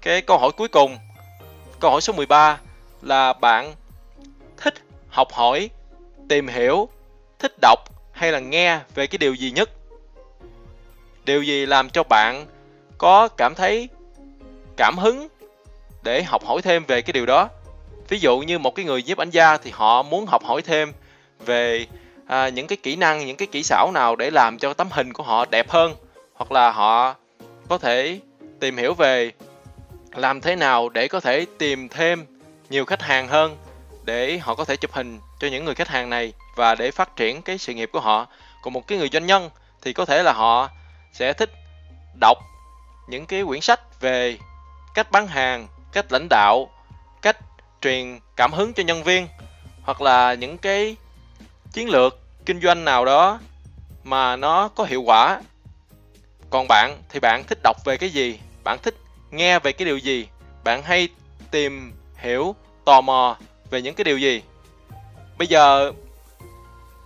Cái 0.00 0.20
câu 0.20 0.38
hỏi 0.38 0.50
cuối 0.56 0.68
cùng, 0.68 0.98
câu 1.80 1.90
hỏi 1.90 2.00
số 2.00 2.12
13 2.12 2.58
là 3.02 3.32
bạn 3.32 3.74
thích 4.56 4.74
học 5.08 5.32
hỏi, 5.32 5.70
tìm 6.28 6.48
hiểu, 6.48 6.88
thích 7.38 7.52
đọc 7.60 7.78
hay 8.12 8.32
là 8.32 8.38
nghe 8.38 8.80
về 8.94 9.06
cái 9.06 9.18
điều 9.18 9.34
gì 9.34 9.50
nhất? 9.50 9.70
Điều 11.24 11.42
gì 11.42 11.66
làm 11.66 11.90
cho 11.90 12.02
bạn 12.02 12.46
có 12.98 13.28
cảm 13.28 13.54
thấy 13.54 13.88
cảm 14.78 14.98
hứng 14.98 15.28
để 16.02 16.22
học 16.22 16.46
hỏi 16.46 16.62
thêm 16.62 16.84
về 16.84 17.02
cái 17.02 17.12
điều 17.12 17.26
đó. 17.26 17.48
Ví 18.08 18.18
dụ 18.18 18.38
như 18.38 18.58
một 18.58 18.74
cái 18.74 18.84
người 18.84 19.02
nhiếp 19.02 19.18
ảnh 19.18 19.30
gia 19.30 19.56
thì 19.56 19.70
họ 19.70 20.02
muốn 20.02 20.26
học 20.26 20.44
hỏi 20.44 20.62
thêm 20.62 20.92
về 21.46 21.86
à, 22.26 22.48
những 22.48 22.66
cái 22.66 22.78
kỹ 22.82 22.96
năng 22.96 23.26
những 23.26 23.36
cái 23.36 23.48
kỹ 23.52 23.62
xảo 23.62 23.90
nào 23.94 24.16
để 24.16 24.30
làm 24.30 24.58
cho 24.58 24.74
tấm 24.74 24.88
hình 24.90 25.12
của 25.12 25.22
họ 25.22 25.44
đẹp 25.44 25.70
hơn 25.70 25.94
hoặc 26.34 26.52
là 26.52 26.70
họ 26.70 27.14
có 27.68 27.78
thể 27.78 28.20
tìm 28.60 28.76
hiểu 28.76 28.94
về 28.94 29.32
làm 30.14 30.40
thế 30.40 30.56
nào 30.56 30.88
để 30.88 31.08
có 31.08 31.20
thể 31.20 31.46
tìm 31.58 31.88
thêm 31.88 32.26
nhiều 32.70 32.84
khách 32.84 33.02
hàng 33.02 33.28
hơn 33.28 33.56
để 34.04 34.38
họ 34.38 34.54
có 34.54 34.64
thể 34.64 34.76
chụp 34.76 34.92
hình 34.92 35.20
cho 35.40 35.48
những 35.48 35.64
người 35.64 35.74
khách 35.74 35.88
hàng 35.88 36.10
này 36.10 36.32
và 36.56 36.74
để 36.74 36.90
phát 36.90 37.16
triển 37.16 37.42
cái 37.42 37.58
sự 37.58 37.74
nghiệp 37.74 37.90
của 37.92 38.00
họ. 38.00 38.26
Còn 38.62 38.72
một 38.72 38.86
cái 38.86 38.98
người 38.98 39.08
doanh 39.12 39.26
nhân 39.26 39.50
thì 39.82 39.92
có 39.92 40.04
thể 40.04 40.22
là 40.22 40.32
họ 40.32 40.68
sẽ 41.12 41.32
thích 41.32 41.50
đọc 42.20 42.38
những 43.08 43.26
cái 43.26 43.44
quyển 43.44 43.60
sách 43.60 44.00
về 44.00 44.38
cách 44.94 45.10
bán 45.10 45.26
hàng, 45.26 45.68
cách 45.92 46.12
lãnh 46.12 46.26
đạo, 46.30 46.70
cách 47.22 47.36
truyền 47.80 48.18
cảm 48.36 48.52
hứng 48.52 48.72
cho 48.72 48.82
nhân 48.82 49.02
viên, 49.02 49.28
hoặc 49.82 50.00
là 50.00 50.34
những 50.34 50.58
cái 50.58 50.96
chiến 51.72 51.88
lược 51.88 52.18
kinh 52.46 52.60
doanh 52.60 52.84
nào 52.84 53.04
đó 53.04 53.40
mà 54.04 54.36
nó 54.36 54.68
có 54.68 54.84
hiệu 54.84 55.02
quả. 55.02 55.40
Còn 56.50 56.66
bạn 56.68 56.98
thì 57.08 57.20
bạn 57.20 57.44
thích 57.46 57.58
đọc 57.62 57.76
về 57.84 57.96
cái 57.96 58.10
gì? 58.10 58.40
Bạn 58.64 58.78
thích 58.82 58.94
nghe 59.30 59.58
về 59.58 59.72
cái 59.72 59.86
điều 59.86 59.98
gì? 59.98 60.28
Bạn 60.64 60.82
hay 60.82 61.08
tìm 61.50 61.92
hiểu, 62.16 62.54
tò 62.84 63.00
mò 63.00 63.36
về 63.70 63.82
những 63.82 63.94
cái 63.94 64.04
điều 64.04 64.18
gì? 64.18 64.42
Bây 65.38 65.48
giờ, 65.48 65.92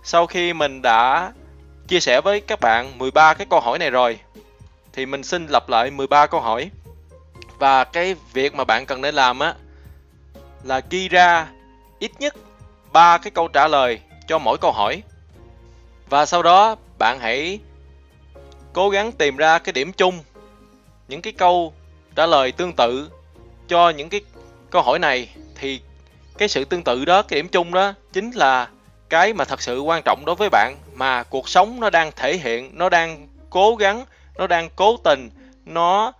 sau 0.03 0.27
khi 0.27 0.53
mình 0.53 0.81
đã 0.81 1.31
chia 1.87 1.99
sẻ 1.99 2.21
với 2.21 2.41
các 2.41 2.59
bạn 2.59 2.97
13 2.97 3.33
cái 3.33 3.47
câu 3.49 3.59
hỏi 3.59 3.79
này 3.79 3.89
rồi, 3.89 4.19
thì 4.93 5.05
mình 5.05 5.23
xin 5.23 5.47
lặp 5.47 5.69
lại 5.69 5.91
13 5.91 6.27
câu 6.27 6.41
hỏi 6.41 6.71
và 7.59 7.83
cái 7.83 8.15
việc 8.33 8.55
mà 8.55 8.63
bạn 8.63 8.85
cần 8.85 9.01
nên 9.01 9.15
làm 9.15 9.39
á 9.39 9.53
là 10.63 10.81
ghi 10.89 11.09
ra 11.09 11.47
ít 11.99 12.11
nhất 12.19 12.35
ba 12.93 13.17
cái 13.17 13.31
câu 13.31 13.47
trả 13.47 13.67
lời 13.67 13.99
cho 14.27 14.39
mỗi 14.39 14.57
câu 14.57 14.71
hỏi. 14.71 15.03
Và 16.09 16.25
sau 16.25 16.43
đó 16.43 16.75
bạn 16.99 17.19
hãy 17.19 17.59
cố 18.73 18.89
gắng 18.89 19.11
tìm 19.11 19.37
ra 19.37 19.59
cái 19.59 19.73
điểm 19.73 19.91
chung, 19.93 20.19
những 21.07 21.21
cái 21.21 21.33
câu 21.33 21.73
trả 22.15 22.25
lời 22.25 22.51
tương 22.51 22.73
tự 22.73 23.09
cho 23.67 23.89
những 23.89 24.09
cái 24.09 24.21
câu 24.69 24.81
hỏi 24.81 24.99
này 24.99 25.29
thì 25.55 25.81
cái 26.37 26.47
sự 26.47 26.65
tương 26.65 26.83
tự 26.83 27.05
đó, 27.05 27.21
cái 27.21 27.35
điểm 27.35 27.47
chung 27.47 27.73
đó 27.73 27.93
chính 28.13 28.31
là 28.31 28.69
cái 29.09 29.33
mà 29.33 29.45
thật 29.45 29.61
sự 29.61 29.81
quan 29.81 30.01
trọng 30.05 30.23
đối 30.25 30.35
với 30.35 30.49
bạn 30.49 30.75
mà 30.93 31.23
cuộc 31.23 31.49
sống 31.49 31.79
nó 31.79 31.89
đang 31.89 32.11
thể 32.15 32.37
hiện, 32.37 32.77
nó 32.77 32.89
đang 32.89 33.27
cố 33.49 33.75
gắng, 33.75 34.05
nó 34.37 34.47
đang 34.47 34.69
cố 34.75 34.97
tình, 34.97 35.29
nó 35.65 36.13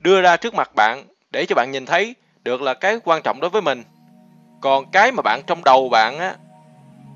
đưa 0.00 0.20
ra 0.20 0.36
trước 0.36 0.54
mặt 0.54 0.70
bạn 0.74 1.04
để 1.30 1.46
cho 1.46 1.54
bạn 1.54 1.70
nhìn 1.70 1.86
thấy 1.86 2.14
được 2.42 2.62
là 2.62 2.74
cái 2.74 2.98
quan 3.04 3.22
trọng 3.22 3.40
đối 3.40 3.50
với 3.50 3.62
mình. 3.62 3.84
Còn 4.60 4.90
cái 4.90 5.12
mà 5.12 5.22
bạn 5.22 5.40
trong 5.46 5.64
đầu 5.64 5.88
bạn 5.88 6.18
á, 6.18 6.34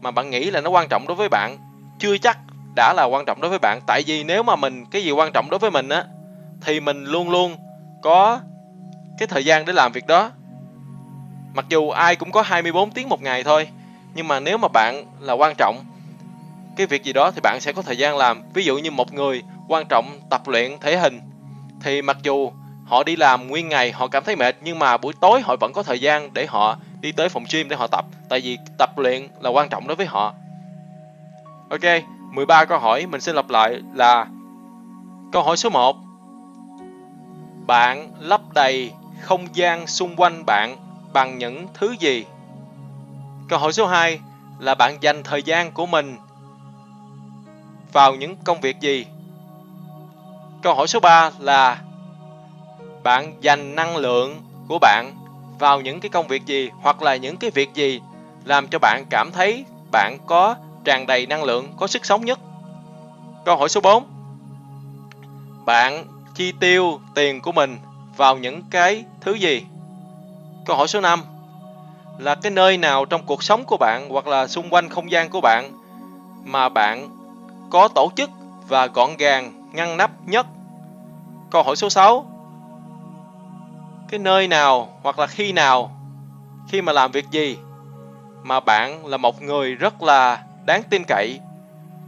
mà 0.00 0.10
bạn 0.10 0.30
nghĩ 0.30 0.50
là 0.50 0.60
nó 0.60 0.70
quan 0.70 0.88
trọng 0.88 1.06
đối 1.06 1.16
với 1.16 1.28
bạn, 1.28 1.58
chưa 1.98 2.18
chắc 2.18 2.38
đã 2.76 2.92
là 2.96 3.04
quan 3.04 3.24
trọng 3.24 3.40
đối 3.40 3.50
với 3.50 3.58
bạn. 3.58 3.80
Tại 3.86 4.02
vì 4.06 4.24
nếu 4.24 4.42
mà 4.42 4.56
mình, 4.56 4.86
cái 4.90 5.04
gì 5.04 5.10
quan 5.10 5.32
trọng 5.32 5.50
đối 5.50 5.58
với 5.58 5.70
mình 5.70 5.88
á, 5.88 6.04
thì 6.60 6.80
mình 6.80 7.04
luôn 7.04 7.30
luôn 7.30 7.56
có 8.02 8.40
cái 9.18 9.28
thời 9.28 9.44
gian 9.44 9.64
để 9.64 9.72
làm 9.72 9.92
việc 9.92 10.06
đó. 10.06 10.30
Mặc 11.54 11.64
dù 11.68 11.90
ai 11.90 12.16
cũng 12.16 12.30
có 12.30 12.42
24 12.42 12.90
tiếng 12.90 13.08
một 13.08 13.22
ngày 13.22 13.44
thôi, 13.44 13.68
nhưng 14.14 14.28
mà 14.28 14.40
nếu 14.40 14.58
mà 14.58 14.68
bạn 14.68 15.04
là 15.20 15.32
quan 15.32 15.54
trọng 15.58 15.84
cái 16.76 16.86
việc 16.86 17.04
gì 17.04 17.12
đó 17.12 17.30
thì 17.30 17.40
bạn 17.40 17.60
sẽ 17.60 17.72
có 17.72 17.82
thời 17.82 17.98
gian 17.98 18.16
làm. 18.16 18.42
Ví 18.54 18.64
dụ 18.64 18.78
như 18.78 18.90
một 18.90 19.12
người 19.12 19.42
quan 19.68 19.86
trọng 19.88 20.20
tập 20.30 20.48
luyện 20.48 20.78
thể 20.80 20.96
hình, 20.96 21.20
thì 21.80 22.02
mặc 22.02 22.16
dù 22.22 22.52
họ 22.86 23.02
đi 23.02 23.16
làm 23.16 23.48
nguyên 23.48 23.68
ngày, 23.68 23.92
họ 23.92 24.06
cảm 24.06 24.24
thấy 24.24 24.36
mệt, 24.36 24.56
nhưng 24.60 24.78
mà 24.78 24.96
buổi 24.96 25.12
tối 25.20 25.40
họ 25.40 25.56
vẫn 25.60 25.72
có 25.72 25.82
thời 25.82 26.00
gian 26.00 26.34
để 26.34 26.46
họ 26.46 26.76
đi 27.00 27.12
tới 27.12 27.28
phòng 27.28 27.44
gym 27.52 27.68
để 27.68 27.76
họ 27.76 27.86
tập, 27.86 28.04
tại 28.28 28.40
vì 28.40 28.58
tập 28.78 28.98
luyện 28.98 29.28
là 29.40 29.50
quan 29.50 29.68
trọng 29.68 29.86
đối 29.86 29.96
với 29.96 30.06
họ. 30.06 30.34
Ok 31.70 32.02
13 32.32 32.64
câu 32.64 32.78
hỏi, 32.78 33.06
mình 33.06 33.20
xin 33.20 33.34
lặp 33.34 33.50
lại 33.50 33.80
là 33.94 34.26
câu 35.32 35.42
hỏi 35.42 35.56
số 35.56 35.70
1 35.70 35.96
bạn 37.66 38.12
lấp 38.20 38.40
đầy 38.54 38.92
không 39.20 39.46
gian 39.52 39.86
xung 39.86 40.16
quanh 40.16 40.46
bạn 40.46 40.76
bằng 41.12 41.38
những 41.38 41.66
thứ 41.74 41.96
gì? 41.98 42.24
Câu 43.48 43.58
hỏi 43.58 43.72
số 43.72 43.86
2 43.86 44.20
là 44.58 44.74
bạn 44.74 44.98
dành 45.00 45.22
thời 45.22 45.42
gian 45.42 45.72
của 45.72 45.86
mình 45.86 46.16
vào 47.92 48.14
những 48.14 48.36
công 48.44 48.60
việc 48.60 48.80
gì? 48.80 49.06
Câu 50.62 50.74
hỏi 50.74 50.88
số 50.88 51.00
3 51.00 51.30
là 51.38 51.78
bạn 53.02 53.34
dành 53.40 53.74
năng 53.74 53.96
lượng 53.96 54.42
của 54.68 54.78
bạn 54.78 55.12
vào 55.58 55.80
những 55.80 56.00
cái 56.00 56.08
công 56.08 56.26
việc 56.26 56.46
gì 56.46 56.70
hoặc 56.82 57.02
là 57.02 57.16
những 57.16 57.36
cái 57.36 57.50
việc 57.50 57.74
gì 57.74 58.00
làm 58.44 58.68
cho 58.68 58.78
bạn 58.78 59.04
cảm 59.10 59.30
thấy 59.32 59.64
bạn 59.92 60.18
có 60.26 60.54
tràn 60.84 61.06
đầy 61.06 61.26
năng 61.26 61.44
lượng, 61.44 61.72
có 61.76 61.86
sức 61.86 62.06
sống 62.06 62.24
nhất. 62.24 62.38
Câu 63.44 63.56
hỏi 63.56 63.68
số 63.68 63.80
4. 63.80 64.04
Bạn 65.64 66.04
chi 66.34 66.52
tiêu 66.60 67.00
tiền 67.14 67.40
của 67.40 67.52
mình 67.52 67.78
vào 68.16 68.36
những 68.36 68.62
cái 68.70 69.04
thứ 69.20 69.34
gì? 69.34 69.66
Câu 70.66 70.76
hỏi 70.76 70.88
số 70.88 71.00
5. 71.00 71.22
Là 72.18 72.34
cái 72.34 72.52
nơi 72.52 72.76
nào 72.76 73.04
trong 73.04 73.22
cuộc 73.26 73.42
sống 73.42 73.64
của 73.64 73.76
bạn 73.76 74.08
hoặc 74.08 74.26
là 74.26 74.46
xung 74.46 74.70
quanh 74.70 74.88
không 74.88 75.10
gian 75.10 75.30
của 75.30 75.40
bạn 75.40 75.72
mà 76.44 76.68
bạn 76.68 77.08
có 77.70 77.88
tổ 77.88 78.10
chức 78.16 78.30
và 78.68 78.86
gọn 78.86 79.16
gàng, 79.16 79.70
ngăn 79.72 79.96
nắp 79.96 80.10
nhất? 80.26 80.46
Câu 81.50 81.62
hỏi 81.62 81.76
số 81.76 81.90
6 81.90 82.31
cái 84.12 84.18
nơi 84.18 84.48
nào 84.48 84.88
hoặc 85.02 85.18
là 85.18 85.26
khi 85.26 85.52
nào 85.52 85.90
khi 86.68 86.82
mà 86.82 86.92
làm 86.92 87.12
việc 87.12 87.30
gì 87.30 87.58
mà 88.42 88.60
bạn 88.60 89.06
là 89.06 89.16
một 89.16 89.42
người 89.42 89.74
rất 89.74 90.02
là 90.02 90.44
đáng 90.64 90.82
tin 90.90 91.02
cậy, 91.08 91.40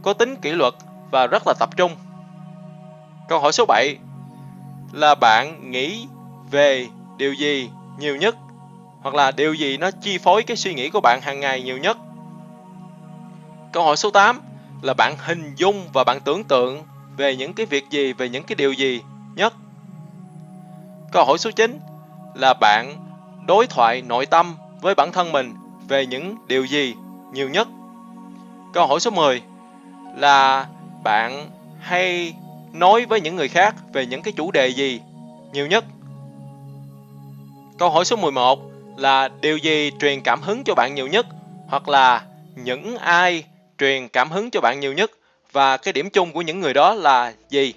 có 0.01 0.13
tính 0.13 0.35
kỷ 0.35 0.51
luật 0.51 0.73
và 1.11 1.27
rất 1.27 1.47
là 1.47 1.53
tập 1.59 1.69
trung. 1.77 1.91
Câu 3.29 3.39
hỏi 3.39 3.51
số 3.51 3.65
7 3.67 3.97
là 4.91 5.15
bạn 5.15 5.71
nghĩ 5.71 6.07
về 6.51 6.87
điều 7.17 7.33
gì 7.33 7.69
nhiều 7.99 8.15
nhất 8.15 8.35
hoặc 9.01 9.15
là 9.15 9.31
điều 9.31 9.53
gì 9.53 9.77
nó 9.77 9.91
chi 9.91 10.17
phối 10.17 10.43
cái 10.43 10.57
suy 10.57 10.73
nghĩ 10.73 10.89
của 10.89 11.01
bạn 11.01 11.21
hàng 11.21 11.39
ngày 11.39 11.61
nhiều 11.61 11.77
nhất. 11.77 11.97
Câu 13.73 13.83
hỏi 13.83 13.97
số 13.97 14.11
8 14.11 14.41
là 14.81 14.93
bạn 14.93 15.15
hình 15.19 15.55
dung 15.55 15.87
và 15.93 16.03
bạn 16.03 16.19
tưởng 16.19 16.43
tượng 16.43 16.83
về 17.17 17.35
những 17.35 17.53
cái 17.53 17.65
việc 17.65 17.89
gì, 17.89 18.13
về 18.13 18.29
những 18.29 18.43
cái 18.43 18.55
điều 18.55 18.71
gì 18.71 19.01
nhất. 19.35 19.53
Câu 21.11 21.25
hỏi 21.25 21.37
số 21.37 21.51
9 21.51 21.79
là 22.35 22.53
bạn 22.53 22.95
đối 23.47 23.67
thoại 23.67 24.01
nội 24.01 24.25
tâm 24.25 24.55
với 24.81 24.95
bản 24.95 25.11
thân 25.11 25.31
mình 25.31 25.53
về 25.87 26.05
những 26.05 26.35
điều 26.47 26.65
gì 26.65 26.95
nhiều 27.33 27.49
nhất. 27.49 27.67
Câu 28.73 28.87
hỏi 28.87 28.99
số 28.99 29.11
10 29.11 29.41
là 30.17 30.65
bạn 31.03 31.49
hay 31.79 32.33
nói 32.73 33.05
với 33.05 33.21
những 33.21 33.35
người 33.35 33.47
khác 33.47 33.75
về 33.93 34.05
những 34.05 34.21
cái 34.21 34.33
chủ 34.37 34.51
đề 34.51 34.67
gì 34.67 35.01
nhiều 35.53 35.67
nhất. 35.67 35.85
Câu 37.77 37.89
hỏi 37.89 38.05
số 38.05 38.15
11 38.15 38.59
là 38.97 39.29
điều 39.41 39.57
gì 39.57 39.91
truyền 39.99 40.21
cảm 40.21 40.41
hứng 40.41 40.63
cho 40.63 40.75
bạn 40.75 40.95
nhiều 40.95 41.07
nhất 41.07 41.25
hoặc 41.67 41.89
là 41.89 42.21
những 42.55 42.97
ai 42.97 43.43
truyền 43.77 44.07
cảm 44.07 44.31
hứng 44.31 44.49
cho 44.51 44.61
bạn 44.61 44.79
nhiều 44.79 44.93
nhất 44.93 45.11
và 45.51 45.77
cái 45.77 45.93
điểm 45.93 46.09
chung 46.09 46.31
của 46.31 46.41
những 46.41 46.59
người 46.59 46.73
đó 46.73 46.93
là 46.93 47.33
gì? 47.49 47.73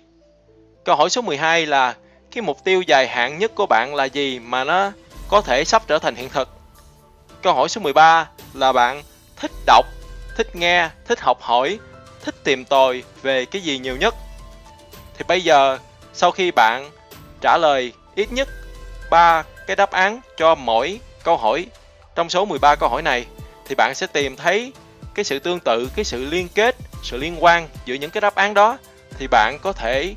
Câu 0.84 0.96
hỏi 0.96 1.10
số 1.10 1.22
12 1.22 1.66
là 1.66 1.94
cái 2.30 2.42
mục 2.42 2.64
tiêu 2.64 2.82
dài 2.82 3.08
hạn 3.08 3.38
nhất 3.38 3.52
của 3.54 3.66
bạn 3.66 3.94
là 3.94 4.04
gì 4.04 4.38
mà 4.38 4.64
nó 4.64 4.92
có 5.28 5.40
thể 5.40 5.64
sắp 5.64 5.82
trở 5.86 5.98
thành 5.98 6.14
hiện 6.14 6.28
thực? 6.28 6.48
Câu 7.42 7.54
hỏi 7.54 7.68
số 7.68 7.80
13 7.80 8.28
là 8.54 8.72
bạn 8.72 9.02
thích 9.36 9.50
đọc, 9.66 9.86
thích 10.36 10.56
nghe, 10.56 10.90
thích 11.06 11.20
học 11.20 11.38
hỏi, 11.40 11.78
thích 12.24 12.34
tìm 12.44 12.64
tòi 12.64 13.02
về 13.22 13.44
cái 13.44 13.62
gì 13.62 13.78
nhiều 13.78 13.96
nhất? 13.96 14.14
Thì 15.18 15.24
bây 15.28 15.44
giờ 15.44 15.78
sau 16.12 16.30
khi 16.30 16.50
bạn 16.50 16.90
trả 17.40 17.58
lời 17.58 17.92
ít 18.14 18.32
nhất 18.32 18.48
3 19.10 19.42
cái 19.66 19.76
đáp 19.76 19.90
án 19.90 20.20
cho 20.36 20.54
mỗi 20.54 21.00
câu 21.24 21.36
hỏi 21.36 21.66
trong 22.14 22.30
số 22.30 22.44
13 22.44 22.74
câu 22.74 22.88
hỏi 22.88 23.02
này 23.02 23.26
thì 23.66 23.74
bạn 23.74 23.94
sẽ 23.94 24.06
tìm 24.06 24.36
thấy 24.36 24.72
cái 25.14 25.24
sự 25.24 25.38
tương 25.38 25.60
tự, 25.60 25.90
cái 25.96 26.04
sự 26.04 26.24
liên 26.24 26.48
kết, 26.54 26.76
sự 27.02 27.16
liên 27.16 27.44
quan 27.44 27.68
giữa 27.84 27.94
những 27.94 28.10
cái 28.10 28.20
đáp 28.20 28.34
án 28.34 28.54
đó 28.54 28.78
thì 29.18 29.26
bạn 29.26 29.58
có 29.62 29.72
thể 29.72 30.14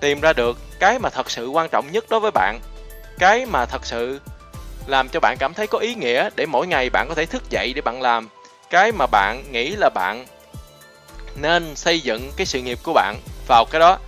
tìm 0.00 0.20
ra 0.20 0.32
được 0.32 0.58
cái 0.78 0.98
mà 0.98 1.10
thật 1.10 1.30
sự 1.30 1.48
quan 1.48 1.68
trọng 1.68 1.92
nhất 1.92 2.04
đối 2.10 2.20
với 2.20 2.30
bạn. 2.30 2.60
Cái 3.18 3.46
mà 3.46 3.66
thật 3.66 3.86
sự 3.86 4.20
làm 4.86 5.08
cho 5.08 5.20
bạn 5.20 5.36
cảm 5.38 5.54
thấy 5.54 5.66
có 5.66 5.78
ý 5.78 5.94
nghĩa 5.94 6.30
để 6.36 6.46
mỗi 6.46 6.66
ngày 6.66 6.90
bạn 6.90 7.08
có 7.08 7.14
thể 7.14 7.26
thức 7.26 7.50
dậy 7.50 7.72
để 7.74 7.80
bạn 7.80 8.02
làm. 8.02 8.28
Cái 8.70 8.92
mà 8.92 9.06
bạn 9.06 9.44
nghĩ 9.52 9.70
là 9.76 9.90
bạn 9.94 10.26
nên 11.36 11.76
xây 11.76 12.00
dựng 12.00 12.30
cái 12.36 12.46
sự 12.46 12.60
nghiệp 12.60 12.78
của 12.82 12.92
bạn 12.92 13.16
vào 13.48 13.64
cái 13.70 13.80
đó. 13.80 13.98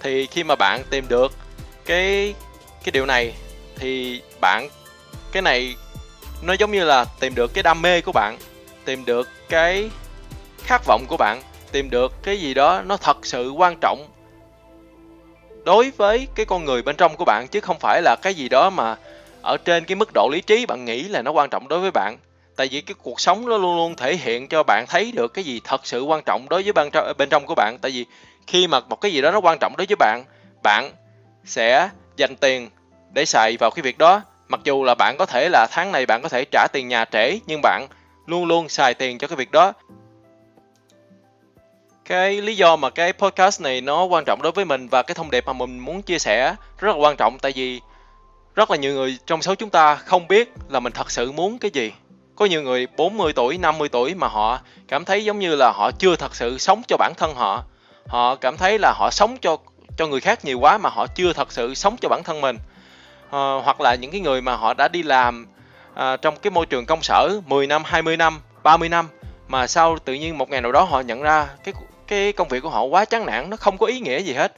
Thì 0.00 0.26
khi 0.26 0.44
mà 0.44 0.54
bạn 0.54 0.82
tìm 0.90 1.08
được 1.08 1.32
cái 1.84 2.34
cái 2.84 2.92
điều 2.92 3.06
này, 3.06 3.32
thì 3.76 4.22
bạn, 4.40 4.68
cái 5.32 5.42
này 5.42 5.74
nó 6.42 6.52
giống 6.52 6.72
như 6.72 6.84
là 6.84 7.04
tìm 7.20 7.34
được 7.34 7.54
cái 7.54 7.62
đam 7.62 7.82
mê 7.82 8.00
của 8.00 8.12
bạn, 8.12 8.38
tìm 8.84 9.04
được 9.04 9.28
cái 9.48 9.90
khát 10.64 10.82
vọng 10.86 11.04
của 11.08 11.16
bạn, 11.16 11.42
tìm 11.72 11.90
được 11.90 12.12
cái 12.22 12.40
gì 12.40 12.54
đó 12.54 12.82
nó 12.86 12.96
thật 12.96 13.26
sự 13.26 13.50
quan 13.50 13.76
trọng 13.80 14.08
đối 15.64 15.90
với 15.90 16.28
cái 16.34 16.46
con 16.46 16.64
người 16.64 16.82
bên 16.82 16.96
trong 16.96 17.16
của 17.16 17.24
bạn, 17.24 17.48
chứ 17.48 17.60
không 17.60 17.78
phải 17.78 18.02
là 18.02 18.16
cái 18.22 18.34
gì 18.34 18.48
đó 18.48 18.70
mà 18.70 18.96
ở 19.42 19.56
trên 19.64 19.84
cái 19.84 19.96
mức 19.96 20.10
độ 20.14 20.28
lý 20.32 20.40
trí 20.40 20.66
bạn 20.66 20.84
nghĩ 20.84 21.02
là 21.02 21.22
nó 21.22 21.30
quan 21.30 21.50
trọng 21.50 21.68
đối 21.68 21.80
với 21.80 21.90
bạn. 21.90 22.18
Tại 22.56 22.68
vì 22.70 22.80
cái 22.80 22.94
cuộc 23.02 23.20
sống 23.20 23.48
nó 23.48 23.58
luôn 23.58 23.76
luôn 23.76 23.96
thể 23.96 24.16
hiện 24.16 24.48
cho 24.48 24.62
bạn 24.62 24.84
thấy 24.88 25.12
được 25.12 25.34
cái 25.34 25.44
gì 25.44 25.60
thật 25.64 25.86
sự 25.86 26.02
quan 26.02 26.22
trọng 26.26 26.48
đối 26.48 26.62
với 26.62 26.72
bên 26.72 26.90
trong 26.90 27.12
bên 27.18 27.28
trong 27.28 27.46
của 27.46 27.54
bạn. 27.54 27.78
Tại 27.82 27.90
vì 27.90 28.06
khi 28.46 28.66
mà 28.66 28.80
một 28.80 29.00
cái 29.00 29.12
gì 29.12 29.20
đó 29.20 29.30
nó 29.30 29.40
quan 29.40 29.58
trọng 29.60 29.74
đối 29.76 29.86
với 29.86 29.96
bạn 29.96 30.24
bạn 30.62 30.90
sẽ 31.44 31.90
dành 32.16 32.36
tiền 32.36 32.70
để 33.12 33.24
xài 33.24 33.56
vào 33.56 33.70
cái 33.70 33.82
việc 33.82 33.98
đó. 33.98 34.22
Mặc 34.48 34.60
dù 34.64 34.84
là 34.84 34.94
bạn 34.94 35.16
có 35.18 35.26
thể 35.26 35.48
là 35.48 35.66
tháng 35.70 35.92
này 35.92 36.06
bạn 36.06 36.22
có 36.22 36.28
thể 36.28 36.44
trả 36.50 36.66
tiền 36.72 36.88
nhà 36.88 37.04
trễ, 37.04 37.38
nhưng 37.46 37.60
bạn 37.62 37.86
luôn 38.26 38.44
luôn 38.44 38.68
xài 38.68 38.94
tiền 38.94 39.18
cho 39.18 39.28
cái 39.28 39.36
việc 39.36 39.50
đó 39.50 39.72
cái 42.08 42.40
lý 42.40 42.56
do 42.56 42.76
mà 42.76 42.90
cái 42.90 43.12
podcast 43.12 43.60
này 43.60 43.80
nó 43.80 44.04
quan 44.04 44.24
trọng 44.26 44.42
đối 44.42 44.52
với 44.52 44.64
mình 44.64 44.88
và 44.88 45.02
cái 45.02 45.14
thông 45.14 45.30
điệp 45.30 45.46
mà 45.46 45.52
mình 45.52 45.78
muốn 45.78 46.02
chia 46.02 46.18
sẻ 46.18 46.54
rất 46.78 46.96
là 46.96 47.02
quan 47.02 47.16
trọng 47.16 47.38
tại 47.38 47.52
vì 47.54 47.80
rất 48.54 48.70
là 48.70 48.76
nhiều 48.76 48.94
người 48.94 49.18
trong 49.26 49.42
số 49.42 49.54
chúng 49.54 49.70
ta 49.70 49.94
không 49.94 50.28
biết 50.28 50.52
là 50.68 50.80
mình 50.80 50.92
thật 50.92 51.10
sự 51.10 51.32
muốn 51.32 51.58
cái 51.58 51.70
gì. 51.70 51.92
Có 52.36 52.44
nhiều 52.44 52.62
người 52.62 52.86
40 52.96 53.32
tuổi, 53.32 53.58
50 53.58 53.88
tuổi 53.88 54.14
mà 54.14 54.28
họ 54.28 54.58
cảm 54.88 55.04
thấy 55.04 55.24
giống 55.24 55.38
như 55.38 55.56
là 55.56 55.72
họ 55.74 55.90
chưa 55.98 56.16
thật 56.16 56.36
sự 56.36 56.58
sống 56.58 56.82
cho 56.88 56.96
bản 56.96 57.12
thân 57.16 57.34
họ. 57.34 57.64
Họ 58.06 58.34
cảm 58.34 58.56
thấy 58.56 58.78
là 58.78 58.92
họ 58.96 59.10
sống 59.10 59.36
cho 59.40 59.56
cho 59.96 60.06
người 60.06 60.20
khác 60.20 60.44
nhiều 60.44 60.58
quá 60.58 60.78
mà 60.78 60.90
họ 60.90 61.06
chưa 61.06 61.32
thật 61.32 61.52
sự 61.52 61.74
sống 61.74 61.96
cho 62.00 62.08
bản 62.08 62.22
thân 62.24 62.40
mình. 62.40 62.58
À, 63.30 63.54
hoặc 63.64 63.80
là 63.80 63.94
những 63.94 64.10
cái 64.10 64.20
người 64.20 64.40
mà 64.40 64.56
họ 64.56 64.74
đã 64.74 64.88
đi 64.88 65.02
làm 65.02 65.46
à, 65.94 66.16
trong 66.16 66.36
cái 66.36 66.50
môi 66.50 66.66
trường 66.66 66.86
công 66.86 67.02
sở 67.02 67.40
10 67.46 67.66
năm, 67.66 67.82
20 67.84 68.16
năm, 68.16 68.40
30 68.62 68.88
năm 68.88 69.08
mà 69.48 69.66
sau 69.66 69.98
tự 69.98 70.14
nhiên 70.14 70.38
một 70.38 70.50
ngày 70.50 70.60
nào 70.60 70.72
đó 70.72 70.82
họ 70.82 71.00
nhận 71.00 71.22
ra 71.22 71.48
cái 71.64 71.74
cái 72.08 72.32
công 72.32 72.48
việc 72.48 72.62
của 72.62 72.70
họ 72.70 72.82
quá 72.82 73.04
chán 73.04 73.26
nản, 73.26 73.50
nó 73.50 73.56
không 73.56 73.78
có 73.78 73.86
ý 73.86 74.00
nghĩa 74.00 74.18
gì 74.18 74.32
hết. 74.32 74.52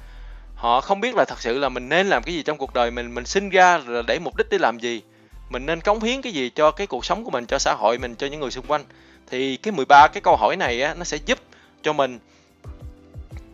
Họ 0.55 0.81
không 0.81 1.01
biết 1.01 1.15
là 1.15 1.25
thật 1.25 1.41
sự 1.41 1.59
là 1.59 1.69
mình 1.69 1.89
nên 1.89 2.07
làm 2.07 2.23
cái 2.23 2.35
gì 2.35 2.43
trong 2.43 2.59
cuộc 2.59 2.75
đời 2.75 2.91
mình 2.91 3.15
mình 3.15 3.27
sinh 3.27 3.51
ra 3.51 3.79
là 3.87 4.03
để 4.07 4.19
mục 4.19 4.37
đích 4.37 4.47
để 4.51 4.59
làm 4.59 4.79
gì. 4.79 5.03
Mình 5.51 5.67
nên 5.67 5.81
cống 5.81 6.01
hiến 6.01 6.23
cái 6.23 6.33
gì 6.33 6.51
cho 6.51 6.71
cái 6.71 6.87
cuộc 6.87 7.05
sống 7.05 7.25
của 7.25 7.31
mình, 7.31 7.47
cho 7.47 7.59
xã 7.59 7.75
hội 7.75 7.99
mình, 7.99 8.15
cho 8.15 8.27
những 8.27 8.41
người 8.41 8.51
xung 8.51 8.67
quanh. 8.67 8.85
Thì 9.31 9.57
cái 9.57 9.73
13 9.73 10.09
cái 10.09 10.21
câu 10.21 10.37
hỏi 10.37 10.57
này 10.57 10.83
á, 10.83 10.95
nó 10.95 11.05
sẽ 11.05 11.17
giúp 11.27 11.39
cho 11.83 11.93
mình 11.93 12.19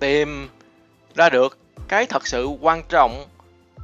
tìm 0.00 0.48
ra 1.14 1.30
được 1.30 1.58
cái 1.88 2.06
thật 2.06 2.26
sự 2.26 2.46
quan 2.60 2.82
trọng 2.88 3.26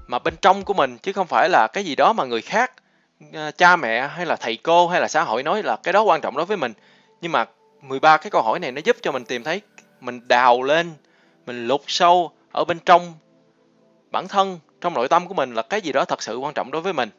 mà 0.07 0.19
bên 0.19 0.35
trong 0.43 0.65
của 0.65 0.75
mình, 0.75 0.99
chứ 0.99 1.13
không 1.13 1.27
phải 1.27 1.49
là 1.49 1.69
cái 1.73 1.85
gì 1.85 1.95
đó 1.97 2.13
mà 2.13 2.25
người 2.25 2.43
khác 2.43 2.73
ờ, 3.33 3.51
cha 3.51 3.77
mẹ 3.77 4.09
hay 4.09 4.27
là 4.27 4.37
thầy 4.37 4.57
cô 4.57 4.89
hay 4.89 5.01
là 5.01 5.09
xã 5.09 5.23
hội 5.23 5.43
nói 5.43 5.63
là 5.63 5.77
cái 5.83 5.93
đó 5.93 6.03
quan 6.03 6.21
trọng 6.21 6.37
đối 6.37 6.47
với 6.47 6.57
mình. 6.57 6.73
Nhưng 7.21 7.33
mà 7.33 7.45
13 7.83 8.17
cái 8.17 8.31
câu 8.31 8.43
hỏi 8.43 8.59
này 8.59 8.73
nó 8.73 8.81
giúp 8.85 8.97
cho 9.03 9.13
mình 9.13 9.25
tìm 9.25 9.45
thấy 9.45 9.61
mình 10.03 10.21
đào 10.29 10.63
lên, 10.63 10.93
mình 11.47 11.67
lục 11.67 11.83
sâu 11.87 12.31
ở 12.53 12.65
bên 12.65 12.79
trong 12.79 13.15
bản 14.11 14.29
thân, 14.29 14.59
trong 14.81 14.95
nội 14.95 15.09
tâm 15.09 15.29
của 15.29 15.35
mình 15.35 15.55
là 15.55 15.63
cái 15.63 15.81
gì 15.81 15.93
đó 15.93 16.05
thật 16.05 16.23
sự 16.23 16.37
quan 16.37 16.55
trọng 16.55 16.71
đối 16.71 16.83
với 16.83 16.93
mình. 16.93 17.11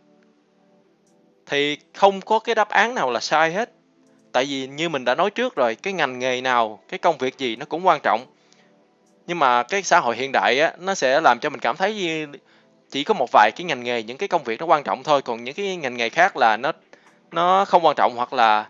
Thì 1.45 1.77
không 1.93 2.21
có 2.21 2.39
cái 2.39 2.55
đáp 2.55 2.69
án 2.69 2.95
nào 2.95 3.11
là 3.11 3.19
sai 3.19 3.51
hết. 3.53 3.71
Tại 4.31 4.45
vì 4.45 4.67
như 4.67 4.89
mình 4.89 5.05
đã 5.05 5.15
nói 5.15 5.29
trước 5.29 5.55
rồi, 5.55 5.75
cái 5.75 5.93
ngành 5.93 6.19
nghề 6.19 6.41
nào, 6.41 6.79
cái 6.87 6.97
công 6.97 7.17
việc 7.17 7.37
gì 7.37 7.55
nó 7.55 7.65
cũng 7.65 7.87
quan 7.87 7.99
trọng. 8.03 8.25
Nhưng 9.27 9.39
mà 9.39 9.63
cái 9.63 9.83
xã 9.83 9.99
hội 9.99 10.15
hiện 10.15 10.31
đại 10.33 10.59
á, 10.59 10.73
nó 10.79 10.95
sẽ 10.95 11.21
làm 11.21 11.39
cho 11.39 11.49
mình 11.49 11.59
cảm 11.59 11.77
thấy 11.77 11.95
như 11.95 12.27
chỉ 12.89 13.03
có 13.03 13.13
một 13.13 13.29
vài 13.31 13.51
cái 13.55 13.65
ngành 13.65 13.83
nghề, 13.83 14.03
những 14.03 14.17
cái 14.17 14.27
công 14.27 14.43
việc 14.43 14.59
nó 14.59 14.65
quan 14.65 14.83
trọng 14.83 15.03
thôi. 15.03 15.21
Còn 15.21 15.43
những 15.43 15.55
cái 15.55 15.75
ngành 15.75 15.97
nghề 15.97 16.09
khác 16.09 16.37
là 16.37 16.57
nó 16.57 16.71
nó 17.31 17.65
không 17.65 17.85
quan 17.85 17.95
trọng 17.95 18.15
hoặc 18.15 18.33
là 18.33 18.67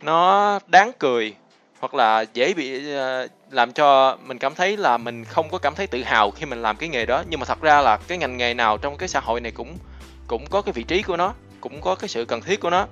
nó 0.00 0.58
đáng 0.66 0.92
cười 0.98 1.34
hoặc 1.82 1.94
là 1.94 2.24
dễ 2.34 2.54
bị 2.54 2.92
ờ, 2.94 3.28
làm 3.50 3.72
cho 3.72 4.16
mình 4.24 4.38
cảm 4.38 4.54
thấy 4.54 4.76
là 4.76 4.98
mình 4.98 5.24
không 5.24 5.48
có 5.50 5.58
cảm 5.58 5.74
thấy 5.74 5.86
tự 5.86 6.02
hào 6.02 6.30
khi 6.30 6.46
mình 6.46 6.62
làm 6.62 6.76
cái 6.76 6.88
nghề 6.88 7.06
đó. 7.06 7.22
Nhưng 7.30 7.40
mà 7.40 7.46
thật 7.46 7.60
ra 7.60 7.80
là 7.80 7.96
cái 7.96 8.18
ngành 8.18 8.36
nghề 8.36 8.54
nào 8.54 8.78
trong 8.78 8.96
cái 8.96 9.08
xã 9.08 9.20
hội 9.20 9.40
này 9.40 9.52
cũng 9.52 9.78
cũng 10.26 10.46
có 10.50 10.62
cái 10.62 10.72
vị 10.72 10.82
trí 10.82 11.02
của 11.02 11.16
nó 11.16 11.34
cũng 11.60 11.80
có 11.80 11.94
cái 11.94 12.08
sự 12.08 12.24
cần 12.24 12.40
thiết 12.40 12.60
của 12.60 12.70
nó. 12.70 12.86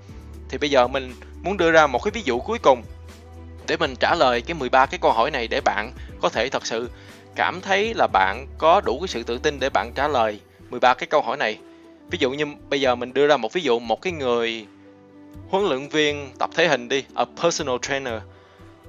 Thì 0.48 0.58
bây 0.58 0.70
giờ 0.70 0.88
mình 0.88 1.14
muốn 1.42 1.56
đưa 1.56 1.70
ra 1.70 1.86
một 1.86 2.04
cái 2.04 2.10
ví 2.10 2.22
dụ 2.24 2.38
cuối 2.38 2.58
cùng 2.58 2.82
để 3.68 3.76
mình 3.76 3.94
trả 4.00 4.14
lời 4.14 4.40
cái 4.40 4.54
13 4.54 4.86
cái 4.86 4.98
câu 5.02 5.12
hỏi 5.12 5.30
này 5.30 5.48
để 5.48 5.60
bạn 5.60 5.92
có 6.20 6.28
thể 6.28 6.48
thật 6.48 6.66
sự 6.66 6.90
cảm 7.34 7.60
thấy 7.60 7.94
là 7.94 8.06
bạn 8.12 8.46
có 8.58 8.80
đủ 8.80 8.98
cái 9.00 9.08
sự 9.08 9.22
tự 9.22 9.38
tin 9.38 9.60
để 9.60 9.70
bạn 9.70 9.92
trả 9.94 10.08
lời 10.08 10.40
13 10.70 10.94
cái 10.94 11.06
câu 11.06 11.22
hỏi 11.22 11.36
này. 11.36 11.58
Ví 12.10 12.18
dụ 12.20 12.30
như 12.30 12.44
bây 12.68 12.80
giờ 12.80 12.94
mình 12.94 13.14
đưa 13.14 13.26
ra 13.26 13.36
một 13.36 13.52
ví 13.52 13.60
dụ 13.60 13.78
một 13.78 14.02
cái 14.02 14.12
người 14.12 14.66
huấn 15.48 15.64
luyện 15.64 15.88
viên 15.88 16.30
tập 16.38 16.50
thể 16.54 16.68
hình 16.68 16.88
đi, 16.88 17.04
a 17.14 17.24
personal 17.42 17.76
trainer 17.82 18.14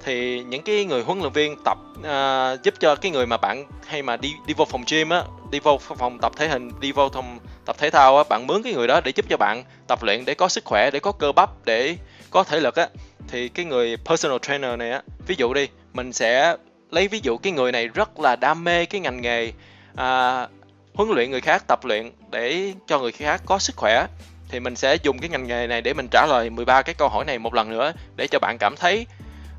thì 0.03 0.43
những 0.43 0.61
cái 0.61 0.85
người 0.85 1.03
huấn 1.03 1.19
luyện 1.19 1.31
viên 1.31 1.55
tập 1.65 1.77
uh, 1.99 2.63
giúp 2.63 2.73
cho 2.79 2.95
cái 2.95 3.11
người 3.11 3.25
mà 3.25 3.37
bạn 3.37 3.65
hay 3.85 4.01
mà 4.01 4.17
đi 4.17 4.33
đi 4.47 4.53
vô 4.53 4.65
phòng 4.65 4.83
gym 4.91 5.09
á, 5.09 5.23
đi 5.51 5.59
vô 5.59 5.77
phòng 5.77 6.19
tập 6.19 6.31
thể 6.35 6.47
hình, 6.47 6.71
đi 6.79 6.91
vô 6.91 7.09
phòng 7.13 7.39
tập 7.65 7.75
thể 7.79 7.89
thao 7.89 8.17
á, 8.17 8.23
bạn 8.29 8.47
mướn 8.47 8.63
cái 8.63 8.73
người 8.73 8.87
đó 8.87 9.01
để 9.03 9.11
giúp 9.15 9.25
cho 9.29 9.37
bạn 9.37 9.63
tập 9.87 10.03
luyện 10.03 10.25
để 10.25 10.33
có 10.33 10.47
sức 10.47 10.65
khỏe, 10.65 10.89
để 10.93 10.99
có 10.99 11.11
cơ 11.11 11.31
bắp, 11.31 11.65
để 11.65 11.95
có 12.29 12.43
thể 12.43 12.59
lực 12.59 12.75
á. 12.75 12.87
Thì 13.27 13.49
cái 13.49 13.65
người 13.65 13.97
personal 14.05 14.37
trainer 14.41 14.79
này 14.79 14.91
á, 14.91 15.01
ví 15.27 15.35
dụ 15.37 15.53
đi, 15.53 15.67
mình 15.93 16.13
sẽ 16.13 16.55
lấy 16.91 17.07
ví 17.07 17.19
dụ 17.23 17.37
cái 17.37 17.53
người 17.53 17.71
này 17.71 17.87
rất 17.87 18.19
là 18.19 18.35
đam 18.35 18.63
mê 18.63 18.85
cái 18.85 19.01
ngành 19.01 19.21
nghề 19.21 19.51
uh, 19.93 20.49
huấn 20.93 21.09
luyện 21.09 21.31
người 21.31 21.41
khác 21.41 21.63
tập 21.67 21.85
luyện 21.85 22.11
để 22.31 22.73
cho 22.87 22.99
người 22.99 23.11
khác 23.11 23.41
có 23.45 23.59
sức 23.59 23.75
khỏe 23.75 24.07
thì 24.49 24.59
mình 24.59 24.75
sẽ 24.75 24.97
dùng 25.03 25.19
cái 25.19 25.29
ngành 25.29 25.47
nghề 25.47 25.67
này 25.67 25.81
để 25.81 25.93
mình 25.93 26.07
trả 26.11 26.25
lời 26.29 26.49
13 26.49 26.81
cái 26.81 26.95
câu 26.95 27.09
hỏi 27.09 27.25
này 27.25 27.39
một 27.39 27.53
lần 27.53 27.69
nữa 27.69 27.91
để 28.15 28.27
cho 28.27 28.39
bạn 28.39 28.57
cảm 28.59 28.75
thấy 28.75 29.05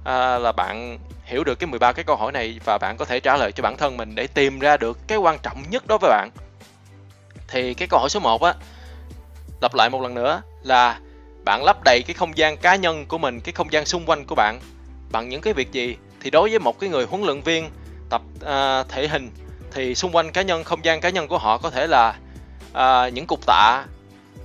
à, 0.04 0.38
là 0.38 0.52
bạn 0.52 0.98
hiểu 1.24 1.44
được 1.44 1.54
cái 1.54 1.66
13 1.66 1.92
cái 1.92 2.04
câu 2.04 2.16
hỏi 2.16 2.32
này 2.32 2.60
và 2.64 2.78
bạn 2.78 2.96
có 2.96 3.04
thể 3.04 3.20
trả 3.20 3.36
lời 3.36 3.52
cho 3.52 3.62
bản 3.62 3.76
thân 3.76 3.96
mình 3.96 4.14
để 4.14 4.26
tìm 4.26 4.58
ra 4.58 4.76
được 4.76 4.98
cái 5.06 5.18
quan 5.18 5.38
trọng 5.42 5.62
nhất 5.70 5.86
đối 5.86 5.98
với 5.98 6.10
bạn. 6.10 6.30
Thì 7.48 7.74
cái 7.74 7.88
câu 7.88 8.00
hỏi 8.00 8.08
số 8.10 8.20
1 8.20 8.42
á 8.42 8.54
lặp 9.60 9.74
lại 9.74 9.90
một 9.90 10.02
lần 10.02 10.14
nữa 10.14 10.42
là 10.62 10.98
bạn 11.44 11.64
lấp 11.64 11.76
đầy 11.84 12.02
cái 12.06 12.14
không 12.14 12.38
gian 12.38 12.56
cá 12.56 12.76
nhân 12.76 13.06
của 13.06 13.18
mình, 13.18 13.40
cái 13.40 13.52
không 13.52 13.72
gian 13.72 13.86
xung 13.86 14.06
quanh 14.06 14.24
của 14.26 14.34
bạn 14.34 14.60
bằng 15.12 15.28
những 15.28 15.40
cái 15.40 15.52
việc 15.52 15.72
gì? 15.72 15.96
Thì 16.20 16.30
đối 16.30 16.50
với 16.50 16.58
một 16.58 16.80
cái 16.80 16.90
người 16.90 17.06
huấn 17.06 17.22
luyện 17.22 17.40
viên 17.40 17.70
tập 18.10 18.22
à, 18.44 18.82
thể 18.82 19.08
hình 19.08 19.30
thì 19.72 19.94
xung 19.94 20.16
quanh 20.16 20.32
cá 20.32 20.42
nhân 20.42 20.64
không 20.64 20.84
gian 20.84 21.00
cá 21.00 21.10
nhân 21.10 21.28
của 21.28 21.38
họ 21.38 21.58
có 21.58 21.70
thể 21.70 21.86
là 21.86 22.14
à, 22.72 23.08
những 23.08 23.26
cục 23.26 23.46
tạ 23.46 23.84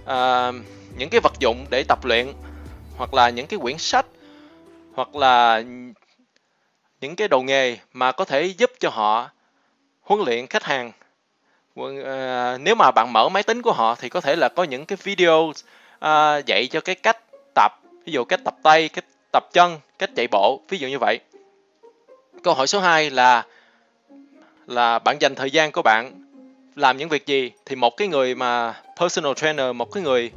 à, 0.05 0.51
những 0.97 1.09
cái 1.09 1.21
vật 1.21 1.33
dụng 1.39 1.65
để 1.69 1.83
tập 1.83 2.05
luyện 2.05 2.33
hoặc 2.97 3.13
là 3.13 3.29
những 3.29 3.47
cái 3.47 3.59
quyển 3.59 3.77
sách 3.77 4.05
hoặc 4.97 5.15
là 5.15 5.63
những 7.01 7.15
cái 7.15 7.27
đồ 7.27 7.41
nghề 7.41 7.77
mà 7.93 8.11
có 8.11 8.25
thể 8.25 8.43
giúp 8.43 8.71
cho 8.79 8.89
họ 8.89 9.29
huấn 10.01 10.19
luyện 10.25 10.47
khách 10.47 10.63
hàng. 10.63 10.91
Ờ, 12.03 12.57
nếu 12.61 12.75
mà 12.75 12.91
bạn 12.91 13.13
mở 13.13 13.29
máy 13.29 13.43
tính 13.43 13.61
của 13.61 13.71
họ 13.71 13.95
thì 13.95 14.09
có 14.09 14.21
thể 14.21 14.35
là 14.35 14.49
có 14.49 14.63
những 14.63 14.85
cái 14.85 14.97
video 15.03 15.51
à, 15.99 16.37
dạy 16.37 16.67
cho 16.67 16.81
cái 16.81 16.95
cách 16.95 17.17
tập 17.55 17.71
ví 18.05 18.13
dụ 18.13 18.23
cách 18.23 18.39
tập 18.43 18.55
tay 18.63 18.89
cách 18.89 19.05
tập 19.31 19.43
chân 19.53 19.79
cách 19.99 20.09
chạy 20.15 20.27
bộ 20.31 20.61
ví 20.69 20.77
dụ 20.77 20.87
như 20.87 20.99
vậy. 20.99 21.19
Câu 22.43 22.53
hỏi 22.53 22.67
số 22.67 22.79
2 22.79 23.09
là 23.09 23.45
là 24.67 24.99
bạn 24.99 25.17
dành 25.19 25.35
thời 25.35 25.51
gian 25.51 25.71
của 25.71 25.81
bạn 25.81 26.11
làm 26.75 26.97
những 26.97 27.09
việc 27.09 27.25
gì? 27.25 27.51
Thì 27.65 27.75
một 27.75 27.97
cái 27.97 28.07
người 28.07 28.35
mà 28.35 28.73
personal 28.99 29.33
trainer 29.33 29.75
một 29.75 29.91
cái 29.91 30.03
người 30.03 30.31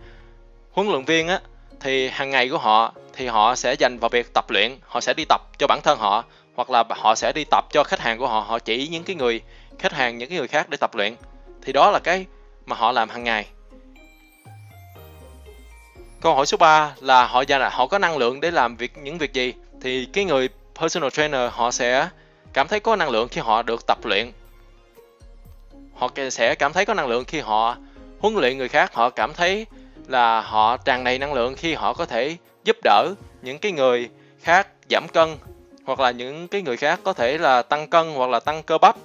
huấn 0.71 0.89
luyện 0.89 1.05
viên 1.05 1.29
á 1.29 1.41
thì 1.81 2.09
hàng 2.09 2.31
ngày 2.31 2.49
của 2.49 2.59
họ 2.59 2.93
thì 3.21 3.27
họ 3.27 3.55
sẽ 3.55 3.75
dành 3.75 3.99
vào 3.99 4.09
việc 4.09 4.33
tập 4.35 4.51
luyện, 4.51 4.77
họ 4.87 5.01
sẽ 5.01 5.15
đi 5.15 5.25
tập 5.29 5.41
cho 5.59 5.67
bản 5.67 5.81
thân 5.85 5.99
họ, 5.99 6.25
hoặc 6.55 6.71
là 6.71 6.85
họ 6.89 7.15
sẽ 7.15 7.33
đi 7.33 7.45
tập 7.51 7.65
cho 7.73 7.85
khách 7.85 8.01
hàng 8.01 8.19
của 8.19 8.29
họ 8.29 8.41
họ 8.41 8.59
chỉ 8.59 8.89
những 8.89 9.05
cái 9.05 9.17
người 9.17 9.41
khách 9.79 9.93
hàng, 9.93 10.19
những 10.19 10.29
cái 10.29 10.39
người 10.39 10.49
khác 10.49 10.69
để 10.71 10.77
tập 10.77 10.95
luyện. 10.95 11.15
Thì 11.63 11.73
đó 11.73 11.91
là 11.91 11.99
cái 11.99 12.27
mà 12.67 12.77
họ 12.77 12.93
làm 12.93 13.09
hàng 13.09 13.25
ngày. 13.25 13.47
Câu 16.21 16.35
hỏi 16.35 16.47
số 16.47 16.57
3 16.57 16.95
là 17.01 17.27
họ 17.27 17.41
dành 17.41 17.71
họ 17.73 17.87
có 17.87 17.99
năng 17.99 18.17
lượng 18.17 18.41
để 18.41 18.51
làm 18.51 18.77
việc, 18.77 18.99
những 18.99 19.19
việc 19.19 19.33
gì? 19.33 19.55
Thì 19.83 20.09
cái 20.13 20.25
người 20.25 20.49
personal 20.81 21.11
trainer 21.11 21.51
họ 21.53 21.71
sẽ 21.71 22.09
cảm 22.53 22.69
thấy 22.69 22.81
có 22.81 22.97
năng 22.97 23.11
lượng 23.11 23.29
khi 23.29 23.41
họ 23.41 23.63
được 23.63 23.87
tập 23.87 23.99
luyện. 24.05 24.33
Họ 25.95 26.09
sẽ 26.31 26.55
cảm 26.55 26.73
thấy 26.73 26.85
có 26.85 26.95
năng 26.95 27.09
lượng 27.09 27.25
khi 27.25 27.41
họ 27.41 27.77
huấn 28.19 28.35
luyện 28.35 28.59
người 28.59 28.69
khác, 28.69 28.95
họ 28.95 29.11
cảm 29.11 29.35
thấy 29.35 29.67
là 30.09 30.41
họ 30.41 30.77
tràn 30.77 31.05
đầy 31.05 31.19
năng 31.19 31.33
lượng 31.33 31.55
khi 31.57 31.75
họ 31.75 31.93
có 31.95 32.07
thể 32.07 32.37
giúp 32.65 32.77
đỡ 32.83 33.15
những 33.43 33.59
cái 33.59 33.73
người 33.73 34.09
khác 34.43 34.69
giảm 34.91 35.07
cân, 35.13 35.37
hoặc 35.85 36.01
là 36.01 36.11
những 36.11 36.49
cái 36.49 36.63
người 36.63 36.77
khác 36.77 37.01
có 37.05 37.13
thể 37.13 37.39
là 37.39 37.63
tăng 37.63 37.89
cân 37.89 38.15
hoặc 38.15 38.31
là 38.31 38.41
tăng 38.41 38.63
cơ 38.63 38.79
bắp. 38.79 38.97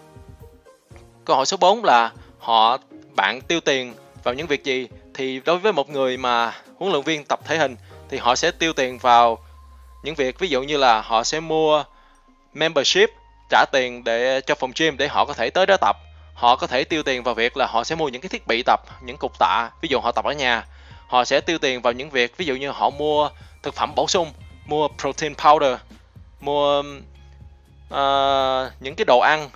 Câu 1.25 1.35
hỏi 1.35 1.45
số 1.45 1.57
4 1.57 1.83
là, 1.83 2.11
họ, 2.39 2.77
bạn 3.15 3.41
tiêu 3.41 3.59
tiền 3.59 3.93
vào 4.23 4.33
những 4.33 4.47
việc 4.47 4.63
gì? 4.63 4.87
Thì 5.13 5.41
đối 5.45 5.57
với 5.57 5.73
một 5.73 5.89
người 5.89 6.17
mà 6.17 6.53
huấn 6.77 6.91
luyện 6.91 7.03
viên 7.03 7.25
tập 7.25 7.39
thể 7.45 7.57
hình, 7.57 7.75
thì 8.09 8.17
họ 8.17 8.35
sẽ 8.35 8.51
tiêu 8.51 8.73
tiền 8.73 8.97
vào 8.97 9.37
những 10.03 10.15
việc, 10.15 10.39
ví 10.39 10.47
dụ 10.47 10.63
như 10.63 10.77
là 10.77 11.01
họ 11.01 11.23
sẽ 11.23 11.39
mua 11.39 11.83
membership, 12.53 13.09
trả 13.49 13.65
tiền 13.71 14.03
để, 14.03 14.41
cho 14.41 14.55
phòng 14.55 14.71
gym 14.75 14.97
để 14.97 15.07
họ 15.07 15.25
có 15.25 15.33
thể 15.33 15.49
tới 15.49 15.65
đó 15.65 15.77
tập. 15.77 15.95
Họ 16.33 16.55
có 16.55 16.67
thể 16.67 16.83
tiêu 16.83 17.03
tiền 17.03 17.23
vào 17.23 17.35
việc 17.35 17.57
là 17.57 17.65
họ 17.65 17.83
sẽ 17.83 17.95
mua 17.95 18.09
những 18.09 18.21
cái 18.21 18.29
thiết 18.29 18.47
bị 18.47 18.63
tập, 18.65 18.79
những 19.01 19.17
cục 19.17 19.39
tạ, 19.39 19.69
ví 19.81 19.89
dụ 19.89 19.99
họ 19.99 20.11
tập 20.11 20.25
ở 20.25 20.31
nhà 20.31 20.65
họ 21.07 21.25
sẽ 21.25 21.41
tiêu 21.41 21.57
tiền 21.57 21.81
vào 21.81 21.93
những 21.93 22.09
việc 22.09 22.37
ví 22.37 22.45
dụ 22.45 22.55
như 22.55 22.69
họ 22.69 22.89
mua 22.89 23.29
thực 23.63 23.73
phẩm 23.73 23.95
bổ 23.95 24.07
sung 24.07 24.31
mua 24.65 24.87
protein 24.99 25.33
powder 25.33 25.77
mua 26.39 26.79
uh, 26.79 28.71
những 28.79 28.95
cái 28.95 29.05
đồ 29.05 29.19
ăn 29.19 29.49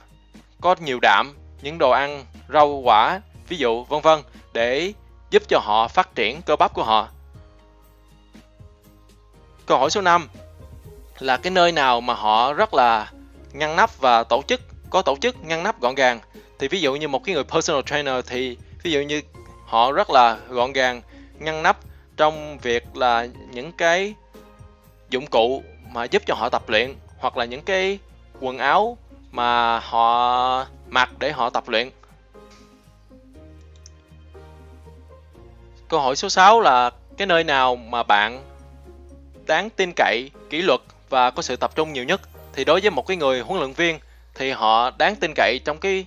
có 0.62 0.76
nhiều 0.80 1.00
đạm 1.02 1.36
những 1.62 1.78
đồ 1.78 1.90
ăn 1.90 2.26
rau 2.54 2.68
quả 2.68 3.22
ví 3.48 3.58
dụ 3.58 3.84
vân 3.84 4.02
vân 4.02 4.20
để 4.54 4.94
giúp 5.30 5.44
cho 5.48 5.60
họ 5.60 5.88
phát 5.88 6.16
triển 6.16 6.42
cơ 6.42 6.56
bắp 6.56 6.74
của 6.74 6.84
họ. 6.84 7.08
Câu 9.66 9.78
hỏi 9.78 9.90
số 9.90 10.02
5 10.02 10.28
là 11.20 11.38
cái 11.38 11.52
nơi 11.52 11.72
nào 11.72 12.02
mà 12.02 12.14
họ 12.14 12.54
rất 12.54 12.74
là 12.74 13.12
ngăn 13.52 13.76
nắp 13.76 14.00
và 14.00 14.24
tổ 14.24 14.42
chức 14.48 14.62
có 14.90 15.02
tổ 15.02 15.16
chức 15.22 15.44
ngăn 15.44 15.64
nắp 15.64 15.82
gọn 15.82 15.96
gàng? 15.96 16.20
Thì 16.60 16.68
ví 16.68 16.82
dụ 16.82 16.96
như 16.96 17.08
một 17.08 17.24
cái 17.24 17.36
người 17.36 17.44
personal 17.44 17.82
trainer 17.86 18.16
thì 18.28 18.58
ví 18.84 18.92
dụ 18.92 19.02
như 19.02 19.22
họ 19.66 19.92
rất 19.92 20.10
là 20.10 20.38
gọn 20.48 20.74
gàng 20.74 21.02
ngăn 21.40 21.64
nắp 21.64 21.78
trong 22.18 22.58
việc 22.58 22.98
là 22.98 23.28
những 23.52 23.72
cái 23.72 24.14
dụng 25.10 25.28
cụ 25.28 25.64
mà 25.92 26.04
giúp 26.04 26.24
cho 26.26 26.36
họ 26.36 26.50
tập 26.50 26.70
luyện 26.70 26.96
hoặc 27.18 27.38
là 27.38 27.46
những 27.46 27.62
cái 27.62 28.00
quần 28.40 28.58
áo 28.58 28.98
mà 29.32 29.80
họ 29.80 30.66
mặc 30.88 31.10
để 31.20 31.32
họ 31.32 31.50
tập 31.50 31.70
luyện. 31.70 31.90
Câu 35.88 36.00
hỏi 36.00 36.16
số 36.16 36.30
6 36.30 36.62
là 36.62 36.92
cái 37.18 37.28
nơi 37.28 37.44
nào 37.44 37.76
mà 37.76 38.04
bạn 38.04 38.44
đáng 39.46 39.70
tin 39.70 39.92
cậy, 39.96 40.32
kỷ 40.50 40.62
luật 40.62 40.80
và 41.10 41.32
có 41.32 41.42
sự 41.42 41.56
tập 41.56 41.72
trung 41.76 41.94
nhiều 41.94 42.04
nhất 42.04 42.22
thì 42.54 42.66
đối 42.66 42.82
với 42.82 42.92
một 42.92 43.08
cái 43.08 43.18
người 43.18 43.42
huấn 43.42 43.60
luyện 43.60 43.74
viên 43.74 44.00
thì 44.34 44.52
họ 44.52 44.92
đáng 44.92 45.16
tin 45.16 45.34
cậy 45.36 45.60
trong 45.66 45.78
cái 45.78 46.06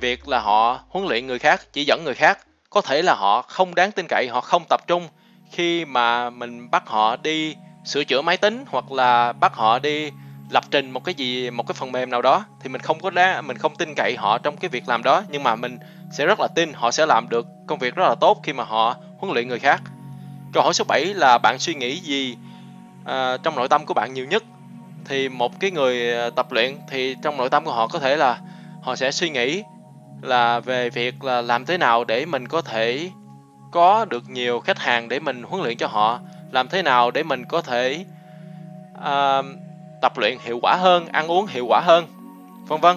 việc 0.00 0.28
là 0.28 0.40
họ 0.40 0.80
huấn 0.88 1.06
luyện 1.06 1.26
người 1.26 1.38
khác 1.38 1.66
chỉ 1.72 1.84
dẫn 1.84 2.04
người 2.04 2.14
khác 2.14 2.38
có 2.70 2.80
thể 2.80 3.02
là 3.02 3.14
họ 3.14 3.42
không 3.42 3.74
đáng 3.74 3.92
tin 3.92 4.06
cậy 4.08 4.28
họ 4.28 4.40
không 4.40 4.64
tập 4.68 4.80
trung 4.86 5.08
khi 5.50 5.84
mà 5.84 6.30
mình 6.30 6.70
bắt 6.70 6.82
họ 6.86 7.16
đi 7.16 7.56
sửa 7.84 8.04
chữa 8.04 8.22
máy 8.22 8.36
tính 8.36 8.64
hoặc 8.68 8.92
là 8.92 9.32
bắt 9.32 9.54
họ 9.54 9.78
đi 9.78 10.10
lập 10.50 10.64
trình 10.70 10.90
một 10.90 11.04
cái 11.04 11.14
gì 11.14 11.50
một 11.50 11.66
cái 11.66 11.74
phần 11.74 11.92
mềm 11.92 12.10
nào 12.10 12.22
đó 12.22 12.44
thì 12.60 12.68
mình 12.68 12.80
không 12.80 13.00
có 13.00 13.10
đá 13.10 13.40
mình 13.40 13.58
không 13.58 13.76
tin 13.76 13.94
cậy 13.96 14.16
họ 14.18 14.38
trong 14.38 14.56
cái 14.56 14.68
việc 14.68 14.88
làm 14.88 15.02
đó 15.02 15.22
nhưng 15.28 15.42
mà 15.42 15.56
mình 15.56 15.78
sẽ 16.12 16.26
rất 16.26 16.40
là 16.40 16.48
tin 16.54 16.72
họ 16.72 16.90
sẽ 16.90 17.06
làm 17.06 17.28
được 17.28 17.46
công 17.66 17.78
việc 17.78 17.94
rất 17.94 18.08
là 18.08 18.14
tốt 18.14 18.40
khi 18.42 18.52
mà 18.52 18.64
họ 18.64 18.96
huấn 19.18 19.34
luyện 19.34 19.48
người 19.48 19.58
khác. 19.58 19.82
Câu 20.52 20.62
hỏi 20.62 20.74
số 20.74 20.84
7 20.88 21.04
là 21.04 21.38
bạn 21.38 21.58
suy 21.58 21.74
nghĩ 21.74 21.96
gì 21.96 22.36
à, 23.04 23.36
trong 23.42 23.56
nội 23.56 23.68
tâm 23.68 23.86
của 23.86 23.94
bạn 23.94 24.14
nhiều 24.14 24.26
nhất? 24.26 24.42
Thì 25.04 25.28
một 25.28 25.60
cái 25.60 25.70
người 25.70 26.14
à, 26.14 26.30
tập 26.30 26.52
luyện 26.52 26.76
thì 26.88 27.16
trong 27.22 27.36
nội 27.36 27.50
tâm 27.50 27.64
của 27.64 27.72
họ 27.72 27.86
có 27.86 27.98
thể 27.98 28.16
là 28.16 28.38
họ 28.82 28.96
sẽ 28.96 29.10
suy 29.10 29.30
nghĩ 29.30 29.62
là 30.22 30.60
về 30.60 30.90
việc 30.90 31.24
là 31.24 31.40
làm 31.40 31.64
thế 31.64 31.78
nào 31.78 32.04
để 32.04 32.26
mình 32.26 32.48
có 32.48 32.62
thể 32.62 33.10
có 33.70 34.04
được 34.04 34.30
nhiều 34.30 34.60
khách 34.60 34.78
hàng 34.78 35.08
để 35.08 35.20
mình 35.20 35.42
huấn 35.42 35.62
luyện 35.62 35.76
cho 35.76 35.86
họ, 35.86 36.20
làm 36.50 36.68
thế 36.68 36.82
nào 36.82 37.10
để 37.10 37.22
mình 37.22 37.44
có 37.44 37.62
thể 37.62 38.04
uh, 38.98 39.44
tập 40.02 40.18
luyện 40.18 40.38
hiệu 40.44 40.58
quả 40.62 40.76
hơn, 40.76 41.06
ăn 41.06 41.30
uống 41.30 41.46
hiệu 41.46 41.66
quả 41.68 41.80
hơn, 41.80 42.06
vân 42.66 42.80
vân. 42.80 42.96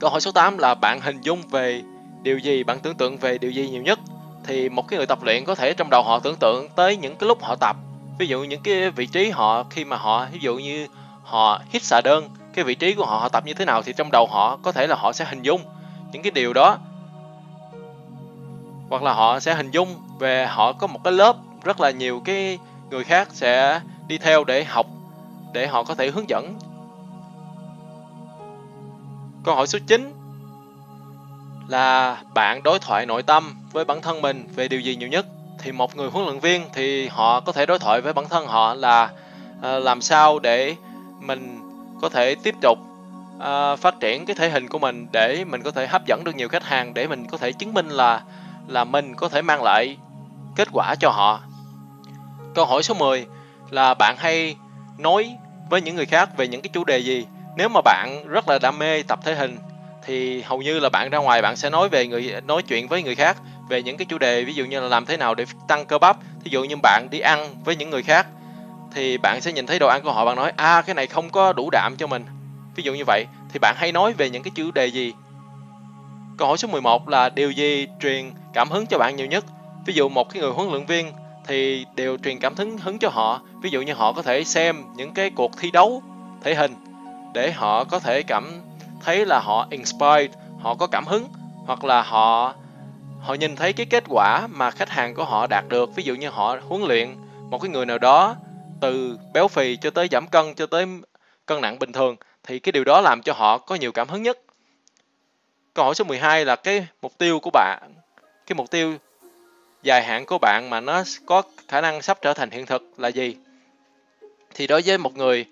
Câu 0.00 0.10
hỏi 0.10 0.20
số 0.20 0.32
8 0.32 0.58
là 0.58 0.74
bạn 0.74 1.00
hình 1.00 1.20
dung 1.20 1.42
về 1.50 1.82
điều 2.22 2.38
gì, 2.38 2.64
bạn 2.64 2.78
tưởng 2.80 2.94
tượng 2.94 3.16
về 3.16 3.38
điều 3.38 3.50
gì 3.50 3.68
nhiều 3.68 3.82
nhất? 3.82 3.98
Thì 4.44 4.68
một 4.68 4.88
cái 4.88 4.96
người 4.96 5.06
tập 5.06 5.18
luyện 5.22 5.44
có 5.44 5.54
thể 5.54 5.74
trong 5.74 5.90
đầu 5.90 6.02
họ 6.02 6.18
tưởng 6.18 6.36
tượng 6.36 6.68
tới 6.76 6.96
những 6.96 7.16
cái 7.16 7.28
lúc 7.28 7.42
họ 7.42 7.56
tập. 7.56 7.76
Ví 8.18 8.26
dụ 8.26 8.44
những 8.44 8.62
cái 8.62 8.90
vị 8.90 9.06
trí 9.06 9.30
họ 9.30 9.64
khi 9.70 9.84
mà 9.84 9.96
họ 9.96 10.26
ví 10.32 10.38
dụ 10.42 10.56
như 10.56 10.86
họ 11.22 11.60
hít 11.70 11.82
xà 11.82 12.00
đơn, 12.04 12.28
cái 12.54 12.64
vị 12.64 12.74
trí 12.74 12.94
của 12.94 13.06
họ 13.06 13.18
họ 13.18 13.28
tập 13.28 13.46
như 13.46 13.54
thế 13.54 13.64
nào 13.64 13.82
thì 13.82 13.92
trong 13.96 14.10
đầu 14.12 14.26
họ 14.26 14.58
có 14.62 14.72
thể 14.72 14.86
là 14.86 14.96
họ 14.96 15.12
sẽ 15.12 15.24
hình 15.24 15.42
dung 15.42 15.60
những 16.12 16.22
cái 16.22 16.30
điều 16.30 16.52
đó. 16.52 16.78
Hoặc 18.90 19.02
là 19.02 19.12
họ 19.12 19.40
sẽ 19.40 19.54
hình 19.54 19.70
dung 19.70 19.88
về 20.18 20.46
họ 20.46 20.72
có 20.72 20.86
một 20.86 21.00
cái 21.04 21.12
lớp 21.12 21.36
rất 21.64 21.80
là 21.80 21.90
nhiều 21.90 22.22
cái 22.24 22.58
người 22.90 23.04
khác 23.04 23.28
sẽ 23.32 23.80
đi 24.06 24.18
theo 24.18 24.44
để 24.44 24.64
học, 24.64 24.86
để 25.52 25.66
họ 25.66 25.82
có 25.82 25.94
thể 25.94 26.10
hướng 26.10 26.28
dẫn. 26.28 26.54
Câu 29.44 29.54
hỏi 29.54 29.66
số 29.66 29.78
9 29.86 30.12
là 31.68 32.18
bạn 32.34 32.62
đối 32.62 32.78
thoại 32.78 33.06
nội 33.06 33.22
tâm 33.22 33.54
với 33.72 33.84
bản 33.84 34.02
thân 34.02 34.22
mình 34.22 34.48
về 34.54 34.68
điều 34.68 34.80
gì 34.80 34.96
nhiều 34.96 35.08
nhất? 35.08 35.26
Thì 35.58 35.72
một 35.72 35.96
người 35.96 36.10
huấn 36.10 36.24
luyện 36.24 36.38
viên 36.38 36.62
thì 36.74 37.08
họ 37.08 37.40
có 37.40 37.52
thể 37.52 37.66
đối 37.66 37.78
thoại 37.78 38.00
với 38.00 38.12
bản 38.12 38.28
thân 38.28 38.46
họ 38.46 38.74
là 38.74 39.10
ờ, 39.60 39.78
làm 39.78 40.00
sao 40.00 40.38
để 40.38 40.76
mình 41.20 41.60
có 42.00 42.08
thể 42.08 42.34
tiếp 42.34 42.54
tục 42.60 42.78
uh, 43.36 43.78
phát 43.78 44.00
triển 44.00 44.26
cái 44.26 44.36
thể 44.36 44.50
hình 44.50 44.68
của 44.68 44.78
mình 44.78 45.06
để 45.12 45.44
mình 45.44 45.62
có 45.62 45.70
thể 45.70 45.86
hấp 45.86 46.06
dẫn 46.06 46.24
được 46.24 46.36
nhiều 46.36 46.48
khách 46.48 46.64
hàng 46.64 46.94
để 46.94 47.06
mình 47.06 47.26
có 47.26 47.38
thể 47.38 47.52
chứng 47.52 47.74
minh 47.74 47.88
là 47.88 48.22
là 48.66 48.84
mình 48.84 49.14
có 49.14 49.28
thể 49.28 49.42
mang 49.42 49.62
lại 49.62 49.96
kết 50.56 50.68
quả 50.72 50.94
cho 51.00 51.10
họ. 51.10 51.40
Câu 52.54 52.64
hỏi 52.64 52.82
số 52.82 52.94
10 52.94 53.26
là 53.70 53.94
bạn 53.94 54.16
hay 54.18 54.56
nói 54.98 55.36
với 55.70 55.80
những 55.80 55.96
người 55.96 56.06
khác 56.06 56.36
về 56.36 56.48
những 56.48 56.62
cái 56.62 56.70
chủ 56.72 56.84
đề 56.84 56.98
gì? 56.98 57.26
Nếu 57.56 57.68
mà 57.68 57.80
bạn 57.84 58.24
rất 58.28 58.48
là 58.48 58.58
đam 58.58 58.78
mê 58.78 59.02
tập 59.02 59.18
thể 59.24 59.34
hình 59.34 59.58
thì 60.06 60.42
hầu 60.42 60.62
như 60.62 60.78
là 60.78 60.88
bạn 60.88 61.10
ra 61.10 61.18
ngoài 61.18 61.42
bạn 61.42 61.56
sẽ 61.56 61.70
nói 61.70 61.88
về 61.88 62.06
người 62.06 62.34
nói 62.46 62.62
chuyện 62.62 62.88
với 62.88 63.02
người 63.02 63.14
khác 63.14 63.36
về 63.68 63.82
những 63.82 63.96
cái 63.96 64.04
chủ 64.04 64.18
đề 64.18 64.44
ví 64.44 64.54
dụ 64.54 64.64
như 64.64 64.80
là 64.80 64.88
làm 64.88 65.06
thế 65.06 65.16
nào 65.16 65.34
để 65.34 65.44
tăng 65.68 65.86
cơ 65.86 65.98
bắp. 65.98 66.16
Ví 66.44 66.50
dụ 66.50 66.64
như 66.64 66.76
bạn 66.82 67.08
đi 67.10 67.20
ăn 67.20 67.54
với 67.64 67.76
những 67.76 67.90
người 67.90 68.02
khác 68.02 68.26
thì 68.94 69.18
bạn 69.18 69.40
sẽ 69.40 69.52
nhìn 69.52 69.66
thấy 69.66 69.78
đồ 69.78 69.88
ăn 69.88 70.00
của 70.04 70.12
họ 70.12 70.24
bạn 70.24 70.36
nói 70.36 70.52
a 70.56 70.74
à, 70.74 70.82
cái 70.82 70.94
này 70.94 71.06
không 71.06 71.30
có 71.30 71.52
đủ 71.52 71.70
đạm 71.72 71.94
cho 71.98 72.06
mình 72.06 72.24
ví 72.74 72.82
dụ 72.82 72.94
như 72.94 73.04
vậy, 73.06 73.26
thì 73.48 73.58
bạn 73.58 73.74
hay 73.78 73.92
nói 73.92 74.12
về 74.12 74.30
những 74.30 74.42
cái 74.42 74.52
chủ 74.54 74.70
đề 74.70 74.86
gì? 74.86 75.12
Câu 76.36 76.48
hỏi 76.48 76.58
số 76.58 76.68
11 76.68 77.08
là 77.08 77.28
điều 77.28 77.50
gì 77.50 77.86
truyền 78.00 78.30
cảm 78.52 78.70
hứng 78.70 78.86
cho 78.86 78.98
bạn 78.98 79.16
nhiều 79.16 79.26
nhất? 79.26 79.44
Ví 79.86 79.94
dụ 79.94 80.08
một 80.08 80.30
cái 80.30 80.42
người 80.42 80.50
huấn 80.50 80.68
luyện 80.70 80.86
viên 80.86 81.12
thì 81.46 81.86
đều 81.94 82.16
truyền 82.16 82.38
cảm 82.38 82.54
hứng 82.56 82.78
hứng 82.78 82.98
cho 82.98 83.08
họ. 83.08 83.40
Ví 83.62 83.70
dụ 83.70 83.82
như 83.82 83.94
họ 83.94 84.12
có 84.12 84.22
thể 84.22 84.44
xem 84.44 84.84
những 84.96 85.14
cái 85.14 85.30
cuộc 85.30 85.58
thi 85.58 85.70
đấu 85.70 86.02
thể 86.42 86.54
hình 86.54 86.74
để 87.34 87.52
họ 87.52 87.84
có 87.84 87.98
thể 87.98 88.22
cảm 88.22 88.62
thấy 89.04 89.26
là 89.26 89.40
họ 89.40 89.66
inspired, 89.70 90.30
họ 90.60 90.74
có 90.74 90.86
cảm 90.86 91.06
hứng, 91.06 91.28
hoặc 91.66 91.84
là 91.84 92.02
họ 92.02 92.54
họ 93.20 93.34
nhìn 93.34 93.56
thấy 93.56 93.72
cái 93.72 93.86
kết 93.86 94.04
quả 94.08 94.46
mà 94.50 94.70
khách 94.70 94.90
hàng 94.90 95.14
của 95.14 95.24
họ 95.24 95.46
đạt 95.46 95.64
được. 95.68 95.94
Ví 95.94 96.02
dụ 96.02 96.14
như 96.14 96.28
họ 96.28 96.56
huấn 96.68 96.82
luyện 96.82 97.14
một 97.50 97.58
cái 97.58 97.70
người 97.70 97.86
nào 97.86 97.98
đó 97.98 98.36
từ 98.80 99.18
béo 99.34 99.48
phì 99.48 99.76
cho 99.76 99.90
tới 99.90 100.08
giảm 100.10 100.26
cân, 100.26 100.54
cho 100.54 100.66
tới 100.66 100.86
cân 101.46 101.60
nặng 101.60 101.78
bình 101.78 101.92
thường 101.92 102.16
thì 102.42 102.58
cái 102.58 102.72
điều 102.72 102.84
đó 102.84 103.00
làm 103.00 103.22
cho 103.22 103.32
họ 103.32 103.58
có 103.58 103.74
nhiều 103.74 103.92
cảm 103.92 104.08
hứng 104.08 104.22
nhất. 104.22 104.38
Câu 105.74 105.84
hỏi 105.84 105.94
số 105.94 106.04
12 106.04 106.44
là 106.44 106.56
cái 106.56 106.86
mục 107.02 107.18
tiêu 107.18 107.40
của 107.40 107.50
bạn 107.50 107.92
cái 108.46 108.54
mục 108.54 108.70
tiêu 108.70 108.96
dài 109.82 110.02
hạn 110.02 110.26
của 110.26 110.38
bạn 110.38 110.70
mà 110.70 110.80
nó 110.80 111.02
có 111.26 111.42
khả 111.68 111.80
năng 111.80 112.02
sắp 112.02 112.18
trở 112.22 112.34
thành 112.34 112.50
hiện 112.50 112.66
thực 112.66 112.82
là 112.96 113.08
gì? 113.08 113.36
Thì 114.54 114.66
đối 114.66 114.82
với 114.86 114.98
một 114.98 115.16
người 115.16 115.44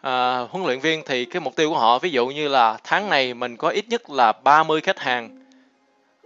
à, 0.00 0.38
huấn 0.38 0.66
luyện 0.66 0.80
viên 0.80 1.02
thì 1.06 1.24
cái 1.24 1.40
mục 1.40 1.56
tiêu 1.56 1.70
của 1.70 1.78
họ 1.78 1.98
ví 1.98 2.10
dụ 2.10 2.26
như 2.26 2.48
là 2.48 2.78
tháng 2.84 3.10
này 3.10 3.34
mình 3.34 3.56
có 3.56 3.68
ít 3.68 3.88
nhất 3.88 4.10
là 4.10 4.32
30 4.32 4.80
khách 4.80 4.98
hàng 4.98 5.44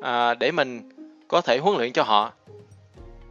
à, 0.00 0.34
để 0.34 0.52
mình 0.52 0.90
có 1.28 1.40
thể 1.40 1.58
huấn 1.58 1.76
luyện 1.76 1.92
cho 1.92 2.02
họ. 2.02 2.32